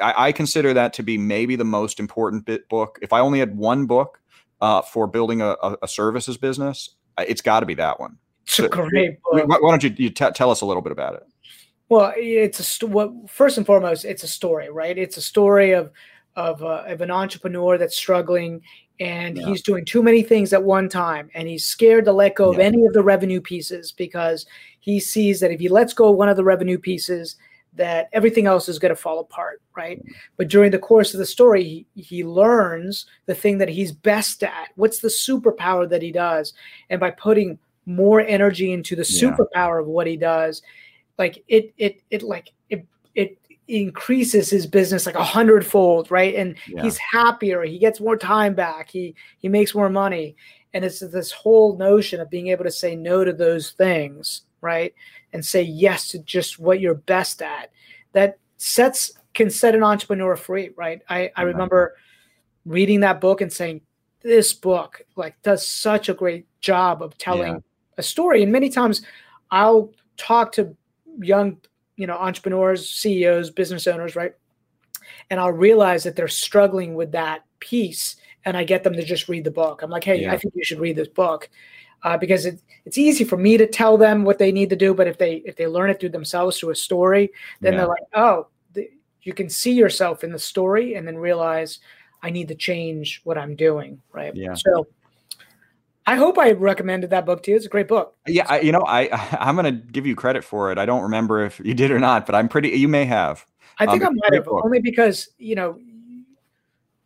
I, 0.03 0.29
I, 0.29 0.33
consider 0.33 0.75
that 0.75 0.93
to 0.95 1.05
be 1.05 1.17
maybe 1.17 1.55
the 1.55 1.65
most 1.65 2.01
important 2.01 2.45
bit 2.45 2.69
book. 2.69 2.99
If 3.03 3.13
I 3.13 3.21
only 3.21 3.39
had 3.39 3.57
one 3.57 3.87
book 3.87 4.21
uh, 4.61 4.83
for 4.83 5.07
building 5.07 5.43
a, 5.43 5.57
a, 5.63 5.77
a 5.83 5.89
services 5.89 6.37
business, 6.37 6.97
it's 7.19 7.41
got 7.41 7.61
to 7.61 7.67
be 7.67 7.75
that 7.75 8.01
one. 8.01 8.19
It's 8.45 8.55
so, 8.55 8.65
a 8.65 8.69
great 8.69 9.23
book. 9.23 9.47
Why, 9.47 9.59
why 9.61 9.71
don't 9.71 9.83
you, 9.85 9.95
you 9.97 10.11
t- 10.11 10.31
tell 10.35 10.51
us 10.51 10.61
a 10.61 10.67
little 10.67 10.83
bit 10.83 10.91
about 10.91 11.15
it? 11.15 11.23
Well, 11.89 12.13
it's 12.17 12.59
a 12.59 12.65
st- 12.65 12.91
what, 12.91 13.31
first 13.31 13.59
and 13.59 13.67
foremost, 13.67 14.05
it's 14.05 14.25
a 14.25 14.29
story, 14.29 14.71
right? 14.71 14.97
It's 14.99 15.17
a 15.17 15.23
story 15.23 15.73
of 15.73 15.93
of, 16.37 16.63
uh, 16.63 16.85
of 16.87 17.01
an 17.01 17.11
entrepreneur 17.11 17.77
that's 17.77 17.97
struggling 17.97 18.63
and 19.01 19.39
yeah. 19.39 19.47
he's 19.47 19.63
doing 19.63 19.85
too 19.85 20.03
many 20.03 20.23
things 20.23 20.53
at 20.53 20.63
one 20.63 20.89
time 20.89 21.31
and 21.35 21.49
he's 21.49 21.65
scared 21.65 22.05
to 22.05 22.13
let 22.13 22.37
go 22.37 22.53
yeah. 22.53 22.57
of 22.57 22.61
any 22.61 22.85
of 22.85 22.93
the 22.93 23.03
revenue 23.03 23.41
pieces 23.41 23.91
because 23.91 24.47
he 24.79 25.01
sees 25.01 25.41
that 25.41 25.51
if 25.51 25.59
he 25.59 25.69
lets 25.69 25.95
go 25.95 26.11
of 26.11 26.17
one 26.17 26.29
of 26.29 26.37
the 26.37 26.45
revenue 26.45 26.79
pieces 26.79 27.37
that 27.73 28.09
everything 28.13 28.47
else 28.47 28.69
is 28.69 28.79
going 28.79 28.91
to 28.91 29.01
fall 29.01 29.19
apart 29.19 29.63
right 29.77 29.99
mm-hmm. 29.99 30.13
but 30.37 30.49
during 30.49 30.71
the 30.71 30.79
course 30.79 31.15
of 31.15 31.19
the 31.19 31.27
story 31.27 31.87
he, 31.95 32.03
he 32.03 32.25
learns 32.25 33.07
the 33.27 33.35
thing 33.35 33.59
that 33.59 33.69
he's 33.69 33.91
best 33.93 34.43
at 34.43 34.69
what's 34.77 35.01
the 35.01 35.09
superpower 35.09 35.89
that 35.89 36.03
he 36.03 36.13
does 36.13 36.53
and 36.91 37.01
by 37.01 37.11
putting 37.11 37.59
more 37.87 38.21
energy 38.21 38.73
into 38.73 38.95
the 38.95 39.07
yeah. 39.09 39.31
superpower 39.31 39.81
of 39.81 39.87
what 39.87 40.07
he 40.07 40.17
does 40.17 40.63
like 41.19 41.43
it 41.49 41.73
it 41.79 42.03
it 42.11 42.23
like 42.23 42.51
increases 43.71 44.51
his 44.51 44.67
business 44.67 45.07
like 45.07 45.15
a 45.15 45.25
hundredfold, 45.25 46.11
right? 46.11 46.35
And 46.35 46.57
yeah. 46.69 46.83
he's 46.83 46.99
happier. 46.99 47.63
He 47.63 47.79
gets 47.79 48.01
more 48.01 48.17
time 48.17 48.55
back. 48.55 48.91
He 48.91 49.15
he 49.39 49.49
makes 49.49 49.75
more 49.75 49.89
money. 49.89 50.37
And 50.73 50.85
it's 50.85 51.01
this 51.01 51.33
whole 51.33 51.77
notion 51.77 52.21
of 52.21 52.31
being 52.31 52.49
able 52.49 52.65
to 52.65 52.71
say 52.71 52.95
no 52.95 53.25
to 53.25 53.33
those 53.33 53.73
things, 53.73 54.43
right? 54.61 54.95
And 55.33 55.45
say 55.45 55.63
yes 55.63 56.09
to 56.09 56.19
just 56.21 56.59
what 56.59 56.81
you're 56.81 56.95
best 56.95 57.43
at. 57.43 57.71
That 58.13 58.39
sets 58.57 59.13
can 59.35 59.51
set 59.51 59.75
an 59.75 59.83
entrepreneur 59.83 60.37
free, 60.37 60.71
right? 60.77 61.03
I, 61.09 61.31
I 61.37 61.43
remember 61.43 61.97
reading 62.65 63.01
that 63.01 63.21
book 63.21 63.41
and 63.41 63.53
saying, 63.53 63.81
this 64.23 64.53
book 64.53 65.03
like 65.17 65.41
does 65.43 65.67
such 65.67 66.09
a 66.09 66.15
great 66.15 66.47
job 66.61 67.03
of 67.03 67.17
telling 67.17 67.55
yeah. 67.55 67.61
a 67.97 68.03
story. 68.03 68.43
And 68.43 68.53
many 68.53 68.69
times 68.69 69.03
I'll 69.51 69.93
talk 70.17 70.53
to 70.53 70.77
young 71.21 71.59
you 72.01 72.07
know 72.07 72.17
entrepreneurs 72.17 72.89
ceos 72.89 73.51
business 73.51 73.87
owners 73.87 74.17
right 74.17 74.33
and 75.29 75.39
i'll 75.39 75.53
realize 75.53 76.03
that 76.03 76.17
they're 76.17 76.29
struggling 76.29 76.95
with 76.95 77.13
that 77.13 77.45
piece 77.61 78.17
and 78.47 78.57
i 78.57 78.65
get 78.65 78.83
them 78.83 78.95
to 78.95 79.05
just 79.05 79.29
read 79.29 79.45
the 79.45 79.51
book 79.51 79.83
i'm 79.83 79.91
like 79.91 80.03
hey 80.03 80.23
yeah. 80.23 80.33
i 80.33 80.39
think 80.39 80.55
you 80.57 80.65
should 80.65 80.81
read 80.81 80.97
this 80.97 81.09
book 81.09 81.51
uh, 82.03 82.17
because 82.17 82.47
it, 82.47 82.63
it's 82.87 82.97
easy 82.97 83.25
for 83.25 83.37
me 83.37 83.59
to 83.59 83.67
tell 83.67 83.99
them 83.99 84.25
what 84.25 84.39
they 84.39 84.51
need 84.51 84.71
to 84.71 84.77
do 84.77 84.95
but 84.95 85.07
if 85.07 85.19
they 85.19 85.43
if 85.45 85.57
they 85.57 85.67
learn 85.67 85.91
it 85.91 86.01
through 86.01 86.09
themselves 86.09 86.59
through 86.59 86.71
a 86.71 86.75
story 86.75 87.31
then 87.61 87.75
yeah. 87.75 87.81
they're 87.81 87.89
like 87.89 88.05
oh 88.15 88.47
the, 88.73 88.89
you 89.21 89.35
can 89.35 89.51
see 89.51 89.73
yourself 89.73 90.25
in 90.25 90.33
the 90.33 90.39
story 90.39 90.95
and 90.95 91.07
then 91.07 91.19
realize 91.19 91.81
i 92.23 92.31
need 92.31 92.49
to 92.49 92.55
change 92.55 93.21
what 93.25 93.37
i'm 93.37 93.55
doing 93.55 94.01
right 94.15 94.35
yeah 94.35 94.55
so 94.55 94.87
I 96.07 96.17
hope 96.17 96.39
I 96.39 96.53
recommended 96.53 97.11
that 97.11 97.27
book 97.27 97.43
to 97.45 97.51
you. 97.51 97.57
It's 97.57 97.67
a 97.67 97.69
great 97.69 97.89
book. 97.89 98.17
Yeah, 98.27 98.47
I, 98.49 98.61
you 98.61 98.73
know, 98.73 98.85
I 98.87 99.09
I'm 99.41 99.57
gonna 99.57 99.73
give 99.73 100.07
you 100.07 100.17
credit 100.17 100.45
for 100.45 100.73
it. 100.73 100.79
I 100.79 100.87
don't 100.87 101.03
remember 101.03 101.45
if 101.45 101.61
you 101.61 101.75
did 101.75 101.91
or 101.91 101.99
not, 101.99 102.27
but 102.27 102.35
I'm 102.35 102.49
pretty. 102.49 102.71
You 102.71 102.89
may 102.89 103.05
have. 103.05 103.45
I 103.79 103.87
think 103.87 104.05
um, 104.05 104.15
I 104.15 104.29
might 104.29 104.35
have, 104.35 104.45
book. 104.45 104.65
only 104.65 104.81
because 104.81 105.29
you 105.39 105.55
know, 105.55 105.79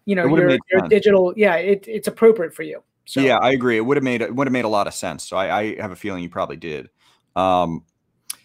you 0.05 0.15
know, 0.15 0.27
your, 0.27 0.59
your 0.71 0.89
digital. 0.89 1.33
Yeah, 1.37 1.57
it, 1.57 1.85
it's 1.87 2.09
appropriate 2.09 2.55
for 2.55 2.63
you. 2.63 2.83
So. 3.07 3.21
Yeah, 3.21 3.37
I 3.39 3.51
agree. 3.51 3.77
It 3.77 3.83
would 3.83 3.97
have 3.97 4.05
made 4.05 4.23
it 4.23 4.35
would 4.35 4.47
have 4.47 4.53
made 4.53 4.65
a 4.65 4.69
lot 4.69 4.87
of 4.87 4.95
sense. 4.95 5.29
So 5.29 5.37
I, 5.37 5.59
I 5.59 5.81
have 5.81 5.91
a 5.91 5.97
feeling 5.97 6.23
you 6.23 6.31
probably 6.31 6.57
did. 6.57 6.89
Um, 7.37 7.85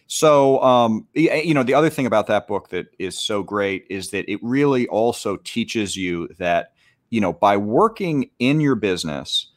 so 0.08 0.62
um, 0.64 1.08
you 1.14 1.54
know, 1.54 1.64
the 1.64 1.76
other 1.76 1.90
thing 1.90 2.06
about 2.06 2.28
that 2.28 2.48
book 2.48 2.70
that 2.70 2.88
is 2.98 3.18
so 3.18 3.44
great 3.44 3.86
is 3.90 4.10
that 4.10 4.30
it 4.30 4.40
really 4.42 4.88
also 4.88 5.38
teaches 5.38 5.96
you 5.96 6.28
that 6.40 6.74
you 7.10 7.22
know 7.22 7.32
by 7.32 7.58
working 7.58 8.32
in 8.40 8.60
your 8.60 8.76
business 8.76 9.48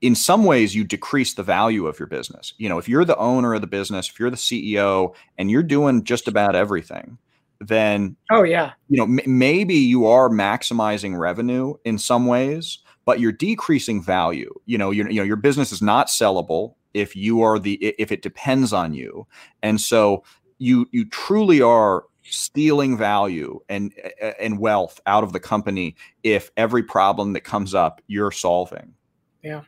in 0.00 0.14
some 0.14 0.44
ways 0.44 0.74
you 0.74 0.84
decrease 0.84 1.34
the 1.34 1.42
value 1.42 1.86
of 1.86 1.98
your 1.98 2.08
business. 2.08 2.54
You 2.58 2.68
know 2.68 2.78
if 2.78 2.88
you're 2.88 3.04
the 3.04 3.16
owner 3.16 3.54
of 3.54 3.60
the 3.60 3.66
business 3.66 4.08
if 4.08 4.18
you're 4.18 4.30
the 4.30 4.36
ceo 4.36 5.14
and 5.38 5.50
you're 5.50 5.62
doing 5.62 6.04
just 6.04 6.28
about 6.28 6.54
everything 6.54 7.18
then 7.60 8.16
oh 8.30 8.42
yeah. 8.42 8.72
you 8.88 8.98
know 8.98 9.04
m- 9.04 9.38
maybe 9.38 9.74
you 9.74 10.06
are 10.06 10.28
maximizing 10.28 11.18
revenue 11.18 11.74
in 11.84 11.98
some 11.98 12.26
ways 12.26 12.78
but 13.04 13.20
you're 13.20 13.32
decreasing 13.32 14.02
value. 14.02 14.52
You 14.66 14.78
know 14.78 14.90
you 14.90 15.04
know 15.04 15.22
your 15.22 15.36
business 15.36 15.72
is 15.72 15.82
not 15.82 16.08
sellable 16.08 16.74
if 16.94 17.16
you 17.16 17.42
are 17.42 17.58
the 17.58 17.74
if 17.98 18.12
it 18.12 18.22
depends 18.22 18.72
on 18.72 18.94
you. 18.94 19.26
And 19.62 19.80
so 19.80 20.24
you 20.58 20.88
you 20.92 21.04
truly 21.06 21.60
are 21.60 22.04
stealing 22.22 22.96
value 22.96 23.60
and 23.68 23.92
and 24.40 24.58
wealth 24.58 25.00
out 25.06 25.24
of 25.24 25.32
the 25.32 25.40
company 25.40 25.96
if 26.22 26.50
every 26.56 26.82
problem 26.82 27.34
that 27.34 27.42
comes 27.42 27.74
up 27.74 28.00
you're 28.06 28.30
solving. 28.30 28.94
Yeah 29.42 29.62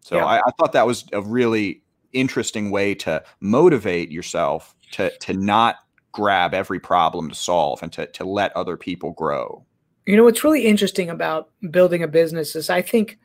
so 0.00 0.16
yeah. 0.16 0.24
I, 0.24 0.38
I 0.38 0.50
thought 0.58 0.72
that 0.72 0.86
was 0.86 1.04
a 1.12 1.22
really 1.22 1.82
interesting 2.12 2.70
way 2.70 2.94
to 2.96 3.22
motivate 3.40 4.10
yourself 4.10 4.74
to 4.92 5.10
to 5.18 5.34
not 5.34 5.76
grab 6.12 6.54
every 6.54 6.80
problem 6.80 7.28
to 7.28 7.34
solve 7.34 7.82
and 7.82 7.92
to 7.92 8.06
to 8.06 8.24
let 8.24 8.54
other 8.56 8.76
people 8.76 9.12
grow. 9.12 9.64
You 10.06 10.16
know 10.16 10.24
what's 10.24 10.42
really 10.42 10.66
interesting 10.66 11.10
about 11.10 11.50
building 11.70 12.02
a 12.02 12.08
business 12.08 12.56
is 12.56 12.70
I 12.70 12.82
think 12.82 13.18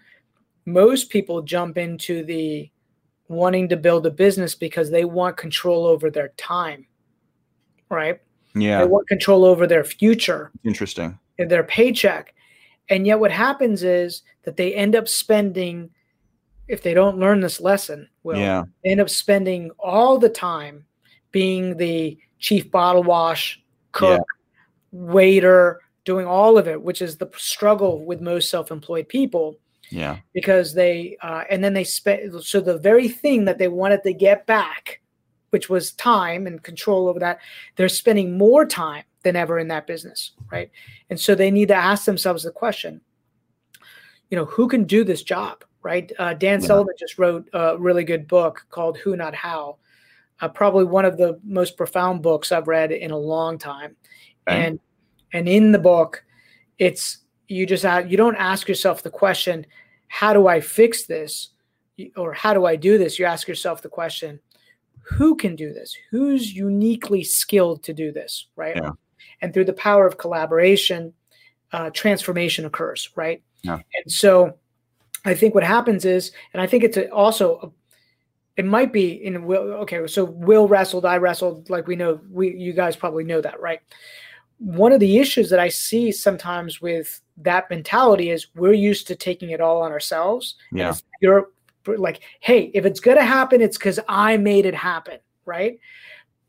most 0.65 1.09
people 1.09 1.41
jump 1.41 1.77
into 1.77 2.23
the 2.23 2.69
wanting 3.27 3.69
to 3.69 3.77
build 3.77 4.05
a 4.05 4.11
business 4.11 4.53
because 4.53 4.91
they 4.91 5.05
want 5.05 5.37
control 5.37 5.85
over 5.85 6.11
their 6.11 6.29
time. 6.37 6.85
Right? 7.89 8.19
Yeah. 8.55 8.79
They 8.81 8.87
want 8.87 9.07
control 9.07 9.45
over 9.45 9.67
their 9.67 9.83
future. 9.83 10.51
Interesting. 10.63 11.19
Their 11.37 11.63
paycheck. 11.63 12.33
And 12.89 13.05
yet 13.07 13.19
what 13.19 13.31
happens 13.31 13.83
is 13.83 14.21
that 14.43 14.57
they 14.57 14.73
end 14.73 14.95
up 14.95 15.07
spending 15.07 15.89
if 16.67 16.81
they 16.81 16.93
don't 16.93 17.19
learn 17.19 17.41
this 17.41 17.61
lesson, 17.61 18.09
will 18.23 18.37
yeah. 18.37 18.63
end 18.83 19.01
up 19.01 19.09
spending 19.09 19.71
all 19.79 20.17
the 20.17 20.29
time 20.29 20.85
being 21.31 21.77
the 21.77 22.17
chief 22.39 22.71
bottle 22.71 23.03
wash, 23.03 23.61
cook, 23.91 24.21
yeah. 24.91 24.99
waiter, 24.99 25.81
doing 26.05 26.25
all 26.25 26.57
of 26.57 26.67
it, 26.67 26.81
which 26.81 27.01
is 27.01 27.17
the 27.17 27.29
struggle 27.35 28.05
with 28.05 28.21
most 28.21 28.49
self-employed 28.49 29.07
people. 29.07 29.57
Yeah. 29.89 30.17
Because 30.33 30.73
they 30.73 31.17
uh, 31.21 31.43
and 31.49 31.63
then 31.63 31.73
they 31.73 31.83
spend 31.83 32.43
so 32.43 32.59
the 32.59 32.77
very 32.77 33.07
thing 33.07 33.45
that 33.45 33.59
they 33.59 33.67
wanted 33.67 34.01
to 34.03 34.13
get 34.13 34.47
back, 34.47 35.01
which 35.51 35.69
was 35.69 35.91
time 35.93 36.47
and 36.47 36.63
control 36.63 37.07
over 37.07 37.19
that, 37.19 37.39
they're 37.75 37.89
spending 37.89 38.37
more 38.37 38.65
time 38.65 39.03
than 39.23 39.35
ever 39.35 39.59
in 39.59 39.67
that 39.67 39.85
business, 39.85 40.31
right? 40.51 40.71
And 41.09 41.19
so 41.19 41.35
they 41.35 41.51
need 41.51 41.67
to 41.67 41.75
ask 41.75 42.05
themselves 42.05 42.43
the 42.43 42.51
question, 42.51 43.01
you 44.29 44.37
know, 44.37 44.45
who 44.45 44.67
can 44.67 44.85
do 44.85 45.03
this 45.03 45.21
job? 45.21 45.63
Right? 45.85 46.11
Uh, 46.17 46.33
Dan 46.33 46.59
yeah. 46.59 46.67
Sullivan 46.67 46.95
just 46.97 47.19
wrote 47.19 47.47
a 47.53 47.77
really 47.77 48.03
good 48.03 48.27
book 48.27 48.65
called 48.71 48.97
Who 48.97 49.15
Not 49.15 49.35
How. 49.35 49.77
Uh, 50.41 50.49
probably 50.49 50.83
one 50.83 51.05
of 51.05 51.15
the 51.17 51.39
most 51.43 51.77
profound 51.77 52.23
books 52.23 52.51
I've 52.51 52.67
read 52.67 52.91
in 52.91 53.11
a 53.11 53.17
long 53.17 53.59
time. 53.59 53.95
Okay. 54.49 54.65
And 54.65 54.79
and 55.31 55.47
in 55.47 55.71
the 55.71 55.79
book, 55.79 56.25
it's 56.79 57.19
you 57.47 57.67
just 57.67 57.85
you 58.09 58.17
don't 58.17 58.35
ask 58.35 58.67
yourself 58.67 59.03
the 59.03 59.11
question, 59.11 59.65
how 60.07 60.33
do 60.33 60.47
I 60.47 60.59
fix 60.59 61.05
this, 61.05 61.49
or 62.17 62.33
how 62.33 62.53
do 62.53 62.65
I 62.65 62.75
do 62.75 62.97
this? 62.97 63.19
You 63.19 63.25
ask 63.25 63.47
yourself 63.47 63.83
the 63.83 63.89
question, 63.89 64.39
who 65.03 65.35
can 65.35 65.55
do 65.55 65.71
this? 65.71 65.95
Who's 66.09 66.51
uniquely 66.51 67.23
skilled 67.23 67.83
to 67.83 67.93
do 67.93 68.11
this, 68.11 68.47
right? 68.55 68.75
Yeah. 68.75 68.91
And 69.41 69.53
through 69.53 69.65
the 69.65 69.73
power 69.73 70.07
of 70.07 70.17
collaboration, 70.17 71.13
uh, 71.71 71.91
transformation 71.91 72.65
occurs, 72.65 73.09
right? 73.15 73.43
Yeah. 73.61 73.75
And 73.75 74.11
so 74.11 74.57
I 75.25 75.33
think 75.33 75.55
what 75.55 75.63
happens 75.63 76.05
is, 76.05 76.31
and 76.53 76.61
I 76.61 76.67
think 76.67 76.83
it's 76.83 76.97
a, 76.97 77.09
also, 77.09 77.73
it 78.57 78.65
might 78.65 78.93
be 78.93 79.25
in 79.25 79.45
Will. 79.45 79.63
Okay, 79.83 80.05
so 80.07 80.23
Will 80.23 80.67
wrestled, 80.67 81.05
I 81.05 81.17
wrestled. 81.17 81.69
Like 81.69 81.87
we 81.87 81.95
know, 81.95 82.21
we 82.31 82.55
you 82.55 82.71
guys 82.73 82.95
probably 82.95 83.23
know 83.23 83.41
that, 83.41 83.59
right? 83.59 83.81
One 84.59 84.93
of 84.93 85.01
the 85.01 85.17
issues 85.17 85.49
that 85.49 85.59
I 85.59 85.67
see 85.67 86.11
sometimes 86.11 86.79
with 86.79 87.19
that 87.37 87.69
mentality 87.69 88.29
is 88.29 88.47
we're 88.55 88.73
used 88.73 89.07
to 89.07 89.15
taking 89.15 89.49
it 89.49 89.59
all 89.59 89.81
on 89.81 89.91
ourselves. 89.91 90.55
Yeah, 90.71 90.93
you're 91.21 91.49
like, 91.85 92.21
hey, 92.39 92.71
if 92.73 92.85
it's 92.85 92.99
going 92.99 93.17
to 93.17 93.25
happen, 93.25 93.61
it's 93.61 93.77
because 93.77 93.99
I 94.07 94.37
made 94.37 94.65
it 94.65 94.75
happen, 94.75 95.19
right? 95.45 95.79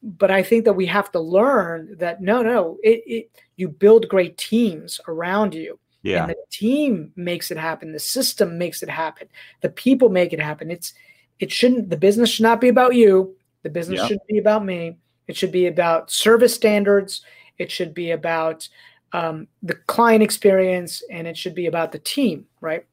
But 0.03 0.31
I 0.31 0.43
think 0.43 0.65
that 0.67 0.75
we 0.75 0.87
have 0.87 1.11
to 1.13 1.21
learn 1.21 1.97
that 1.99 2.23
no, 2.23 2.43
no, 2.43 2.79
it, 2.85 3.03
it 3.07 3.31
you 3.57 3.69
build 3.69 4.09
great 4.09 4.39
teams 4.39 5.01
around 5.09 5.55
you. 5.55 5.79
Yeah. 6.07 6.23
And 6.23 6.31
the 6.31 6.37
team 6.51 7.13
makes 7.17 7.51
it 7.51 7.59
happen. 7.59 7.93
The 7.93 7.99
system 7.99 8.59
makes 8.59 8.83
it 8.83 8.89
happen. 8.91 9.29
The 9.61 9.71
people 9.71 10.09
make 10.09 10.33
it 10.33 10.41
happen. 10.41 10.71
It's 10.71 10.95
it 11.39 11.51
shouldn't 11.53 11.91
the 11.91 11.97
business 11.97 12.31
should 12.31 12.45
not 12.45 12.61
be 12.61 12.69
about 12.69 12.95
you. 12.95 13.37
The 13.63 13.71
business 13.71 14.01
Yeah. 14.01 14.07
should 14.07 14.21
be 14.29 14.39
about 14.39 14.65
me. 14.65 14.97
It 15.27 15.37
should 15.37 15.53
be 15.53 15.67
about 15.67 16.11
service 16.11 16.55
standards. 16.55 17.23
It 17.59 17.71
should 17.71 17.93
be 17.95 18.13
about 18.13 18.69
um, 19.13 19.47
the 19.63 19.75
client 19.87 20.23
experience, 20.23 21.03
and 21.11 21.27
it 21.27 21.37
should 21.37 21.55
be 21.55 21.67
about 21.67 21.93
the 21.93 21.99
team, 22.01 22.47
right? 22.61 22.85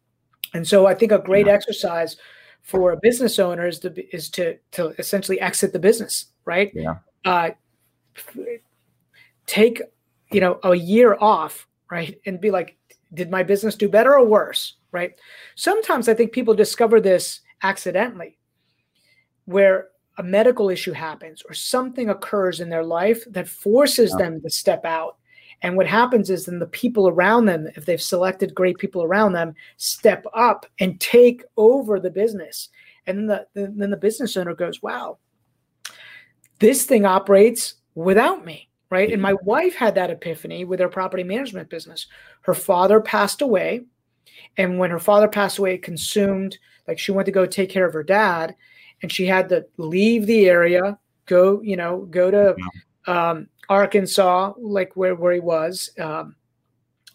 And 0.54 0.66
so 0.68 0.86
I 0.86 0.94
think 0.94 1.12
a 1.12 1.20
great 1.20 1.48
Yeah. 1.48 1.54
exercise 1.54 2.18
for 2.62 2.92
a 2.92 2.98
business 2.98 3.40
owner 3.40 3.68
is 3.68 3.80
to 3.80 4.16
is 4.16 4.30
to 4.32 4.58
to 4.72 4.94
essentially 5.00 5.40
exit 5.42 5.74
the 5.74 5.80
business, 5.80 6.28
right? 6.46 6.72
Yeah. 6.74 6.98
Uh, 7.26 7.52
take 9.46 9.82
you 10.32 10.40
know 10.40 10.60
a 10.64 10.76
year 10.76 11.18
off, 11.20 11.68
right, 11.92 12.20
and 12.26 12.40
be 12.40 12.52
like, 12.52 12.78
did 13.14 13.30
my 13.30 13.44
business 13.44 13.76
do 13.76 13.90
better 13.90 14.14
or 14.18 14.26
worse, 14.26 14.78
right? 14.92 15.14
Sometimes 15.56 16.08
I 16.08 16.14
think 16.14 16.32
people 16.32 16.54
discover 16.54 17.00
this 17.00 17.42
accidentally, 17.62 18.38
where 19.46 19.90
a 20.18 20.24
medical 20.24 20.70
issue 20.70 20.92
happens 20.94 21.42
or 21.48 21.54
something 21.54 22.10
occurs 22.10 22.60
in 22.60 22.70
their 22.70 22.84
life 22.84 23.24
that 23.32 23.48
forces 23.48 24.12
Yeah. 24.12 24.26
them 24.26 24.42
to 24.42 24.50
step 24.50 24.86
out. 24.86 25.18
And 25.62 25.78
what 25.78 25.88
happens 25.88 26.30
is 26.30 26.46
then 26.46 26.60
the 26.60 26.68
people 26.68 27.08
around 27.08 27.46
them, 27.46 27.68
if 27.76 27.86
they've 27.86 28.02
selected 28.02 28.54
great 28.54 28.78
people 28.78 29.04
around 29.04 29.34
them, 29.34 29.56
step 29.78 30.26
up 30.34 30.66
and 30.80 31.00
take 31.00 31.44
over 31.56 32.00
the 32.00 32.12
business. 32.12 32.70
And 33.08 33.18
then 33.18 33.28
the, 33.28 33.48
then 33.54 33.90
the 33.90 33.98
business 33.98 34.36
owner 34.38 34.54
goes, 34.54 34.84
wow, 34.84 35.20
this 36.60 36.86
thing 36.86 37.06
operates 37.06 37.76
without 37.96 38.46
me. 38.46 38.70
Right. 38.94 39.12
And 39.12 39.20
my 39.20 39.34
wife 39.42 39.74
had 39.74 39.96
that 39.96 40.12
epiphany 40.12 40.66
with 40.66 40.80
her 40.80 40.88
property 40.88 41.24
management 41.24 41.68
business. 41.68 42.06
Her 42.42 42.54
father 42.54 43.02
passed 43.02 43.42
away. 43.42 43.86
And 44.56 44.78
when 44.78 44.92
her 44.92 45.00
father 45.00 45.28
passed 45.28 45.58
away, 45.58 45.74
it 45.74 45.82
consumed, 45.82 46.60
like 46.88 47.00
she 47.00 47.12
went 47.12 47.26
to 47.26 47.32
go 47.32 47.48
take 47.48 47.72
care 47.72 47.88
of 47.88 47.94
her 47.94 48.04
dad 48.04 48.56
and 49.02 49.12
she 49.12 49.26
had 49.26 49.50
to 49.50 49.66
leave 49.78 50.28
the 50.28 50.48
area, 50.48 51.00
go, 51.26 51.60
you 51.64 51.76
know, 51.76 52.08
go 52.12 52.30
to 52.30 52.56
um, 53.12 53.48
Arkansas, 53.68 54.54
like 54.60 54.96
where, 54.96 55.16
where 55.16 55.34
he 55.34 55.40
was. 55.40 55.90
Um, 56.00 56.36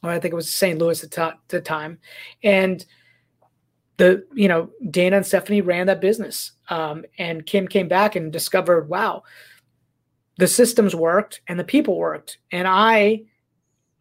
or 0.03 0.11
I 0.11 0.19
think 0.19 0.33
it 0.33 0.35
was 0.35 0.53
St. 0.53 0.81
Louis 0.81 1.05
at 1.05 1.13
the 1.13 1.35
the 1.47 1.61
time. 1.61 2.01
And 2.43 2.85
the, 3.99 4.27
you 4.35 4.49
know, 4.49 4.71
Dana 4.91 5.19
and 5.19 5.27
Stephanie 5.27 5.61
ran 5.61 5.87
that 5.87 6.01
business. 6.01 6.53
Um, 6.71 7.05
and 7.19 7.47
Kim 7.47 7.69
came 7.69 7.87
back 7.87 8.17
and 8.17 8.33
discovered, 8.33 8.89
wow, 8.89 9.23
the 10.39 10.47
systems 10.47 10.95
worked 10.95 11.43
and 11.47 11.61
the 11.61 11.65
people 11.65 11.99
worked. 11.99 12.39
And 12.51 12.67
I 12.67 13.25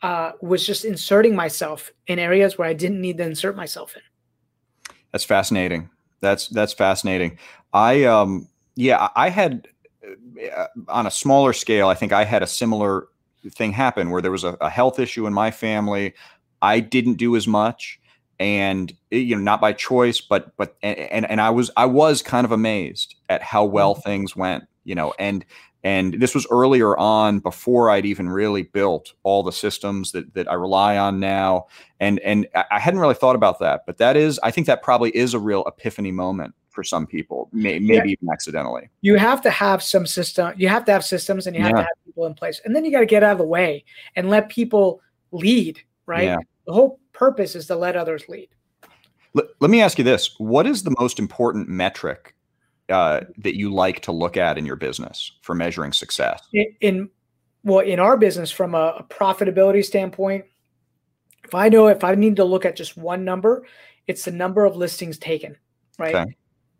uh, 0.02 0.32
was 0.42 0.66
just 0.66 0.86
inserting 0.86 1.36
myself 1.36 1.92
in 2.06 2.20
areas 2.20 2.58
where 2.58 2.68
I 2.68 2.74
didn't 2.74 3.02
need 3.02 3.18
to 3.18 3.26
insert 3.26 3.56
myself 3.56 3.96
in. 3.96 4.04
That's 5.12 5.26
fascinating. 5.26 5.90
That's 6.22 6.48
that's 6.48 6.74
fascinating. 6.74 7.38
I 7.74 8.04
um 8.06 8.48
yeah, 8.76 9.10
I 9.16 9.30
had 9.30 9.68
uh, 10.56 10.68
on 10.88 11.08
a 11.08 11.12
smaller 11.12 11.54
scale, 11.54 11.88
I 11.88 11.96
think 11.96 12.14
I 12.14 12.24
had 12.24 12.44
a 12.44 12.48
similar 12.48 13.08
thing 13.50 13.72
happen 13.72 14.10
where 14.10 14.22
there 14.22 14.32
was 14.32 14.44
a, 14.44 14.58
a 14.62 14.70
health 14.70 15.00
issue 15.00 15.26
in 15.26 15.34
my 15.34 15.52
family. 15.52 16.14
I 16.62 16.80
didn't 16.80 17.16
do 17.16 17.36
as 17.36 17.48
much 17.48 18.00
and 18.40 18.92
eh, 19.12 19.18
you 19.18 19.36
know 19.36 19.42
not 19.42 19.62
by 19.62 19.74
choice 19.74 20.22
but 20.22 20.56
but 20.58 20.76
and 20.84 21.30
and 21.30 21.42
I 21.42 21.50
was 21.50 21.72
I 21.76 21.86
was 21.86 22.22
kind 22.22 22.46
of 22.46 22.52
amazed 22.52 23.16
at 23.30 23.42
how 23.42 23.66
well 23.66 23.96
things 23.96 24.36
went, 24.36 24.66
you 24.84 24.96
know, 24.96 25.14
and 25.18 25.44
and 25.84 26.15
this 26.15 26.34
was 26.34 26.47
earlier 26.51 26.97
on 26.97 27.39
before 27.39 27.89
I'd 27.89 28.05
even 28.05 28.30
really 28.30 28.63
built 28.63 29.13
all 29.23 29.43
the 29.43 29.51
systems 29.51 30.11
that 30.11 30.34
that 30.34 30.49
I 30.49 30.53
rely 30.55 30.97
on 30.97 31.19
now 31.19 31.67
and 31.99 32.19
and 32.19 32.47
I 32.71 32.80
hadn't 32.80 32.99
really 32.99 33.15
thought 33.15 33.36
about 33.36 33.59
that, 33.59 33.86
but 33.86 33.97
that 33.97 34.17
is 34.17 34.39
I 34.43 34.51
think 34.51 34.67
that 34.67 34.82
probably 34.82 35.15
is 35.15 35.34
a 35.34 35.39
real 35.39 35.63
epiphany 35.65 36.11
moment 36.11 36.53
for 36.78 36.84
some 36.84 37.07
people, 37.07 37.49
may, 37.51 37.80
maybe 37.80 38.11
even 38.11 38.30
accidentally. 38.32 38.88
You 39.01 39.15
have 39.15 39.41
to 39.41 39.49
have 39.49 39.82
some 39.82 40.05
system. 40.05 40.53
You 40.57 40.67
have 40.67 40.86
to 40.86 40.91
have 40.91 41.03
systems, 41.03 41.47
and 41.47 41.55
you 41.55 41.61
have 41.63 41.71
Yeah. 41.71 41.78
to 41.78 41.82
have 41.82 42.05
people 42.05 42.28
in 42.28 42.36
place, 42.36 42.61
and 42.63 42.75
then 42.75 42.86
you 42.86 42.91
got 42.91 42.99
to 42.99 43.07
get 43.07 43.23
out 43.23 43.32
of 43.32 43.39
the 43.39 43.47
way 43.47 43.84
and 44.15 44.30
let 44.30 44.47
people 44.49 45.01
lead. 45.32 45.80
Right. 46.05 46.25
Yeah. 46.25 46.38
The 46.67 46.73
whole 46.73 46.99
purpose 47.13 47.55
is 47.55 47.65
to 47.67 47.75
let 47.75 47.95
others 47.95 48.30
lead. 48.30 48.49
Let, 49.34 49.45
let 49.59 49.71
me 49.71 49.82
ask 49.82 49.97
you 49.97 50.03
this: 50.03 50.36
What 50.38 50.67
is 50.67 50.84
the 50.84 50.95
most 50.99 51.17
important 51.17 51.67
metric 51.67 52.36
uh, 52.90 53.22
that 53.38 53.56
you 53.58 53.74
like 53.74 54.02
to 54.02 54.12
look 54.12 54.38
at 54.38 54.58
in 54.58 54.66
your 54.66 54.76
business 54.76 55.32
for 55.42 55.54
measuring 55.56 55.92
success? 55.94 56.42
in, 56.54 56.66
in 56.82 57.10
well 57.64 57.80
in 57.80 58.00
our 58.00 58.18
business 58.18 58.50
from 58.52 58.76
a, 58.76 58.96
a 59.00 59.04
profitability 59.10 59.84
standpoint 59.84 60.46
if 61.44 61.54
i 61.56 61.68
know 61.70 61.88
if 61.88 62.04
i 62.04 62.16
need 62.16 62.36
to 62.36 62.44
look 62.46 62.66
at 62.66 62.76
just 62.76 62.96
one 62.98 63.26
number 63.26 63.66
it's 64.08 64.24
the 64.24 64.32
number 64.32 64.64
of 64.64 64.76
listings 64.78 65.18
taken 65.18 65.56
right 66.00 66.16
Okay. 66.16 66.36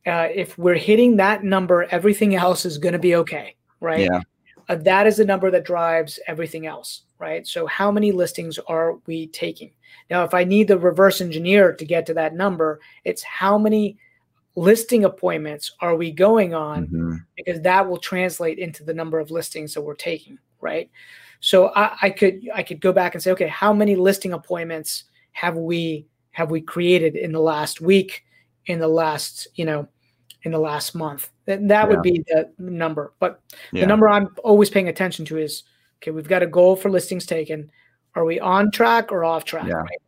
uh, 0.06 0.30
if 0.34 0.58
we're 0.58 0.76
hitting 0.76 1.18
that 1.18 1.44
number 1.44 1.84
everything 1.92 2.36
else 2.36 2.66
is 2.66 2.78
going 2.78 2.94
to 2.94 3.00
be 3.00 3.16
okay 3.16 3.56
right 3.82 4.00
Yeah. 4.02 4.22
uh, 4.70 4.76
that 4.76 5.08
is 5.08 5.18
the 5.18 5.26
number 5.26 5.52
that 5.52 5.66
drives 5.66 6.20
everything 6.28 6.68
else 6.68 7.02
right 7.20 7.46
so 7.46 7.66
how 7.66 7.92
many 7.92 8.12
listings 8.12 8.58
are 8.68 8.96
we 9.08 9.28
taking 9.28 9.72
now 10.10 10.24
if 10.24 10.34
i 10.34 10.44
need 10.44 10.68
the 10.68 10.78
reverse 10.78 11.20
engineer 11.22 11.74
to 11.74 11.86
get 11.86 12.06
to 12.06 12.14
that 12.14 12.34
number 12.36 12.80
it's 13.04 13.24
how 13.24 13.58
many 13.58 13.98
listing 14.58 15.06
appointments 15.06 15.74
are 15.82 15.96
we 15.96 16.12
going 16.12 16.56
on 16.56 16.88
Mhm. 16.88 17.26
because 17.36 17.62
that 17.62 17.88
will 17.88 18.00
translate 18.00 18.58
into 18.58 18.84
the 18.84 18.94
number 18.94 19.20
of 19.20 19.30
listings 19.30 19.74
that 19.76 19.82
we're 19.82 19.94
taking 19.96 20.38
right? 20.60 20.90
So 21.40 21.68
I, 21.76 21.96
I 22.02 22.10
could 22.10 22.42
i 22.56 22.64
could 22.64 22.82
go 22.82 22.92
back 22.92 23.14
and 23.14 23.22
say 23.22 23.32
okay 23.32 23.48
how 23.48 23.72
many 23.72 23.96
listing 23.96 24.34
appointments 24.34 25.04
have 25.34 25.56
we 25.56 26.08
have 26.32 26.50
we 26.50 26.60
created 26.62 27.16
in 27.16 27.32
the 27.32 27.40
last 27.40 27.82
week 27.82 28.26
in 28.66 28.80
the 28.80 28.88
last 28.88 29.48
you 29.54 29.64
know 29.66 29.88
in 30.42 30.52
the 30.52 30.58
last 30.60 30.96
month? 30.96 31.30
That, 31.46 31.68
that 31.68 31.88
would 31.88 32.02
be 32.02 32.24
the 32.28 32.50
number. 32.58 33.14
But 33.20 33.42
Yeah. 33.72 33.82
the 33.82 33.88
number 33.88 34.10
i'm 34.10 34.30
always 34.44 34.72
paying 34.72 34.88
attention 34.90 35.24
to 35.26 35.38
is 35.38 35.64
okay 35.98 36.10
we've 36.10 36.28
got 36.28 36.42
a 36.42 36.48
goal 36.48 36.76
for 36.76 36.90
listings 36.90 37.28
taken. 37.28 37.70
Are 38.16 38.26
we 38.26 38.40
on 38.40 38.72
track 38.72 39.12
or 39.12 39.24
off 39.24 39.46
track 39.46 39.68
Yeah. 39.68 39.76
right? 39.76 40.02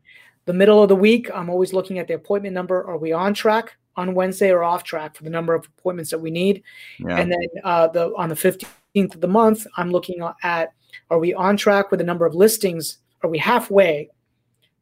The 0.46 0.54
middle 0.54 0.82
of 0.82 0.90
the 0.90 0.96
week 0.96 1.30
i'm 1.36 1.52
always 1.52 1.72
looking 1.74 2.00
at 2.00 2.08
the 2.08 2.16
appointment 2.16 2.56
number. 2.56 2.84
Are 2.84 2.98
we 2.98 3.12
on 3.12 3.36
track 3.36 3.78
on 4.00 4.14
wednesday 4.16 4.50
are 4.50 4.64
off 4.64 4.84
track 4.84 5.16
for 5.16 5.24
the 5.24 5.30
number 5.30 5.54
of 5.54 5.66
appointments 5.78 6.10
that 6.12 6.20
we 6.20 6.32
need 6.32 6.64
Yeah. 7.00 7.18
and 7.20 7.32
then 7.32 7.48
uh, 7.64 7.88
the 7.88 8.14
on 8.16 8.30
the 8.30 8.36
15th 8.36 9.16
of 9.16 9.22
the 9.22 9.28
month, 9.28 9.68
I'm 9.78 9.92
looking 9.92 10.18
at 10.44 10.74
are 11.12 11.20
we 11.20 11.34
on 11.34 11.56
track 11.58 11.92
with 11.92 12.00
the 12.00 12.04
number 12.06 12.26
of 12.26 12.34
listings? 12.34 12.98
Are 13.24 13.30
we 13.30 13.38
halfway 13.38 14.10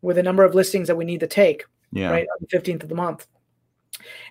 with 0.02 0.16
the 0.16 0.24
number 0.24 0.44
of 0.46 0.56
listings 0.56 0.88
that 0.88 0.96
we 0.96 1.04
need 1.06 1.20
to 1.20 1.28
take 1.28 1.66
yeah. 1.92 2.10
right 2.10 2.26
on 2.34 2.38
the 2.50 2.58
15th 2.58 2.84
of 2.84 2.90
the 2.90 2.96
month? 2.96 3.28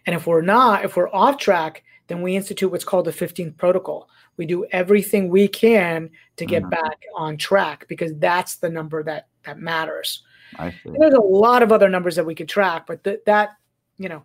And 0.06 0.14
if 0.16 0.26
we're 0.26 0.40
not, 0.40 0.84
if 0.84 0.96
we're 0.96 1.10
off 1.10 1.36
track, 1.38 1.82
then 2.06 2.22
we 2.22 2.36
institute 2.36 2.70
what's 2.70 2.84
called 2.84 3.04
the 3.04 3.12
15th 3.12 3.56
protocol. 3.58 4.08
We 4.38 4.46
do 4.46 4.64
everything 4.72 5.28
we 5.28 5.48
can 5.48 6.10
to 6.36 6.46
get 6.46 6.62
Mhm. 6.62 6.70
back 6.70 6.98
on 7.14 7.36
track 7.36 7.86
because 7.88 8.12
that's 8.18 8.56
the 8.56 8.70
number 8.70 9.02
that 9.02 9.26
that 9.44 9.58
matters. 9.58 10.22
I 10.58 10.70
see. 10.70 10.76
And 10.86 10.96
there's 11.00 11.14
a 11.14 11.20
lot 11.20 11.62
of 11.62 11.72
other 11.72 11.88
numbers 11.88 12.16
that 12.16 12.24
we 12.26 12.34
could 12.34 12.48
track, 12.48 12.86
but 12.86 13.04
th- 13.04 13.20
that 13.26 13.50
you 13.98 14.08
know 14.08 14.22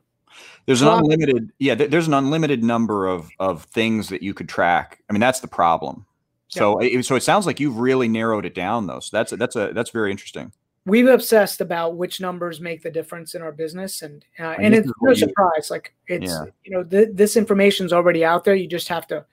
There's 0.65 0.81
an 0.81 0.87
Well- 0.87 0.99
unlimited, 0.99 1.51
yeah. 1.59 1.75
th- 1.75 1.89
There's 1.89 2.07
an 2.07 2.13
unlimited 2.13 2.63
number 2.63 3.07
of 3.07 3.29
of 3.39 3.63
things 3.65 4.09
that 4.09 4.21
you 4.21 4.33
could 4.33 4.47
track. 4.49 4.99
I 5.09 5.13
mean, 5.13 5.19
that's 5.21 5.39
the 5.39 5.47
problem. 5.47 6.05
So, 6.49 6.79
it, 6.79 7.03
so 7.05 7.15
it 7.15 7.23
sounds 7.23 7.45
like 7.45 7.61
you've 7.61 7.77
really 7.79 8.09
narrowed 8.09 8.45
it 8.45 8.53
down, 8.53 8.85
though. 8.85 8.99
So 8.99 9.15
that's 9.15 9.31
a, 9.31 9.37
that's 9.37 9.55
a 9.55 9.71
that's 9.73 9.89
very 9.91 10.11
interesting. 10.11 10.51
we've 10.85 11.07
obsessed 11.07 11.61
about 11.61 11.95
which 11.95 12.19
numbers 12.19 12.59
make 12.59 12.81
the 12.83 12.91
difference 12.91 13.35
in 13.35 13.41
our 13.41 13.51
business 13.53 14.01
and 14.01 14.25
uh, 14.39 14.55
And 14.57 14.65
and 14.65 14.75
it's 14.75 14.87
no 15.01 15.09
you- 15.11 15.15
surprise 15.15 15.69
like 15.69 15.93
it's 16.07 16.31
Yeah. 16.31 16.45
you 16.65 16.71
know 16.71 16.83
th- 16.83 17.09
this 17.13 17.37
information's 17.37 17.93
already 17.93 18.25
out 18.25 18.43
there 18.43 18.55
you 18.55 18.67
just 18.67 18.87
have 18.89 19.05
to 19.07 19.23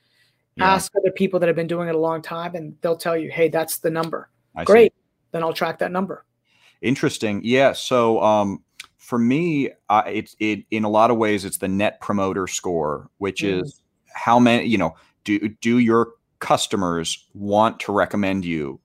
Yeah, 0.57 0.74
ask 0.74 0.92
other 0.94 1.11
people 1.11 1.40
that 1.40 1.46
have 1.46 1.57
been 1.57 1.66
doing 1.66 1.88
it 1.88 1.94
a 1.94 1.99
long 1.99 2.20
time 2.22 2.55
and 2.55 2.76
they'll 2.82 2.96
tell 2.99 3.16
you 3.16 3.30
hey 3.30 3.49
that's 3.49 3.78
the 3.78 3.90
number 3.90 4.28
I 4.55 4.61
see. 4.62 4.66
great 4.66 4.92
then 5.32 5.42
i'll 5.42 5.55
track 5.55 5.78
that 5.78 5.90
number 5.90 6.24
Interesting. 6.82 7.40
Yeah. 7.42 7.72
So, 7.72 8.22
um, 8.22 8.62
for 9.09 9.18
me, 9.18 9.70
uh, 9.88 10.02
it's 10.06 10.36
it 10.38 10.64
in 10.70 10.84
a 10.84 10.90
lot 10.90 11.11
of 11.11 11.16
ways 11.16 11.46
it's 11.46 11.56
the 11.59 11.66
net 11.66 11.98
promoter 12.02 12.46
score, 12.46 13.09
which 13.16 13.40
Mhm. 13.40 13.62
is 13.62 13.80
how 14.12 14.38
many 14.38 14.66
you 14.66 14.76
know 14.76 14.94
do 15.24 15.48
do 15.62 15.78
your 15.78 16.11
customers 16.40 17.26
want 17.32 17.80
to 17.80 17.90
recommend 17.90 18.44
you 18.44 18.78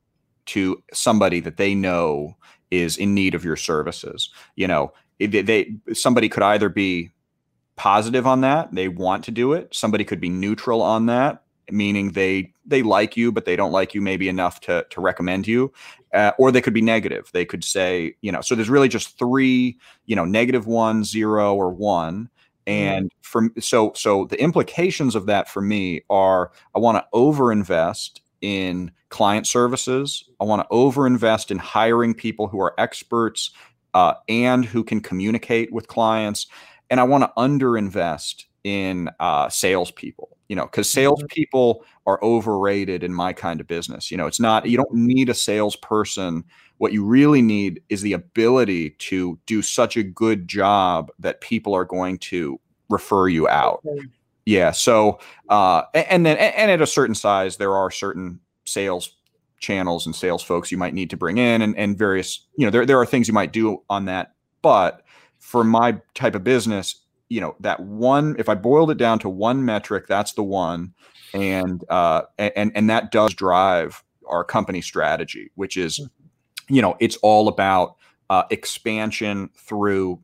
to 0.45 0.81
somebody 0.93 1.41
that 1.41 1.57
they 1.57 1.75
know 1.75 2.37
is 2.71 2.95
in 2.97 3.13
need 3.13 3.35
of 3.35 3.43
your 3.43 3.57
services. 3.57 4.29
You 4.55 4.67
know, 4.67 4.93
they, 5.19 5.41
they 5.41 5.75
somebody 5.93 6.29
could 6.29 6.41
either 6.43 6.69
be 6.69 7.11
positive 7.75 8.25
on 8.25 8.41
that, 8.41 8.73
they 8.73 8.87
want 8.87 9.25
to 9.25 9.31
do 9.31 9.51
it. 9.51 9.75
Somebody 9.75 10.05
could 10.05 10.21
be 10.21 10.29
neutral 10.29 10.81
on 10.81 11.07
that, 11.07 11.42
meaning 11.71 12.11
they 12.11 12.53
they 12.65 12.83
like 12.83 13.15
you 13.17 13.31
but 13.31 13.45
they 13.45 13.55
don't 13.55 13.71
like 13.71 13.93
you 13.93 14.01
maybe 14.01 14.29
enough 14.29 14.59
to 14.61 14.85
to 14.89 15.01
recommend 15.01 15.47
you. 15.47 15.71
Uh, 16.13 16.31
or 16.37 16.51
they 16.51 16.61
could 16.61 16.73
be 16.73 16.81
negative. 16.81 17.29
They 17.33 17.45
could 17.45 17.63
say, 17.63 18.15
you 18.21 18.31
know, 18.31 18.41
so 18.41 18.53
there's 18.53 18.69
really 18.69 18.87
just 18.87 19.17
three, 19.17 19.79
you 20.05 20.15
know, 20.15 20.25
negative 20.25 20.67
one, 20.67 21.03
zero, 21.03 21.55
or 21.55 21.71
one. 21.71 22.29
And 22.67 23.11
from 23.21 23.51
so 23.59 23.91
so 23.95 24.25
the 24.25 24.39
implications 24.39 25.15
of 25.15 25.25
that 25.25 25.49
for 25.49 25.61
me 25.61 26.03
are 26.09 26.51
I 26.75 26.79
want 26.79 26.97
to 26.97 27.05
overinvest 27.13 28.21
in 28.41 28.91
client 29.09 29.47
services. 29.47 30.23
I 30.39 30.43
want 30.43 30.61
to 30.61 30.67
overinvest 30.75 31.49
in 31.49 31.57
hiring 31.57 32.13
people 32.13 32.47
who 32.47 32.59
are 32.59 32.73
experts 32.77 33.51
uh, 33.93 34.13
and 34.27 34.65
who 34.65 34.83
can 34.83 35.01
communicate 35.01 35.71
with 35.71 35.87
clients. 35.87 36.47
And 36.89 36.99
I 36.99 37.03
want 37.03 37.23
to 37.23 37.31
underinvest 37.37 38.45
in 38.63 39.09
uh, 39.19 39.49
salespeople, 39.49 40.37
you 40.53 40.55
know, 40.55 40.65
because 40.65 40.87
mm-hmm. 40.87 41.15
salespeople 41.17 41.83
are 42.05 42.23
overrated 42.23 43.03
in 43.03 43.11
my 43.11 43.33
kind 43.33 43.59
of 43.59 43.65
business. 43.65 44.11
You 44.11 44.17
know, 44.17 44.27
it's 44.27 44.39
not, 44.39 44.67
you 44.67 44.77
don't 44.77 44.93
need 44.93 45.27
a 45.29 45.33
salesperson. 45.33 46.43
What 46.77 46.93
you 46.93 47.03
really 47.03 47.41
need 47.41 47.81
is 47.89 48.03
the 48.03 48.13
ability 48.13 48.91
to 48.91 49.39
do 49.47 49.63
such 49.63 49.97
a 49.97 50.03
good 50.03 50.47
job 50.47 51.11
that 51.17 51.41
people 51.41 51.73
are 51.73 51.85
going 51.85 52.19
to 52.19 52.59
refer 52.87 53.29
you 53.29 53.47
out. 53.47 53.81
Okay. 53.83 54.05
Yeah. 54.45 54.69
So, 54.69 55.17
uh, 55.49 55.85
and 55.95 56.23
then, 56.23 56.37
and 56.37 56.69
at 56.69 56.83
a 56.83 56.85
certain 56.85 57.15
size, 57.15 57.57
there 57.57 57.75
are 57.75 57.89
certain 57.89 58.39
sales 58.65 59.15
channels 59.59 60.05
and 60.05 60.15
sales 60.15 60.43
folks 60.43 60.71
you 60.71 60.77
might 60.77 60.93
need 60.93 61.09
to 61.09 61.17
bring 61.17 61.39
in 61.39 61.63
and, 61.63 61.75
and 61.79 61.97
various, 61.97 62.45
you 62.57 62.67
know, 62.67 62.69
there, 62.69 62.85
there 62.85 62.99
are 62.99 63.07
things 63.07 63.27
you 63.27 63.33
might 63.33 63.53
do 63.53 63.81
on 63.89 64.05
that. 64.05 64.35
But 64.61 65.01
for 65.39 65.63
my 65.63 65.99
type 66.13 66.35
of 66.35 66.43
business, 66.43 66.97
you 67.29 67.41
know, 67.41 67.55
that 67.59 67.79
one, 67.79 68.35
if 68.37 68.49
I 68.49 68.55
boiled 68.55 68.91
it 68.91 68.97
down 68.97 69.19
to 69.19 69.29
one 69.29 69.65
metric, 69.65 70.05
that's 70.07 70.33
the 70.33 70.43
one. 70.43 70.93
And, 71.33 71.83
uh, 71.89 72.23
and, 72.37 72.71
and 72.75 72.89
that 72.89 73.11
does 73.11 73.33
drive 73.33 74.03
our 74.27 74.43
company 74.43 74.81
strategy, 74.81 75.51
which 75.55 75.77
is, 75.77 75.99
you 76.69 76.81
know, 76.81 76.95
it's 76.99 77.17
all 77.17 77.47
about 77.47 77.95
uh, 78.29 78.43
expansion 78.51 79.49
through, 79.57 80.21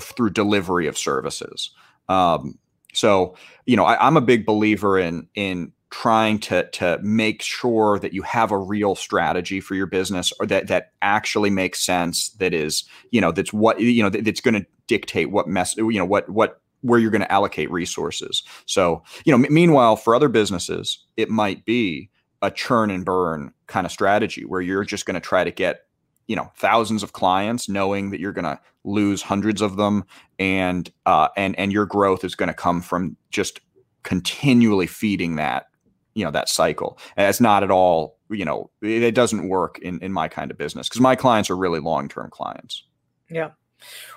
through 0.00 0.30
delivery 0.30 0.86
of 0.86 0.96
services. 0.96 1.70
Um, 2.08 2.58
so, 2.92 3.36
you 3.66 3.76
know, 3.76 3.84
I, 3.84 4.06
I'm 4.06 4.16
a 4.16 4.20
big 4.20 4.46
believer 4.46 4.98
in, 4.98 5.28
in 5.34 5.72
trying 5.94 6.40
to 6.40 6.68
to 6.70 6.98
make 7.02 7.40
sure 7.40 8.00
that 8.00 8.12
you 8.12 8.20
have 8.22 8.50
a 8.50 8.58
real 8.58 8.96
strategy 8.96 9.60
for 9.60 9.76
your 9.76 9.86
business 9.86 10.32
or 10.40 10.46
that 10.46 10.66
that 10.66 10.90
actually 11.02 11.50
makes 11.50 11.84
sense 11.84 12.30
that 12.30 12.52
is 12.52 12.82
you 13.12 13.20
know 13.20 13.30
that's 13.30 13.52
what 13.52 13.78
you 13.78 14.02
know 14.02 14.10
that, 14.10 14.24
that's 14.24 14.40
going 14.40 14.54
to 14.54 14.66
dictate 14.86 15.30
what 15.30 15.48
mess 15.48 15.76
you 15.76 15.98
know 15.98 16.04
what 16.04 16.28
what 16.28 16.60
where 16.84 17.00
you're 17.00 17.10
going 17.10 17.22
to 17.22 17.32
allocate 17.32 17.70
resources. 17.70 18.42
So 18.66 19.02
you 19.24 19.36
know 19.36 19.44
m- 19.44 19.52
meanwhile 19.52 19.96
for 19.96 20.14
other 20.14 20.28
businesses 20.28 21.04
it 21.16 21.30
might 21.30 21.64
be 21.64 22.10
a 22.42 22.50
churn 22.50 22.90
and 22.90 23.04
burn 23.04 23.52
kind 23.66 23.86
of 23.86 23.92
strategy 23.92 24.44
where 24.44 24.60
you're 24.60 24.84
just 24.84 25.06
going 25.06 25.14
to 25.14 25.20
try 25.20 25.44
to 25.44 25.50
get 25.50 25.86
you 26.26 26.36
know 26.36 26.50
thousands 26.56 27.02
of 27.02 27.12
clients 27.12 27.68
knowing 27.68 28.10
that 28.10 28.20
you're 28.20 28.32
going 28.32 28.44
to 28.44 28.60
lose 28.84 29.22
hundreds 29.22 29.62
of 29.62 29.76
them 29.76 30.04
and 30.38 30.92
uh 31.06 31.28
and 31.36 31.58
and 31.58 31.72
your 31.72 31.86
growth 31.86 32.22
is 32.22 32.34
going 32.34 32.48
to 32.48 32.54
come 32.54 32.82
from 32.82 33.16
just 33.30 33.60
continually 34.02 34.86
feeding 34.86 35.36
that 35.36 35.66
you 36.12 36.24
know 36.24 36.30
that 36.30 36.48
cycle. 36.48 36.98
And 37.16 37.28
it's 37.28 37.40
not 37.40 37.62
at 37.62 37.70
all 37.70 38.18
you 38.28 38.44
know 38.44 38.70
it, 38.82 39.02
it 39.02 39.14
doesn't 39.14 39.48
work 39.48 39.78
in 39.78 39.98
in 40.00 40.12
my 40.12 40.28
kind 40.28 40.50
of 40.50 40.58
business 40.58 40.88
because 40.88 41.00
my 41.00 41.16
clients 41.16 41.48
are 41.48 41.56
really 41.56 41.80
long-term 41.80 42.28
clients. 42.30 42.84
Yeah 43.30 43.50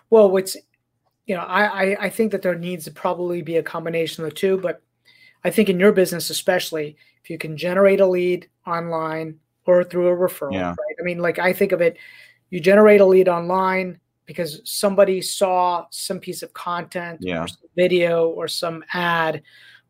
well 0.10 0.30
what's 0.30 0.56
you 1.26 1.36
know 1.36 1.42
I, 1.42 1.66
I 1.66 1.98
i 2.06 2.10
think 2.10 2.32
that 2.32 2.42
there 2.42 2.56
needs 2.56 2.86
to 2.86 2.92
probably 2.92 3.42
be 3.42 3.58
a 3.58 3.64
combination 3.64 4.24
of 4.24 4.30
the 4.30 4.36
two 4.36 4.58
but 4.58 4.82
i 5.44 5.50
think 5.50 5.70
in 5.70 5.80
your 5.80 5.92
business 5.92 6.30
especially 6.30 6.98
if 7.24 7.30
you 7.30 7.38
can 7.38 7.58
generate 7.58 8.02
a 8.02 8.08
lead 8.08 8.48
online 8.66 9.40
or 9.66 9.84
through 9.84 10.08
a 10.08 10.16
referral 10.16 10.54
yeah. 10.54 10.70
right 10.70 10.96
i 11.00 11.04
mean 11.04 11.20
like 11.20 11.40
i 11.40 11.54
think 11.54 11.72
of 11.72 11.82
it 11.82 11.98
you 12.50 12.60
generate 12.60 13.02
a 13.02 13.06
lead 13.06 13.28
online 13.28 14.00
because 14.26 14.62
somebody 14.66 15.22
saw 15.22 15.86
some 15.90 16.20
piece 16.20 16.44
of 16.44 16.54
content 16.54 17.20
yeah. 17.22 17.44
or 17.44 17.48
video 17.76 18.30
or 18.30 18.48
some 18.48 18.84
ad 18.94 19.42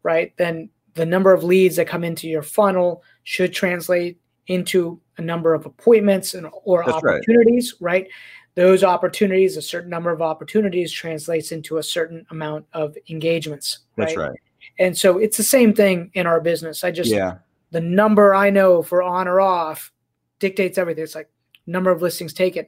right 0.03 0.33
then 0.37 0.69
the 0.93 1.05
number 1.05 1.31
of 1.31 1.43
leads 1.43 1.75
that 1.75 1.87
come 1.87 2.03
into 2.03 2.27
your 2.27 2.41
funnel 2.41 3.03
should 3.23 3.53
translate 3.53 4.19
into 4.47 4.99
a 5.17 5.21
number 5.21 5.53
of 5.53 5.65
appointments 5.65 6.33
and 6.33 6.47
or 6.63 6.83
That's 6.85 6.97
opportunities, 6.97 7.75
right. 7.79 8.03
right. 8.03 8.11
Those 8.57 8.83
opportunities, 8.83 9.55
a 9.55 9.61
certain 9.61 9.91
number 9.91 10.09
of 10.09 10.19
opportunities 10.19 10.91
translates 10.91 11.51
into 11.51 11.77
a 11.77 11.83
certain 11.83 12.25
amount 12.31 12.65
of 12.73 12.97
engagements. 13.07 13.81
Right? 13.95 14.07
That's 14.07 14.17
right. 14.17 14.39
And 14.79 14.97
so 14.97 15.19
it's 15.19 15.37
the 15.37 15.43
same 15.43 15.75
thing 15.75 16.09
in 16.15 16.25
our 16.25 16.41
business. 16.41 16.83
I 16.83 16.89
just 16.89 17.11
yeah. 17.11 17.35
the 17.69 17.81
number 17.81 18.33
I 18.33 18.49
know 18.49 18.81
for 18.81 19.03
on 19.03 19.27
or 19.27 19.39
off 19.39 19.91
dictates 20.39 20.79
everything. 20.79 21.03
It's 21.03 21.13
like 21.13 21.29
number 21.67 21.91
of 21.91 22.01
listings 22.01 22.33
taken. 22.33 22.65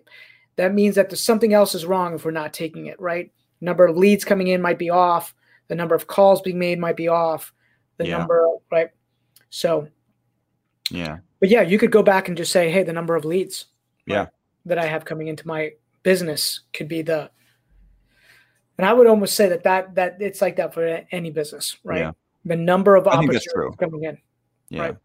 That 0.57 0.75
means 0.75 0.93
that 0.93 1.09
there's 1.09 1.23
something 1.23 1.55
else 1.55 1.73
is 1.73 1.87
wrong 1.87 2.13
if 2.13 2.23
we're 2.23 2.29
not 2.29 2.53
taking 2.53 2.85
it, 2.85 3.01
right? 3.01 3.31
Number 3.59 3.87
of 3.87 3.97
leads 3.97 4.23
coming 4.23 4.45
in 4.45 4.61
might 4.61 4.77
be 4.77 4.91
off. 4.91 5.33
The 5.69 5.75
number 5.75 5.95
of 5.95 6.05
calls 6.05 6.43
being 6.43 6.59
made 6.59 6.77
might 6.77 6.97
be 6.97 7.07
off 7.07 7.51
the 7.97 8.05
yeah. 8.05 8.19
number, 8.19 8.47
right? 8.71 8.89
So, 9.49 9.87
yeah. 10.91 11.17
But 11.39 11.49
yeah, 11.49 11.63
you 11.63 11.79
could 11.79 11.91
go 11.91 12.03
back 12.03 12.27
and 12.27 12.37
just 12.37 12.51
say, 12.51 12.69
hey, 12.69 12.83
the 12.83 12.93
number 12.93 13.15
of 13.15 13.25
leads, 13.25 13.65
yeah, 14.05 14.17
right, 14.17 14.27
that 14.69 14.79
I 14.79 14.85
have 14.85 15.05
coming 15.05 15.27
into 15.27 15.47
my 15.47 15.73
business 16.03 16.61
could 16.73 16.87
be 16.87 17.01
the. 17.01 17.29
And 18.77 18.85
I 18.85 18.93
would 18.93 19.07
almost 19.07 19.35
say 19.35 19.49
that 19.49 19.63
that 19.63 19.95
that 19.95 20.17
it's 20.21 20.41
like 20.41 20.55
that 20.55 20.73
for 20.73 21.01
any 21.11 21.31
business, 21.31 21.77
right? 21.83 21.99
Yeah. 21.99 22.11
The 22.45 22.55
number 22.55 22.95
of 22.95 23.07
I 23.07 23.17
opportunities 23.17 23.75
coming 23.77 24.03
in. 24.03 24.17
Yeah. 24.69 24.81
Right? 24.81 24.97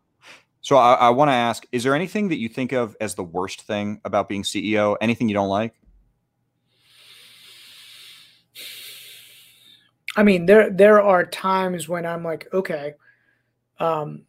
So 0.60 0.76
I, 0.76 0.94
I 0.94 1.10
want 1.10 1.28
to 1.28 1.34
ask: 1.34 1.66
Is 1.72 1.82
there 1.82 1.94
anything 1.94 2.28
that 2.28 2.38
you 2.38 2.48
think 2.48 2.72
of 2.72 2.96
as 3.00 3.16
the 3.16 3.24
worst 3.24 3.62
thing 3.62 4.00
about 4.04 4.28
being 4.28 4.44
CEO? 4.44 4.96
Anything 5.00 5.28
you 5.28 5.34
don't 5.34 5.48
like? 5.48 5.74
I 10.16 10.22
mean, 10.22 10.46
there 10.46 10.70
there 10.70 11.02
are 11.02 11.24
times 11.26 11.88
when 11.88 12.06
I'm 12.06 12.22
like, 12.22 12.48
okay, 12.52 12.94
um, 13.78 14.22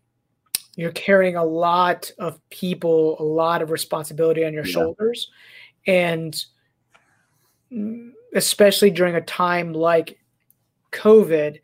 you're 0.76 0.92
carrying 0.92 1.36
a 1.36 1.44
lot 1.44 2.12
of 2.20 2.40
people, 2.50 3.18
a 3.20 3.24
lot 3.24 3.62
of 3.62 3.72
responsibility 3.72 4.46
on 4.46 4.54
your 4.54 4.66
yeah. 4.66 4.72
shoulders, 4.72 5.32
and 5.88 6.46
especially 8.34 8.92
during 8.92 9.16
a 9.16 9.22
time 9.22 9.74
like 9.74 10.20
COVID, 10.92 11.60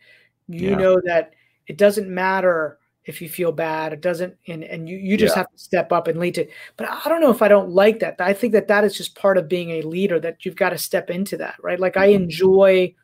you 0.47 0.69
yeah. 0.69 0.75
know 0.75 1.01
that 1.05 1.33
it 1.67 1.77
doesn't 1.77 2.09
matter 2.09 2.79
if 3.05 3.21
you 3.21 3.29
feel 3.29 3.51
bad. 3.51 3.93
It 3.93 4.01
doesn't, 4.01 4.35
and 4.47 4.63
and 4.63 4.87
you 4.87 4.97
you 4.97 5.17
just 5.17 5.35
yeah. 5.35 5.39
have 5.39 5.51
to 5.51 5.59
step 5.59 5.91
up 5.91 6.07
and 6.07 6.19
lead 6.19 6.37
it. 6.37 6.49
But 6.77 6.89
I 6.89 7.09
don't 7.09 7.21
know 7.21 7.31
if 7.31 7.41
I 7.41 7.47
don't 7.47 7.69
like 7.69 7.99
that. 7.99 8.15
I 8.19 8.33
think 8.33 8.53
that 8.53 8.67
that 8.67 8.83
is 8.83 8.95
just 8.95 9.15
part 9.15 9.37
of 9.37 9.49
being 9.49 9.71
a 9.71 9.81
leader. 9.81 10.19
That 10.19 10.45
you've 10.45 10.55
got 10.55 10.69
to 10.69 10.77
step 10.77 11.09
into 11.09 11.37
that, 11.37 11.55
right? 11.61 11.79
Like 11.79 11.97
I 11.97 12.09
mm-hmm. 12.09 12.23
enjoy 12.23 12.95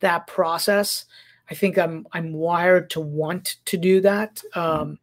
that 0.00 0.26
process. 0.26 1.04
I 1.50 1.54
think 1.54 1.78
I'm 1.78 2.06
I'm 2.12 2.32
wired 2.32 2.90
to 2.90 3.00
want 3.00 3.56
to 3.66 3.76
do 3.76 4.00
that. 4.02 4.42
Um, 4.54 4.98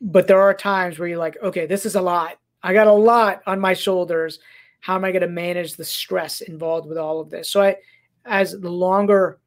but 0.00 0.26
there 0.26 0.40
are 0.40 0.54
times 0.54 0.98
where 0.98 1.08
you're 1.08 1.18
like, 1.18 1.36
okay, 1.42 1.66
this 1.66 1.84
is 1.84 1.94
a 1.94 2.02
lot. 2.02 2.38
I 2.62 2.72
got 2.72 2.86
a 2.86 2.92
lot 2.92 3.42
on 3.46 3.60
my 3.60 3.74
shoulders. 3.74 4.38
How 4.80 4.94
am 4.94 5.04
I 5.04 5.12
going 5.12 5.22
to 5.22 5.28
manage 5.28 5.74
the 5.74 5.84
stress 5.84 6.40
involved 6.40 6.88
with 6.88 6.98
all 6.98 7.20
of 7.20 7.30
this? 7.30 7.50
So 7.50 7.62
I, 7.62 7.76
as 8.24 8.58
the 8.58 8.70
longer 8.70 9.40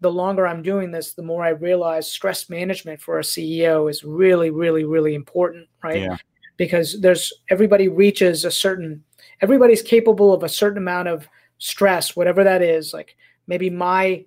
the 0.00 0.10
longer 0.10 0.46
I'm 0.46 0.62
doing 0.62 0.90
this, 0.90 1.12
the 1.12 1.22
more 1.22 1.44
I 1.44 1.50
realize 1.50 2.10
stress 2.10 2.48
management 2.48 3.00
for 3.00 3.18
a 3.18 3.22
CEO 3.22 3.90
is 3.90 4.04
really, 4.04 4.50
really, 4.50 4.84
really 4.84 5.14
important, 5.14 5.68
right? 5.82 6.02
Yeah. 6.02 6.16
Because 6.56 7.00
there's 7.00 7.32
everybody 7.50 7.88
reaches 7.88 8.44
a 8.44 8.50
certain, 8.50 9.02
everybody's 9.40 9.82
capable 9.82 10.32
of 10.32 10.44
a 10.44 10.48
certain 10.48 10.78
amount 10.78 11.08
of 11.08 11.28
stress, 11.58 12.14
whatever 12.14 12.44
that 12.44 12.62
is. 12.62 12.92
Like 12.92 13.16
maybe 13.46 13.70
my 13.70 14.24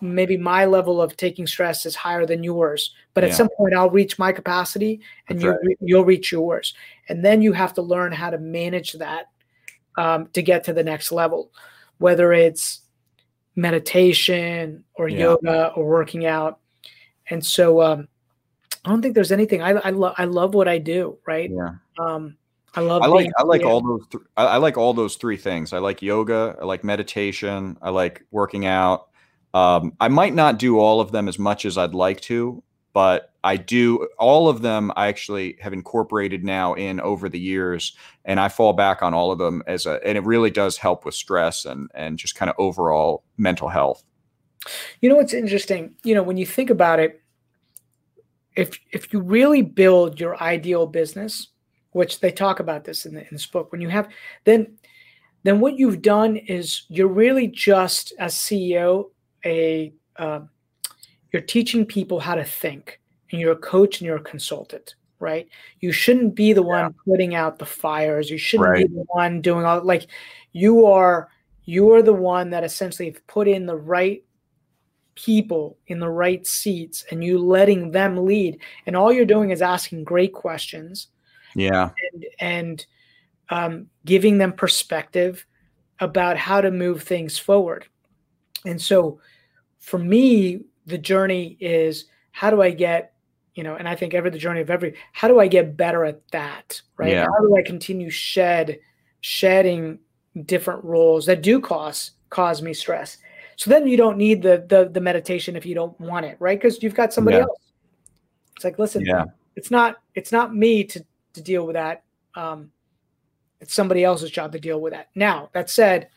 maybe 0.00 0.36
my 0.36 0.64
level 0.66 1.00
of 1.00 1.16
taking 1.16 1.46
stress 1.46 1.86
is 1.86 1.94
higher 1.94 2.26
than 2.26 2.42
yours 2.42 2.94
but 3.14 3.24
at 3.24 3.34
some 3.34 3.48
point 3.56 3.74
i'll 3.74 3.90
reach 3.90 4.18
my 4.18 4.30
capacity 4.30 5.00
and 5.28 5.40
you, 5.40 5.50
right. 5.50 5.78
you'll 5.80 6.04
reach 6.04 6.32
yours 6.32 6.74
and 7.08 7.24
then 7.24 7.40
you 7.40 7.52
have 7.52 7.72
to 7.72 7.82
learn 7.82 8.12
how 8.12 8.30
to 8.30 8.38
manage 8.38 8.92
that 8.94 9.30
um, 9.96 10.26
to 10.34 10.42
get 10.42 10.64
to 10.64 10.72
the 10.72 10.84
next 10.84 11.12
level 11.12 11.50
whether 11.98 12.32
it's 12.32 12.80
meditation 13.54 14.84
or 14.94 15.08
yeah. 15.08 15.18
yoga 15.18 15.68
or 15.68 15.86
working 15.86 16.26
out 16.26 16.60
and 17.30 17.44
so 17.44 17.80
um, 17.80 18.06
i 18.84 18.90
don't 18.90 19.00
think 19.00 19.14
there's 19.14 19.32
anything 19.32 19.62
i 19.62 19.70
I, 19.70 19.90
lo- 19.90 20.14
I 20.16 20.26
love 20.26 20.54
what 20.54 20.68
i 20.68 20.78
do 20.78 21.18
right 21.26 21.50
yeah 21.50 21.76
um, 21.98 22.36
I 22.74 22.80
love. 22.80 23.02
I 23.02 23.06
like. 23.06 23.30
I 23.38 23.42
like 23.42 23.62
all 23.62 23.80
those. 23.80 24.06
Th- 24.12 24.22
I 24.36 24.58
like 24.58 24.76
all 24.76 24.92
those 24.92 25.16
three 25.16 25.38
things. 25.38 25.72
I 25.72 25.78
like 25.78 26.02
yoga. 26.02 26.56
I 26.60 26.66
like 26.66 26.84
meditation. 26.84 27.78
I 27.80 27.88
like 27.88 28.22
working 28.30 28.66
out. 28.66 29.08
Um, 29.56 29.94
I 30.00 30.08
might 30.08 30.34
not 30.34 30.58
do 30.58 30.78
all 30.78 31.00
of 31.00 31.12
them 31.12 31.28
as 31.28 31.38
much 31.38 31.64
as 31.64 31.78
I'd 31.78 31.94
like 31.94 32.20
to, 32.22 32.62
but 32.92 33.32
I 33.42 33.56
do 33.56 34.06
all 34.18 34.50
of 34.50 34.60
them. 34.60 34.92
I 34.96 35.06
actually 35.06 35.56
have 35.60 35.72
incorporated 35.72 36.44
now 36.44 36.74
in 36.74 37.00
over 37.00 37.30
the 37.30 37.38
years, 37.38 37.96
and 38.26 38.38
I 38.38 38.50
fall 38.50 38.74
back 38.74 39.02
on 39.02 39.14
all 39.14 39.32
of 39.32 39.38
them 39.38 39.62
as 39.66 39.86
a. 39.86 39.98
And 40.06 40.18
it 40.18 40.24
really 40.24 40.50
does 40.50 40.76
help 40.76 41.06
with 41.06 41.14
stress 41.14 41.64
and 41.64 41.90
and 41.94 42.18
just 42.18 42.34
kind 42.34 42.50
of 42.50 42.56
overall 42.58 43.24
mental 43.38 43.68
health. 43.68 44.04
You 45.00 45.08
know 45.08 45.16
what's 45.16 45.32
interesting? 45.32 45.94
You 46.04 46.14
know 46.14 46.22
when 46.22 46.36
you 46.36 46.44
think 46.44 46.68
about 46.68 47.00
it, 47.00 47.22
if 48.56 48.78
if 48.92 49.10
you 49.10 49.20
really 49.20 49.62
build 49.62 50.20
your 50.20 50.42
ideal 50.42 50.86
business 50.86 51.48
which 51.96 52.20
they 52.20 52.30
talk 52.30 52.60
about 52.60 52.84
this 52.84 53.06
in, 53.06 53.14
the, 53.14 53.22
in 53.22 53.28
this 53.32 53.46
book. 53.46 53.72
When 53.72 53.80
you 53.80 53.88
have 53.88 54.06
then 54.44 54.76
then 55.44 55.60
what 55.60 55.78
you've 55.78 56.02
done 56.02 56.36
is 56.36 56.82
you're 56.88 57.08
really 57.08 57.46
just 57.46 58.12
as 58.18 58.34
CEO 58.34 59.06
a 59.44 59.92
uh, 60.16 60.40
you're 61.32 61.42
teaching 61.42 61.84
people 61.84 62.20
how 62.20 62.34
to 62.34 62.44
think, 62.44 63.00
and 63.30 63.40
you're 63.40 63.52
a 63.52 63.56
coach 63.56 64.00
and 64.00 64.06
you're 64.06 64.16
a 64.16 64.22
consultant, 64.22 64.94
right? 65.18 65.48
You 65.80 65.92
shouldn't 65.92 66.34
be 66.34 66.52
the 66.52 66.62
one 66.62 66.78
yeah. 66.84 66.88
putting 67.06 67.34
out 67.34 67.58
the 67.58 67.66
fires. 67.66 68.30
You 68.30 68.38
shouldn't 68.38 68.68
right. 68.68 68.88
be 68.88 68.94
the 68.94 69.04
one 69.08 69.40
doing 69.40 69.64
all 69.64 69.82
like 69.82 70.06
you 70.52 70.86
are. 70.86 71.28
You 71.64 71.92
are 71.92 72.02
the 72.02 72.12
one 72.12 72.50
that 72.50 72.62
essentially 72.62 73.16
put 73.26 73.48
in 73.48 73.66
the 73.66 73.76
right 73.76 74.22
people 75.16 75.78
in 75.86 75.98
the 75.98 76.08
right 76.08 76.46
seats 76.46 77.04
and 77.10 77.24
you 77.24 77.38
letting 77.38 77.90
them 77.90 78.24
lead 78.24 78.60
and 78.84 78.94
all 78.94 79.10
you're 79.10 79.24
doing 79.24 79.50
is 79.50 79.62
asking 79.62 80.04
great 80.04 80.34
questions 80.34 81.08
yeah 81.54 81.90
and 82.12 82.26
and 82.38 82.86
um, 83.48 83.86
giving 84.04 84.38
them 84.38 84.52
perspective 84.52 85.46
about 86.00 86.36
how 86.36 86.60
to 86.60 86.70
move 86.70 87.02
things 87.02 87.38
forward 87.38 87.86
and 88.66 88.80
so 88.80 89.20
for 89.78 89.98
me 89.98 90.60
the 90.86 90.98
journey 90.98 91.56
is 91.60 92.06
how 92.32 92.50
do 92.50 92.60
i 92.62 92.70
get 92.70 93.14
you 93.54 93.62
know 93.62 93.76
and 93.76 93.88
i 93.88 93.94
think 93.94 94.14
every 94.14 94.30
the 94.30 94.38
journey 94.38 94.60
of 94.60 94.70
every 94.70 94.94
how 95.12 95.28
do 95.28 95.40
i 95.40 95.48
get 95.48 95.76
better 95.76 96.04
at 96.04 96.26
that 96.30 96.80
right 96.96 97.12
yeah. 97.12 97.24
how 97.24 97.40
do 97.40 97.56
i 97.56 97.62
continue 97.62 98.10
shed 98.10 98.78
shedding 99.20 99.98
different 100.44 100.84
roles 100.84 101.26
that 101.26 101.42
do 101.42 101.60
cause 101.60 102.12
cause 102.30 102.60
me 102.60 102.74
stress 102.74 103.18
so 103.56 103.70
then 103.70 103.86
you 103.86 103.96
don't 103.96 104.18
need 104.18 104.42
the 104.42 104.64
the, 104.68 104.88
the 104.90 105.00
meditation 105.00 105.56
if 105.56 105.66
you 105.66 105.74
don't 105.74 105.98
want 105.98 106.26
it, 106.26 106.36
right? 106.38 106.58
Because 106.58 106.82
you've 106.82 106.94
got 106.94 107.12
somebody 107.12 107.38
yeah. 107.38 107.44
else. 107.44 107.58
It's 108.54 108.64
like, 108.64 108.78
listen, 108.78 109.04
yeah. 109.04 109.24
it's 109.56 109.70
not 109.70 109.96
it's 110.14 110.30
not 110.30 110.54
me 110.54 110.84
to 110.84 111.04
to 111.32 111.42
deal 111.42 111.66
with 111.66 111.74
that. 111.74 112.04
Um, 112.34 112.70
it's 113.60 113.74
somebody 113.74 114.04
else's 114.04 114.30
job 114.30 114.52
to 114.52 114.60
deal 114.60 114.80
with 114.80 114.92
that. 114.92 115.08
Now, 115.14 115.48
that 115.54 115.70
said, 115.70 116.08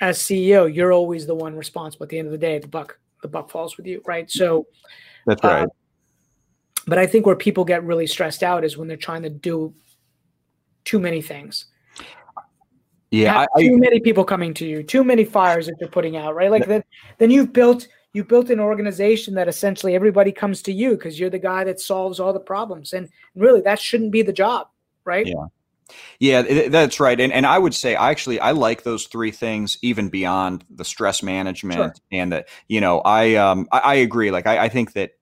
as 0.00 0.18
CEO, 0.18 0.72
you're 0.72 0.92
always 0.92 1.26
the 1.26 1.34
one 1.34 1.56
responsible. 1.56 2.04
At 2.04 2.10
the 2.10 2.18
end 2.18 2.26
of 2.26 2.32
the 2.32 2.38
day, 2.38 2.58
the 2.58 2.68
buck 2.68 2.98
the 3.22 3.28
buck 3.28 3.50
falls 3.50 3.76
with 3.76 3.86
you, 3.86 4.02
right? 4.06 4.30
So 4.30 4.66
that's 5.26 5.42
right. 5.42 5.64
Uh, 5.64 5.66
but 6.86 6.98
I 6.98 7.06
think 7.06 7.24
where 7.24 7.36
people 7.36 7.64
get 7.64 7.82
really 7.84 8.06
stressed 8.06 8.42
out 8.42 8.64
is 8.64 8.76
when 8.76 8.88
they're 8.88 8.96
trying 8.96 9.22
to 9.22 9.30
do 9.30 9.74
too 10.84 10.98
many 10.98 11.22
things. 11.22 11.66
Yeah, 13.10 13.46
I, 13.54 13.60
too 13.60 13.76
I, 13.76 13.78
many 13.78 14.00
people 14.00 14.24
coming 14.24 14.52
to 14.54 14.66
you, 14.66 14.82
too 14.82 15.04
many 15.04 15.24
fires 15.24 15.66
that 15.66 15.76
you're 15.80 15.88
putting 15.88 16.16
out, 16.16 16.34
right? 16.34 16.50
Like 16.50 16.62
yeah. 16.62 16.68
then, 16.68 16.84
then 17.18 17.30
you've 17.30 17.52
built 17.52 17.88
you 18.12 18.24
built 18.24 18.50
an 18.50 18.60
organization 18.60 19.34
that 19.34 19.48
essentially 19.48 19.94
everybody 19.94 20.30
comes 20.30 20.62
to 20.62 20.72
you 20.72 20.90
because 20.90 21.18
you're 21.18 21.30
the 21.30 21.38
guy 21.38 21.64
that 21.64 21.80
solves 21.80 22.20
all 22.20 22.32
the 22.32 22.40
problems, 22.40 22.92
and 22.92 23.08
really 23.34 23.60
that 23.62 23.80
shouldn't 23.80 24.12
be 24.12 24.22
the 24.22 24.32
job, 24.32 24.68
right? 25.04 25.26
Yeah. 25.26 25.46
Yeah, 26.18 26.68
that's 26.68 26.98
right. 27.00 27.18
And 27.18 27.32
and 27.32 27.46
I 27.46 27.58
would 27.58 27.74
say 27.74 27.94
I 27.94 28.10
actually 28.10 28.40
I 28.40 28.52
like 28.52 28.82
those 28.82 29.06
three 29.06 29.30
things 29.30 29.78
even 29.82 30.08
beyond 30.08 30.64
the 30.70 30.84
stress 30.84 31.22
management 31.22 31.76
sure. 31.78 31.94
and 32.10 32.32
the 32.32 32.46
you 32.68 32.80
know 32.80 33.00
I 33.00 33.34
um 33.34 33.68
I, 33.70 33.78
I 33.78 33.94
agree. 33.96 34.30
Like 34.30 34.46
I, 34.46 34.64
I 34.64 34.68
think 34.68 34.94
that 34.94 35.12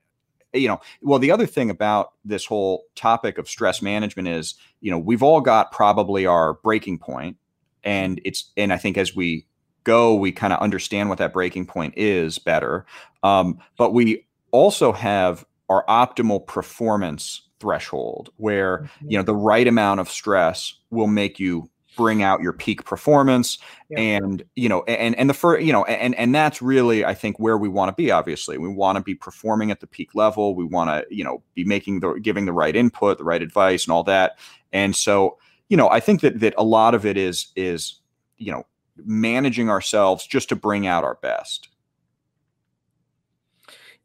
you 0.53 0.69
know 0.69 0.81
well 1.01 1.19
the 1.19 1.31
other 1.31 1.47
thing 1.47 1.71
about 1.71 2.13
this 2.25 2.45
whole 2.47 2.85
topic 2.95 3.39
of 3.39 3.49
stress 3.49 3.83
management 3.83 4.29
is 4.29 4.55
you 4.81 4.91
know 4.91 4.99
we've 4.99 5.23
all 5.23 5.41
got 5.41 5.73
probably 5.73 6.27
our 6.27 6.55
breaking 6.55 6.99
point 6.99 7.37
and 7.85 8.21
it's 8.25 8.51
and 8.57 8.73
I 8.73 8.79
think 8.79 8.97
as 8.97 9.15
we 9.15 9.47
go, 9.85 10.15
we 10.15 10.33
kind 10.33 10.53
of 10.53 10.61
understand 10.61 11.09
what 11.09 11.19
that 11.19 11.33
breaking 11.33 11.67
point 11.67 11.95
is 11.97 12.39
better. 12.39 12.87
Um, 13.23 13.59
but 13.77 13.93
we 13.93 14.27
also 14.51 14.93
have 14.93 15.45
our 15.69 15.85
optimal 15.87 16.47
performance 16.47 17.43
threshold 17.63 18.31
where 18.37 18.79
mm-hmm. 18.79 19.11
you 19.11 19.17
know 19.17 19.23
the 19.23 19.35
right 19.35 19.67
amount 19.67 20.01
of 20.01 20.11
stress 20.11 20.75
will 20.91 21.07
make 21.07 21.39
you 21.39 21.69
bring 21.97 22.23
out 22.23 22.41
your 22.41 22.55
peak 22.55 22.85
performance 22.85 23.59
yeah. 23.91 23.99
and 23.99 24.43
you 24.57 24.69
know 24.69 24.83
and 24.85 25.15
and 25.17 25.29
the 25.29 25.35
first 25.35 25.63
you 25.63 25.73
know 25.73 25.85
and 25.85 26.15
and 26.15 26.35
that's 26.35 26.63
really 26.63 27.05
i 27.05 27.15
think 27.15 27.39
where 27.39 27.59
we 27.59 27.69
want 27.69 27.89
to 27.89 28.03
be 28.03 28.11
obviously 28.11 28.57
we 28.57 28.69
want 28.69 28.97
to 28.97 29.05
be 29.05 29.15
performing 29.15 29.71
at 29.71 29.81
the 29.81 29.87
peak 29.87 30.15
level 30.15 30.55
we 30.55 30.65
want 30.65 30.89
to 30.89 31.15
you 31.15 31.23
know 31.23 31.43
be 31.55 31.65
making 31.65 32.01
the 32.01 32.15
giving 32.15 32.47
the 32.47 32.53
right 32.53 32.77
input 32.77 33.19
the 33.19 33.25
right 33.25 33.43
advice 33.43 33.85
and 33.85 33.93
all 33.93 34.03
that 34.03 34.39
and 34.73 34.97
so 34.97 35.37
you 35.73 35.79
know, 35.79 35.89
I 35.89 36.01
think 36.01 36.21
that 36.21 36.41
that 36.41 36.53
a 36.59 36.63
lot 36.63 36.95
of 36.95 37.07
it 37.07 37.17
is 37.17 37.47
is 37.57 37.99
you 38.37 38.53
know 38.53 38.67
managing 39.07 39.71
ourselves 39.71 40.27
just 40.27 40.51
to 40.51 40.55
bring 40.55 40.87
out 40.87 41.03
our 41.03 41.15
best. 41.15 41.69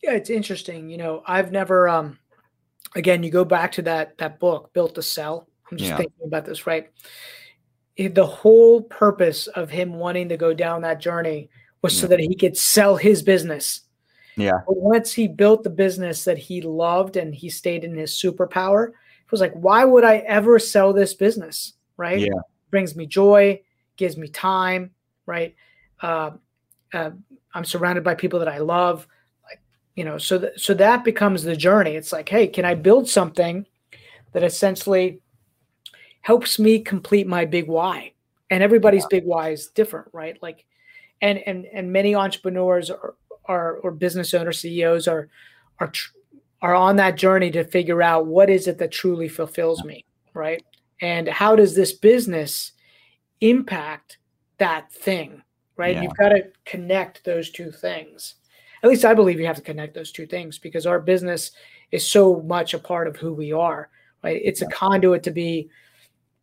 Yeah, 0.02 0.12
it's 0.12 0.30
interesting. 0.30 0.90
You 0.90 0.96
know, 0.96 1.24
I've 1.28 1.52
never 1.52 1.90
um 1.90 2.20
again, 2.98 3.24
you 3.24 3.30
go 3.30 3.46
back 3.46 3.72
to 3.74 3.82
that 3.84 4.18
that 4.18 4.40
book, 4.40 4.74
Built 4.74 4.96
to 4.96 5.02
Sell. 5.02 5.48
I'm 5.72 5.78
just 5.78 5.92
yeah. 5.92 5.98
thinking 5.98 6.26
about 6.26 6.46
this, 6.46 6.66
right? 6.66 6.90
The 7.98 8.26
whole 8.26 8.82
purpose 8.82 9.48
of 9.48 9.70
him 9.70 9.94
wanting 9.94 10.30
to 10.30 10.38
go 10.38 10.54
down 10.54 10.82
that 10.82 11.00
journey 11.00 11.50
was 11.82 11.96
yeah. 11.96 12.02
so 12.02 12.08
that 12.08 12.20
he 12.20 12.36
could 12.36 12.58
sell 12.58 12.96
his 12.96 13.22
business. 13.22 13.82
Yeah. 14.36 14.60
But 14.68 14.78
once 14.78 15.12
he 15.14 15.28
built 15.28 15.64
the 15.64 15.70
business 15.70 16.24
that 16.26 16.38
he 16.38 16.62
loved 16.62 17.18
and 17.18 17.34
he 17.34 17.50
stayed 17.50 17.84
in 17.84 17.96
his 17.96 18.12
superpower, 18.12 18.90
it 18.90 19.32
was 19.32 19.42
like, 19.42 19.54
why 19.54 19.84
would 19.84 20.04
I 20.04 20.18
ever 20.18 20.60
sell 20.60 20.94
this 20.94 21.14
business? 21.14 21.74
Right. 21.98 22.20
Yeah. 22.20 22.40
Brings 22.70 22.96
me 22.96 23.08
joy, 23.08 23.62
gives 23.98 24.16
me 24.16 24.28
time. 24.28 24.92
Right. 25.26 25.56
Uh, 26.02 26.32
uh, 26.94 27.12
I'm 27.54 27.66
surrounded 27.66 28.04
by 28.04 28.14
people 28.16 28.40
that 28.40 28.48
I 28.48 28.60
love. 28.60 29.08
You 29.98 30.06
know, 30.06 30.20
so 30.20 30.38
th- 30.38 30.60
so 30.60 30.76
that 30.76 31.04
becomes 31.04 31.42
the 31.42 31.56
journey. 31.56 31.96
It's 31.96 32.14
like, 32.14 32.30
hey, 32.30 32.48
can 32.48 32.66
I 32.66 32.76
build 32.76 33.10
something 33.10 33.66
that 34.32 34.44
essentially 34.44 35.22
helps 36.22 36.60
me 36.60 36.80
complete 36.80 37.26
my 37.26 37.46
big 37.46 37.68
why? 37.68 38.14
And 38.52 38.62
everybody's 38.62 39.08
yeah. 39.12 39.20
big 39.20 39.26
why 39.26 39.50
is 39.50 39.68
different, 39.68 40.10
right? 40.14 40.38
Like, 40.40 40.66
and 41.20 41.40
and 41.40 41.66
and 41.74 41.92
many 41.92 42.14
entrepreneurs 42.14 42.92
are, 42.92 43.16
are 43.46 43.78
or 43.78 43.90
business 43.90 44.36
owners, 44.36 44.60
CEOs 44.60 45.08
are 45.08 45.30
are 45.80 45.88
tr- 45.88 46.12
are 46.62 46.76
on 46.76 46.98
that 46.98 47.18
journey 47.18 47.50
to 47.50 47.64
figure 47.64 48.04
out 48.04 48.28
what 48.28 48.52
is 48.52 48.68
it 48.68 48.78
that 48.78 48.92
truly 48.92 49.28
fulfills 49.28 49.84
me, 49.84 50.06
right? 50.36 50.64
And 51.02 51.28
how 51.28 51.56
does 51.56 51.76
this 51.76 51.94
business 51.94 52.72
impact 53.42 54.20
that 54.60 54.92
thing, 54.92 55.42
right? 55.76 55.96
Yeah. 55.96 56.04
You've 56.04 56.18
got 56.18 56.30
to 56.30 56.52
connect 56.66 57.26
those 57.26 57.50
two 57.50 57.72
things. 57.72 58.36
At 58.84 58.90
least 58.90 59.06
I 59.06 59.14
believe 59.14 59.40
you 59.40 59.48
have 59.48 59.56
to 59.56 59.62
connect 59.62 59.94
those 59.94 60.12
two 60.12 60.26
things 60.26 60.60
because 60.60 60.86
our 60.86 61.00
business 61.00 61.52
is 61.92 62.08
so 62.08 62.42
much 62.42 62.74
a 62.74 62.80
part 62.80 63.08
of 63.08 63.16
who 63.16 63.34
we 63.34 63.52
are, 63.52 63.90
right? 64.24 64.42
It's 64.44 64.62
yeah. 64.62 64.68
a 64.68 64.72
conduit 64.72 65.24
to 65.24 65.32
be 65.32 65.70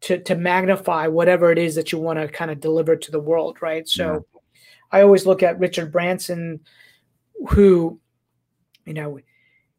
to 0.02 0.18
to 0.18 0.34
magnify 0.34 1.06
whatever 1.06 1.50
it 1.52 1.58
is 1.58 1.74
that 1.76 1.92
you 1.92 1.98
want 1.98 2.18
to 2.18 2.28
kind 2.28 2.50
of 2.50 2.60
deliver 2.60 2.96
to 2.96 3.10
the 3.10 3.20
world, 3.20 3.62
right? 3.62 3.88
So 3.88 4.12
yeah. 4.12 4.40
I 4.90 5.02
always 5.02 5.26
look 5.26 5.42
at 5.42 5.58
Richard 5.58 5.92
Branson 5.92 6.60
who 7.50 7.98
you 8.84 8.94
know 8.94 9.18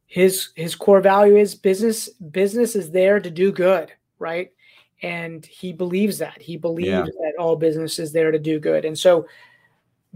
his 0.06 0.50
his 0.54 0.74
core 0.74 1.00
value 1.00 1.36
is 1.36 1.54
business 1.54 2.08
business 2.08 2.76
is 2.76 2.90
there 2.90 3.20
to 3.20 3.30
do 3.30 3.52
good 3.52 3.92
right 4.18 4.52
and 5.02 5.44
he 5.44 5.72
believes 5.72 6.18
that 6.18 6.40
he 6.40 6.56
believes 6.56 6.88
yeah. 6.88 7.02
that 7.02 7.34
all 7.38 7.56
business 7.56 7.98
is 7.98 8.12
there 8.12 8.30
to 8.30 8.38
do 8.38 8.58
good 8.58 8.84
and 8.84 8.98
so 8.98 9.26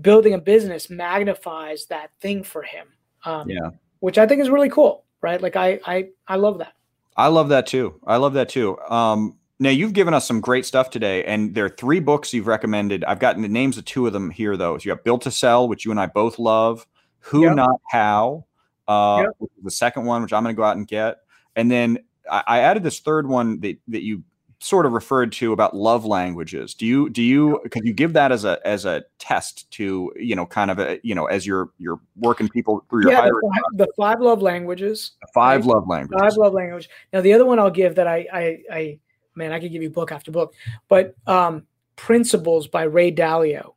building 0.00 0.34
a 0.34 0.38
business 0.38 0.90
magnifies 0.90 1.86
that 1.86 2.10
thing 2.20 2.42
for 2.42 2.62
him 2.62 2.86
um, 3.24 3.48
yeah. 3.48 3.70
which 4.00 4.18
i 4.18 4.26
think 4.26 4.40
is 4.40 4.50
really 4.50 4.70
cool 4.70 5.04
right? 5.20 5.40
Like 5.40 5.56
i 5.56 5.78
i 5.86 6.08
i 6.28 6.36
love 6.36 6.58
that. 6.58 6.74
I 7.16 7.28
love 7.28 7.48
that 7.50 7.66
too. 7.66 8.00
I 8.06 8.16
love 8.16 8.34
that 8.34 8.48
too. 8.48 8.78
Um 8.88 9.36
now 9.58 9.70
you've 9.70 9.92
given 9.92 10.14
us 10.14 10.26
some 10.26 10.40
great 10.40 10.64
stuff 10.64 10.90
today 10.90 11.24
and 11.24 11.54
there 11.54 11.66
are 11.66 11.70
three 11.70 12.00
books 12.00 12.32
you've 12.32 12.46
recommended. 12.46 13.04
I've 13.04 13.18
gotten 13.18 13.42
the 13.42 13.48
names 13.48 13.76
of 13.76 13.84
two 13.84 14.06
of 14.06 14.12
them 14.12 14.30
here 14.30 14.56
though. 14.56 14.78
So 14.78 14.84
you 14.84 14.90
have 14.90 15.04
built 15.04 15.22
to 15.22 15.30
sell 15.30 15.68
which 15.68 15.84
you 15.84 15.90
and 15.90 16.00
i 16.00 16.06
both 16.06 16.38
love 16.38 16.86
who 17.20 17.42
yep. 17.42 17.56
not 17.56 17.80
how 17.90 18.46
uh, 18.88 19.24
yep. 19.40 19.50
the 19.62 19.70
second 19.70 20.04
one, 20.04 20.22
which 20.22 20.32
I'm 20.32 20.42
going 20.42 20.54
to 20.54 20.56
go 20.56 20.64
out 20.64 20.76
and 20.76 20.88
get. 20.88 21.18
And 21.54 21.70
then 21.70 21.98
I, 22.28 22.42
I, 22.46 22.58
added 22.60 22.82
this 22.82 22.98
third 22.98 23.28
one 23.28 23.60
that, 23.60 23.76
that 23.88 24.02
you 24.02 24.24
sort 24.60 24.84
of 24.84 24.92
referred 24.92 25.32
to 25.32 25.52
about 25.52 25.74
love 25.74 26.04
languages. 26.04 26.74
Do 26.74 26.86
you 26.86 27.08
do 27.08 27.22
you 27.22 27.60
could 27.70 27.84
you 27.84 27.92
give 27.92 28.12
that 28.12 28.30
as 28.30 28.44
a 28.44 28.60
as 28.64 28.84
a 28.84 29.02
test 29.18 29.70
to 29.72 30.12
you 30.16 30.36
know 30.36 30.46
kind 30.46 30.70
of 30.70 30.78
a 30.78 31.00
you 31.02 31.14
know 31.14 31.26
as 31.26 31.46
you're 31.46 31.70
you're 31.78 31.98
working 32.16 32.48
people 32.48 32.84
through 32.88 33.02
your 33.02 33.12
yeah, 33.12 33.22
the 33.22 33.50
five, 33.54 33.78
the 33.78 33.88
five, 33.96 34.20
love 34.20 34.42
languages. 34.42 35.12
The 35.22 35.28
five 35.34 35.60
right? 35.62 35.74
love 35.74 35.88
languages. 35.88 36.20
Five 36.20 36.36
love 36.36 36.52
language. 36.52 36.90
Now 37.12 37.22
the 37.22 37.32
other 37.32 37.46
one 37.46 37.58
I'll 37.58 37.70
give 37.70 37.94
that 37.94 38.06
I 38.06 38.26
I 38.32 38.62
I 38.70 38.98
man 39.34 39.52
I 39.52 39.58
could 39.58 39.72
give 39.72 39.82
you 39.82 39.90
book 39.90 40.12
after 40.12 40.30
book, 40.30 40.54
but 40.88 41.14
um, 41.26 41.66
Principles 41.96 42.68
by 42.68 42.82
Ray 42.82 43.12
Dalio 43.12 43.74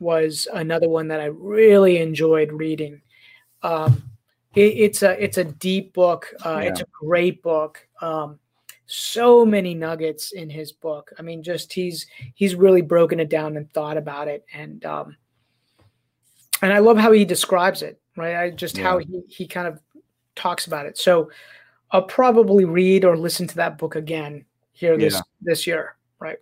was 0.00 0.48
another 0.52 0.88
one 0.88 1.08
that 1.08 1.20
I 1.20 1.26
really 1.26 1.98
enjoyed 1.98 2.52
reading. 2.52 3.00
Um, 3.62 4.10
it, 4.54 4.60
it's 4.60 5.02
a 5.02 5.22
it's 5.22 5.38
a 5.38 5.44
deep 5.44 5.92
book. 5.92 6.32
Uh, 6.44 6.60
yeah. 6.62 6.70
It's 6.70 6.80
a 6.80 6.86
great 7.00 7.42
book. 7.42 7.86
Um, 8.00 8.38
so 8.86 9.44
many 9.44 9.74
nuggets 9.74 10.32
in 10.32 10.50
his 10.50 10.72
book. 10.72 11.12
I 11.18 11.22
mean, 11.22 11.42
just 11.42 11.72
he's 11.72 12.06
he's 12.34 12.54
really 12.54 12.82
broken 12.82 13.20
it 13.20 13.30
down 13.30 13.56
and 13.56 13.72
thought 13.72 13.96
about 13.96 14.28
it, 14.28 14.44
and 14.52 14.84
um, 14.84 15.16
and 16.62 16.72
I 16.72 16.78
love 16.78 16.98
how 16.98 17.12
he 17.12 17.24
describes 17.24 17.82
it. 17.82 18.00
Right, 18.16 18.36
I 18.36 18.50
just 18.50 18.78
yeah. 18.78 18.84
how 18.84 18.98
he 18.98 19.22
he 19.28 19.46
kind 19.46 19.66
of 19.66 19.80
talks 20.36 20.66
about 20.66 20.86
it. 20.86 20.98
So 20.98 21.30
I'll 21.90 22.02
probably 22.02 22.64
read 22.64 23.04
or 23.04 23.16
listen 23.16 23.46
to 23.48 23.56
that 23.56 23.78
book 23.78 23.96
again 23.96 24.44
here 24.72 24.96
this 24.96 25.14
yeah. 25.14 25.20
this 25.40 25.66
year. 25.66 25.96
Right. 26.18 26.38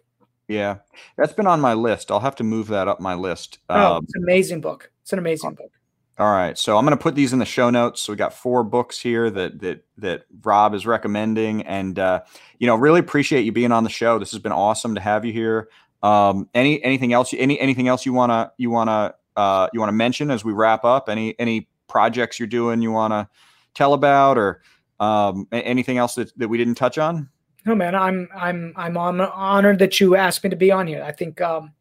Yeah, 0.49 0.78
that's 1.16 1.32
been 1.32 1.47
on 1.47 1.61
my 1.61 1.74
list. 1.74 2.11
I'll 2.11 2.20
have 2.20 2.36
to 2.36 2.45
move 2.45 2.68
that 2.68 2.88
up 2.88 3.01
my 3.01 3.14
list. 3.14 3.59
Oh, 3.70 3.95
um, 3.95 4.05
it's 4.05 4.14
an 4.14 4.22
amazing 4.24 4.61
book. 4.61 4.90
It's 5.03 5.12
an 5.12 5.18
amazing 5.18 5.55
book. 5.55 5.70
All 6.18 6.30
right, 6.30 6.58
so 6.58 6.76
I'm 6.76 6.84
going 6.84 6.96
to 6.96 7.02
put 7.02 7.14
these 7.14 7.32
in 7.32 7.38
the 7.38 7.46
show 7.46 7.70
notes. 7.70 8.02
So 8.02 8.12
we 8.12 8.18
got 8.18 8.34
four 8.34 8.64
books 8.64 8.98
here 8.98 9.30
that 9.30 9.60
that 9.60 9.84
that 9.96 10.24
Rob 10.42 10.74
is 10.74 10.86
recommending, 10.86 11.62
and 11.62 11.98
uh, 11.98 12.20
you 12.58 12.66
know, 12.66 12.76
really 12.76 13.00
appreciate 13.00 13.46
you 13.46 13.52
being 13.52 13.72
on 13.72 13.82
the 13.82 13.90
show. 13.90 14.18
This 14.18 14.30
has 14.32 14.40
been 14.40 14.52
awesome 14.52 14.94
to 14.94 15.00
have 15.00 15.24
you 15.24 15.32
here. 15.32 15.70
Um, 16.02 16.50
any 16.54 16.82
anything 16.84 17.14
else? 17.14 17.32
Any 17.36 17.58
anything 17.58 17.88
else 17.88 18.04
you 18.04 18.12
wanna 18.12 18.52
you 18.58 18.70
wanna 18.70 19.14
uh, 19.36 19.68
you 19.72 19.80
wanna 19.80 19.92
mention 19.92 20.30
as 20.30 20.44
we 20.44 20.52
wrap 20.52 20.84
up? 20.84 21.08
Any 21.08 21.34
any 21.38 21.68
projects 21.88 22.38
you're 22.38 22.46
doing 22.46 22.82
you 22.82 22.92
wanna 22.92 23.30
tell 23.72 23.94
about, 23.94 24.36
or 24.36 24.60
um, 25.00 25.48
anything 25.50 25.96
else 25.96 26.14
that, 26.16 26.36
that 26.38 26.48
we 26.48 26.58
didn't 26.58 26.74
touch 26.74 26.98
on? 26.98 27.30
No, 27.64 27.74
man, 27.74 27.94
I'm 27.94 28.28
I'm 28.36 28.74
I'm 28.76 28.98
honored 28.98 29.78
that 29.78 29.98
you 29.98 30.14
asked 30.14 30.44
me 30.44 30.50
to 30.50 30.56
be 30.56 30.70
on 30.70 30.86
here. 30.86 31.02
I 31.02 31.12
think 31.12 31.40
um, 31.40 31.72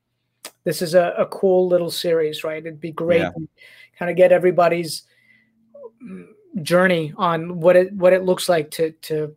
this 0.64 0.82
is 0.82 0.94
a, 0.94 1.14
a 1.18 1.26
cool 1.26 1.68
little 1.68 1.92
series, 1.92 2.46
right? 2.46 2.66
It'd 2.66 2.80
be 2.80 2.92
great. 2.92 3.20
Yeah 3.20 3.32
kind 4.02 4.10
of 4.10 4.18
get 4.18 4.32
everybody's 4.32 5.04
journey 6.64 7.14
on 7.18 7.60
what 7.60 7.76
it 7.76 7.94
what 7.94 8.14
it 8.14 8.24
looks 8.24 8.50
like 8.50 8.72
to 8.72 8.90
to 8.94 9.36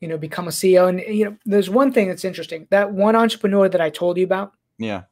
you 0.00 0.08
know 0.08 0.18
become 0.18 0.46
a 0.46 0.50
CEO. 0.50 0.90
And 0.90 1.00
you 1.00 1.24
know, 1.24 1.38
there's 1.46 1.70
one 1.70 1.90
thing 1.90 2.06
that's 2.08 2.26
interesting. 2.26 2.66
That 2.68 2.92
one 2.92 3.16
entrepreneur 3.16 3.66
that 3.66 3.80
I 3.80 3.88
told 3.88 4.18
you 4.18 4.24
about. 4.24 4.52
Yeah. 4.76 5.04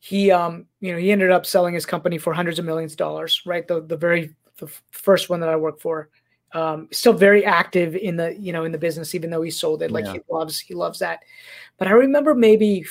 He 0.00 0.32
um 0.32 0.66
you 0.80 0.90
know 0.90 0.98
he 0.98 1.12
ended 1.12 1.30
up 1.30 1.46
selling 1.46 1.72
his 1.72 1.86
company 1.86 2.18
for 2.18 2.32
hundreds 2.32 2.58
of 2.58 2.64
millions 2.64 2.94
of 2.94 2.98
dollars. 2.98 3.42
Right. 3.46 3.66
The 3.68 3.80
the 3.80 3.96
very 3.96 4.34
the 4.56 4.68
first 4.90 5.30
one 5.30 5.38
that 5.38 5.48
I 5.48 5.54
worked 5.54 5.80
for. 5.80 6.08
Um, 6.52 6.88
still 6.90 7.12
very 7.12 7.44
active 7.44 7.94
in 7.94 8.16
the 8.16 8.34
you 8.36 8.52
know 8.52 8.64
in 8.64 8.72
the 8.72 8.78
business 8.78 9.14
even 9.14 9.30
though 9.30 9.42
he 9.42 9.50
sold 9.52 9.82
it 9.82 9.90
like 9.90 10.06
yeah. 10.06 10.14
he 10.14 10.20
loves 10.30 10.58
he 10.58 10.72
loves 10.72 10.98
that 11.00 11.20
but 11.76 11.86
i 11.86 11.90
remember 11.90 12.34
maybe 12.34 12.86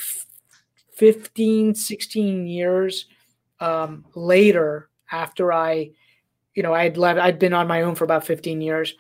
15 0.93 1.73
16 1.73 2.45
years 2.45 3.07
um, 3.59 4.05
later 4.15 4.89
after 5.11 5.51
I, 5.53 5.91
you 6.53 6.63
know, 6.63 6.73
I 6.73 6.83
had 6.83 6.97
left, 6.97 7.19
I'd 7.19 7.39
been 7.39 7.53
on 7.53 7.67
my 7.67 7.81
own 7.81 7.95
for 7.95 8.03
about 8.03 8.25
15 8.25 8.61
years. 8.61 8.95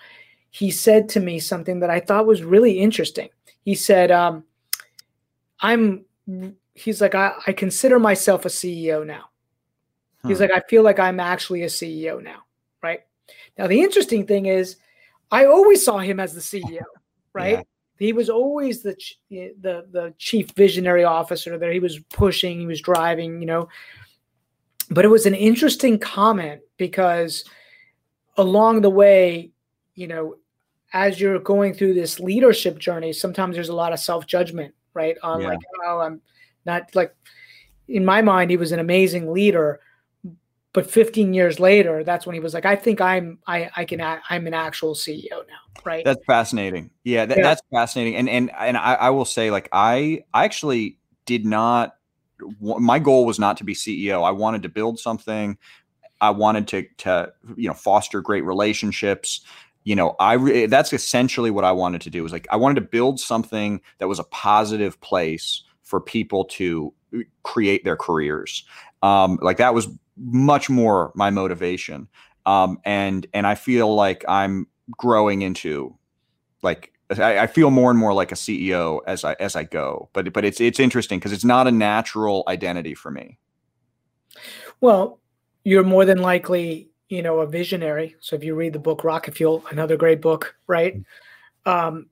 He 0.49 0.71
said 0.71 1.09
to 1.09 1.19
me 1.19 1.39
something 1.39 1.79
that 1.81 1.89
I 1.89 1.99
thought 1.99 2.25
was 2.25 2.43
really 2.43 2.79
interesting. 2.79 3.29
He 3.63 3.75
said, 3.75 4.11
um, 4.11 4.43
I'm, 5.59 6.05
he's 6.73 7.01
like, 7.01 7.15
I, 7.15 7.33
I 7.45 7.53
consider 7.53 7.99
myself 7.99 8.45
a 8.45 8.49
CEO 8.49 9.05
now. 9.05 9.29
He's 10.27 10.41
like, 10.41 10.51
I 10.51 10.61
feel 10.67 10.83
like 10.83 10.99
I'm 10.99 11.19
actually 11.19 11.63
a 11.63 11.67
CEO 11.67 12.21
now. 12.21 12.43
Right. 12.83 13.01
Now, 13.57 13.67
the 13.67 13.79
interesting 13.79 14.25
thing 14.25 14.47
is, 14.47 14.77
I 15.31 15.45
always 15.45 15.83
saw 15.83 15.99
him 15.99 16.19
as 16.19 16.33
the 16.33 16.41
CEO, 16.41 16.83
right? 17.33 17.57
Yeah. 17.57 17.63
He 17.99 18.13
was 18.13 18.29
always 18.29 18.83
the, 18.83 18.95
the 19.29 19.87
the 19.91 20.13
chief 20.19 20.51
visionary 20.51 21.03
officer 21.03 21.57
there. 21.57 21.71
He 21.71 21.79
was 21.79 21.99
pushing, 22.09 22.59
he 22.59 22.67
was 22.67 22.79
driving, 22.79 23.39
you 23.39 23.47
know, 23.47 23.69
but 24.89 25.05
it 25.05 25.09
was 25.09 25.25
an 25.25 25.35
interesting 25.35 25.99
comment 25.99 26.61
because 26.77 27.43
along 28.37 28.81
the 28.81 28.89
way, 28.89 29.51
you 29.95 30.07
know, 30.07 30.35
as 30.93 31.19
you're 31.19 31.39
going 31.39 31.73
through 31.73 31.93
this 31.93 32.19
leadership 32.19 32.79
journey, 32.79 33.11
sometimes 33.11 33.55
there's 33.55 33.69
a 33.69 33.75
lot 33.75 33.93
of 33.93 33.99
self 33.99 34.25
judgment, 34.25 34.73
right? 34.93 35.17
On 35.23 35.41
yeah. 35.41 35.49
like, 35.49 35.59
oh, 35.85 35.99
I'm 35.99 36.21
not 36.65 36.95
like, 36.95 37.15
in 37.87 38.05
my 38.05 38.21
mind, 38.21 38.51
he 38.51 38.57
was 38.57 38.71
an 38.71 38.79
amazing 38.79 39.31
leader. 39.31 39.79
But 40.73 40.89
15 40.89 41.33
years 41.33 41.59
later, 41.59 42.03
that's 42.03 42.27
when 42.27 42.35
he 42.35 42.39
was 42.39 42.53
like, 42.53 42.65
I 42.65 42.75
think 42.75 43.01
I'm, 43.01 43.39
I, 43.47 43.69
I 43.75 43.85
can, 43.85 43.99
I'm 43.99 44.45
an 44.45 44.53
actual 44.53 44.93
CEO 44.93 45.31
now. 45.31 45.81
Right. 45.83 46.05
That's 46.05 46.23
fascinating. 46.27 46.91
Yeah, 47.03 47.25
that, 47.25 47.37
yeah. 47.37 47.43
That's 47.43 47.61
fascinating. 47.73 48.15
And, 48.15 48.29
and, 48.29 48.51
and 48.55 48.77
I, 48.77 48.93
I 48.93 49.09
will 49.09 49.25
say 49.25 49.49
like, 49.49 49.69
I, 49.71 50.23
I 50.35 50.45
actually 50.45 50.99
did 51.25 51.45
not 51.45 51.96
my 52.59 52.99
goal 52.99 53.25
was 53.25 53.39
not 53.39 53.57
to 53.57 53.63
be 53.63 53.73
CEO. 53.73 54.23
I 54.25 54.31
wanted 54.31 54.63
to 54.63 54.69
build 54.69 54.99
something. 54.99 55.57
I 56.21 56.29
wanted 56.31 56.67
to 56.69 56.85
to 56.99 57.33
you 57.55 57.67
know 57.67 57.73
foster 57.73 58.21
great 58.21 58.43
relationships. 58.43 59.41
You 59.83 59.95
know, 59.95 60.15
I 60.19 60.33
re- 60.33 60.65
that's 60.65 60.91
essentially 60.91 61.51
what 61.51 61.63
I 61.63 61.71
wanted 61.71 62.01
to 62.01 62.09
do. 62.09 62.23
Was 62.23 62.31
like 62.31 62.47
I 62.51 62.57
wanted 62.57 62.75
to 62.75 62.87
build 62.87 63.19
something 63.19 63.81
that 63.99 64.07
was 64.07 64.19
a 64.19 64.23
positive 64.25 64.99
place 65.01 65.63
for 65.83 66.01
people 66.01 66.45
to 66.45 66.93
uh, 67.15 67.19
create 67.43 67.83
their 67.83 67.95
careers. 67.95 68.65
Um, 69.01 69.39
like 69.41 69.57
that 69.57 69.73
was 69.73 69.87
much 70.17 70.69
more 70.69 71.11
my 71.15 71.29
motivation. 71.29 72.07
Um, 72.45 72.79
and 72.85 73.27
and 73.33 73.45
I 73.45 73.55
feel 73.55 73.93
like 73.93 74.25
I'm 74.27 74.67
growing 74.91 75.41
into 75.41 75.95
like 76.63 76.93
I, 77.09 77.39
I, 77.39 77.47
feel 77.47 77.69
more 77.69 77.89
and 77.89 77.99
more 77.99 78.13
like 78.13 78.31
a 78.31 78.35
CEO 78.35 78.99
as 79.07 79.23
I 79.23 79.33
as 79.39 79.55
I 79.55 79.63
go. 79.63 80.09
But 80.13 80.33
but 80.33 80.43
it's 80.43 80.59
it's 80.59 80.79
interesting 80.79 81.19
because 81.19 81.31
it's 81.31 81.45
not 81.45 81.67
a 81.67 81.71
natural 81.71 82.43
identity 82.47 82.93
for 82.93 83.11
me. 83.11 83.37
Well, 84.81 85.19
you're 85.63 85.83
more 85.83 86.05
than 86.05 86.21
likely, 86.21 86.89
you 87.09 87.21
know, 87.21 87.39
a 87.39 87.47
visionary. 87.47 88.15
So 88.19 88.35
if 88.35 88.43
you 88.43 88.55
read 88.55 88.73
the 88.73 88.79
book 88.79 89.03
Rocket 89.03 89.35
Fuel, 89.35 89.63
another 89.71 89.97
great 89.97 90.21
book, 90.21 90.55
right? 90.67 90.95
Mm-hmm. 90.97 91.69
Um, 91.69 92.05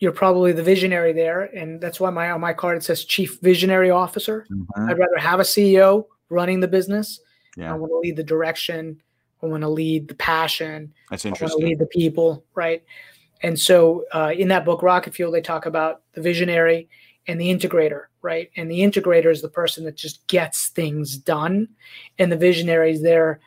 you're 0.00 0.12
probably 0.12 0.52
the 0.52 0.62
visionary 0.62 1.12
there, 1.12 1.42
and 1.42 1.80
that's 1.80 2.00
why 2.00 2.08
my 2.10 2.30
on 2.30 2.40
my 2.40 2.54
card 2.54 2.78
it 2.78 2.84
says 2.84 3.04
Chief 3.04 3.38
Visionary 3.42 3.90
Officer. 3.90 4.46
Mm-hmm. 4.50 4.88
I'd 4.88 4.98
rather 4.98 5.18
have 5.18 5.40
a 5.40 5.44
CEO 5.44 6.06
running 6.30 6.60
the 6.60 6.68
business. 6.68 7.20
Yeah. 7.56 7.72
I 7.72 7.76
want 7.76 7.92
to 7.92 7.98
lead 7.98 8.16
the 8.16 8.24
direction. 8.24 9.02
I 9.42 9.46
want 9.46 9.62
to 9.62 9.68
lead 9.68 10.08
the 10.08 10.14
passion. 10.14 10.92
That's 11.10 11.24
interesting. 11.24 11.48
I 11.48 11.52
want 11.52 11.60
to 11.60 11.66
lead 11.66 11.78
the 11.78 11.86
people, 11.86 12.44
right? 12.54 12.82
And 13.42 13.58
so 13.58 14.04
uh, 14.12 14.32
in 14.36 14.48
that 14.48 14.64
book, 14.64 14.82
Rocket 14.82 15.14
Fuel, 15.14 15.32
they 15.32 15.40
talk 15.40 15.66
about 15.66 16.02
the 16.12 16.20
visionary 16.20 16.88
and 17.26 17.40
the 17.40 17.48
integrator, 17.48 18.04
right? 18.22 18.50
And 18.56 18.70
the 18.70 18.80
integrator 18.80 19.30
is 19.30 19.42
the 19.42 19.48
person 19.48 19.84
that 19.84 19.96
just 19.96 20.26
gets 20.26 20.68
things 20.68 21.16
done, 21.16 21.68
and 22.18 22.30
the 22.30 22.36
visionary 22.36 22.92
is 22.92 23.02
there, 23.02 23.40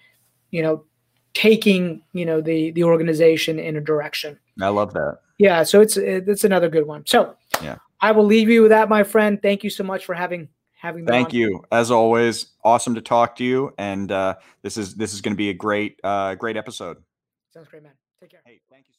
you 0.52 0.62
know, 0.62 0.86
taking 1.34 2.02
you 2.14 2.26
know 2.26 2.42
the 2.42 2.72
the 2.72 2.84
organization 2.84 3.60
in 3.60 3.76
a 3.76 3.82
direction. 3.82 4.40
I 4.62 4.70
love 4.70 4.94
that. 4.94 5.20
Yeah, 5.38 5.64
so 5.64 5.82
it's 5.82 5.98
it's 5.98 6.44
another 6.44 6.70
good 6.70 6.88
one. 6.88 7.06
So 7.06 7.36
yeah, 7.62 7.78
I 8.02 8.12
will 8.12 8.26
leave 8.26 8.50
you 8.50 8.62
with 8.62 8.72
that, 8.72 8.90
my 8.90 9.04
friend. 9.04 9.42
Thank 9.42 9.64
you 9.64 9.70
so 9.70 9.84
much 9.84 10.06
for 10.06 10.14
having 10.14 10.48
having. 10.74 11.06
Me. 11.06 11.10
Thank 11.10 11.30
on. 11.30 11.36
you, 11.36 11.66
as 11.72 11.92
always. 11.92 12.48
Awesome 12.64 12.96
to 12.96 13.02
talk 13.02 13.36
to 13.38 13.44
you, 13.44 13.74
and 13.78 14.12
uh, 14.12 14.36
this 14.62 14.78
is 14.78 14.96
this 14.96 15.14
is 15.14 15.22
going 15.22 15.34
to 15.34 15.38
be 15.38 15.50
a 15.50 15.54
great 15.54 16.00
uh, 16.04 16.36
great 16.36 16.58
episode. 16.58 16.98
Sounds 17.54 17.68
great, 17.68 17.84
man. 17.84 17.94
Take 18.20 18.32
care. 18.32 18.42
Hey, 18.46 18.62
thank 18.70 18.86
you. 18.88 18.93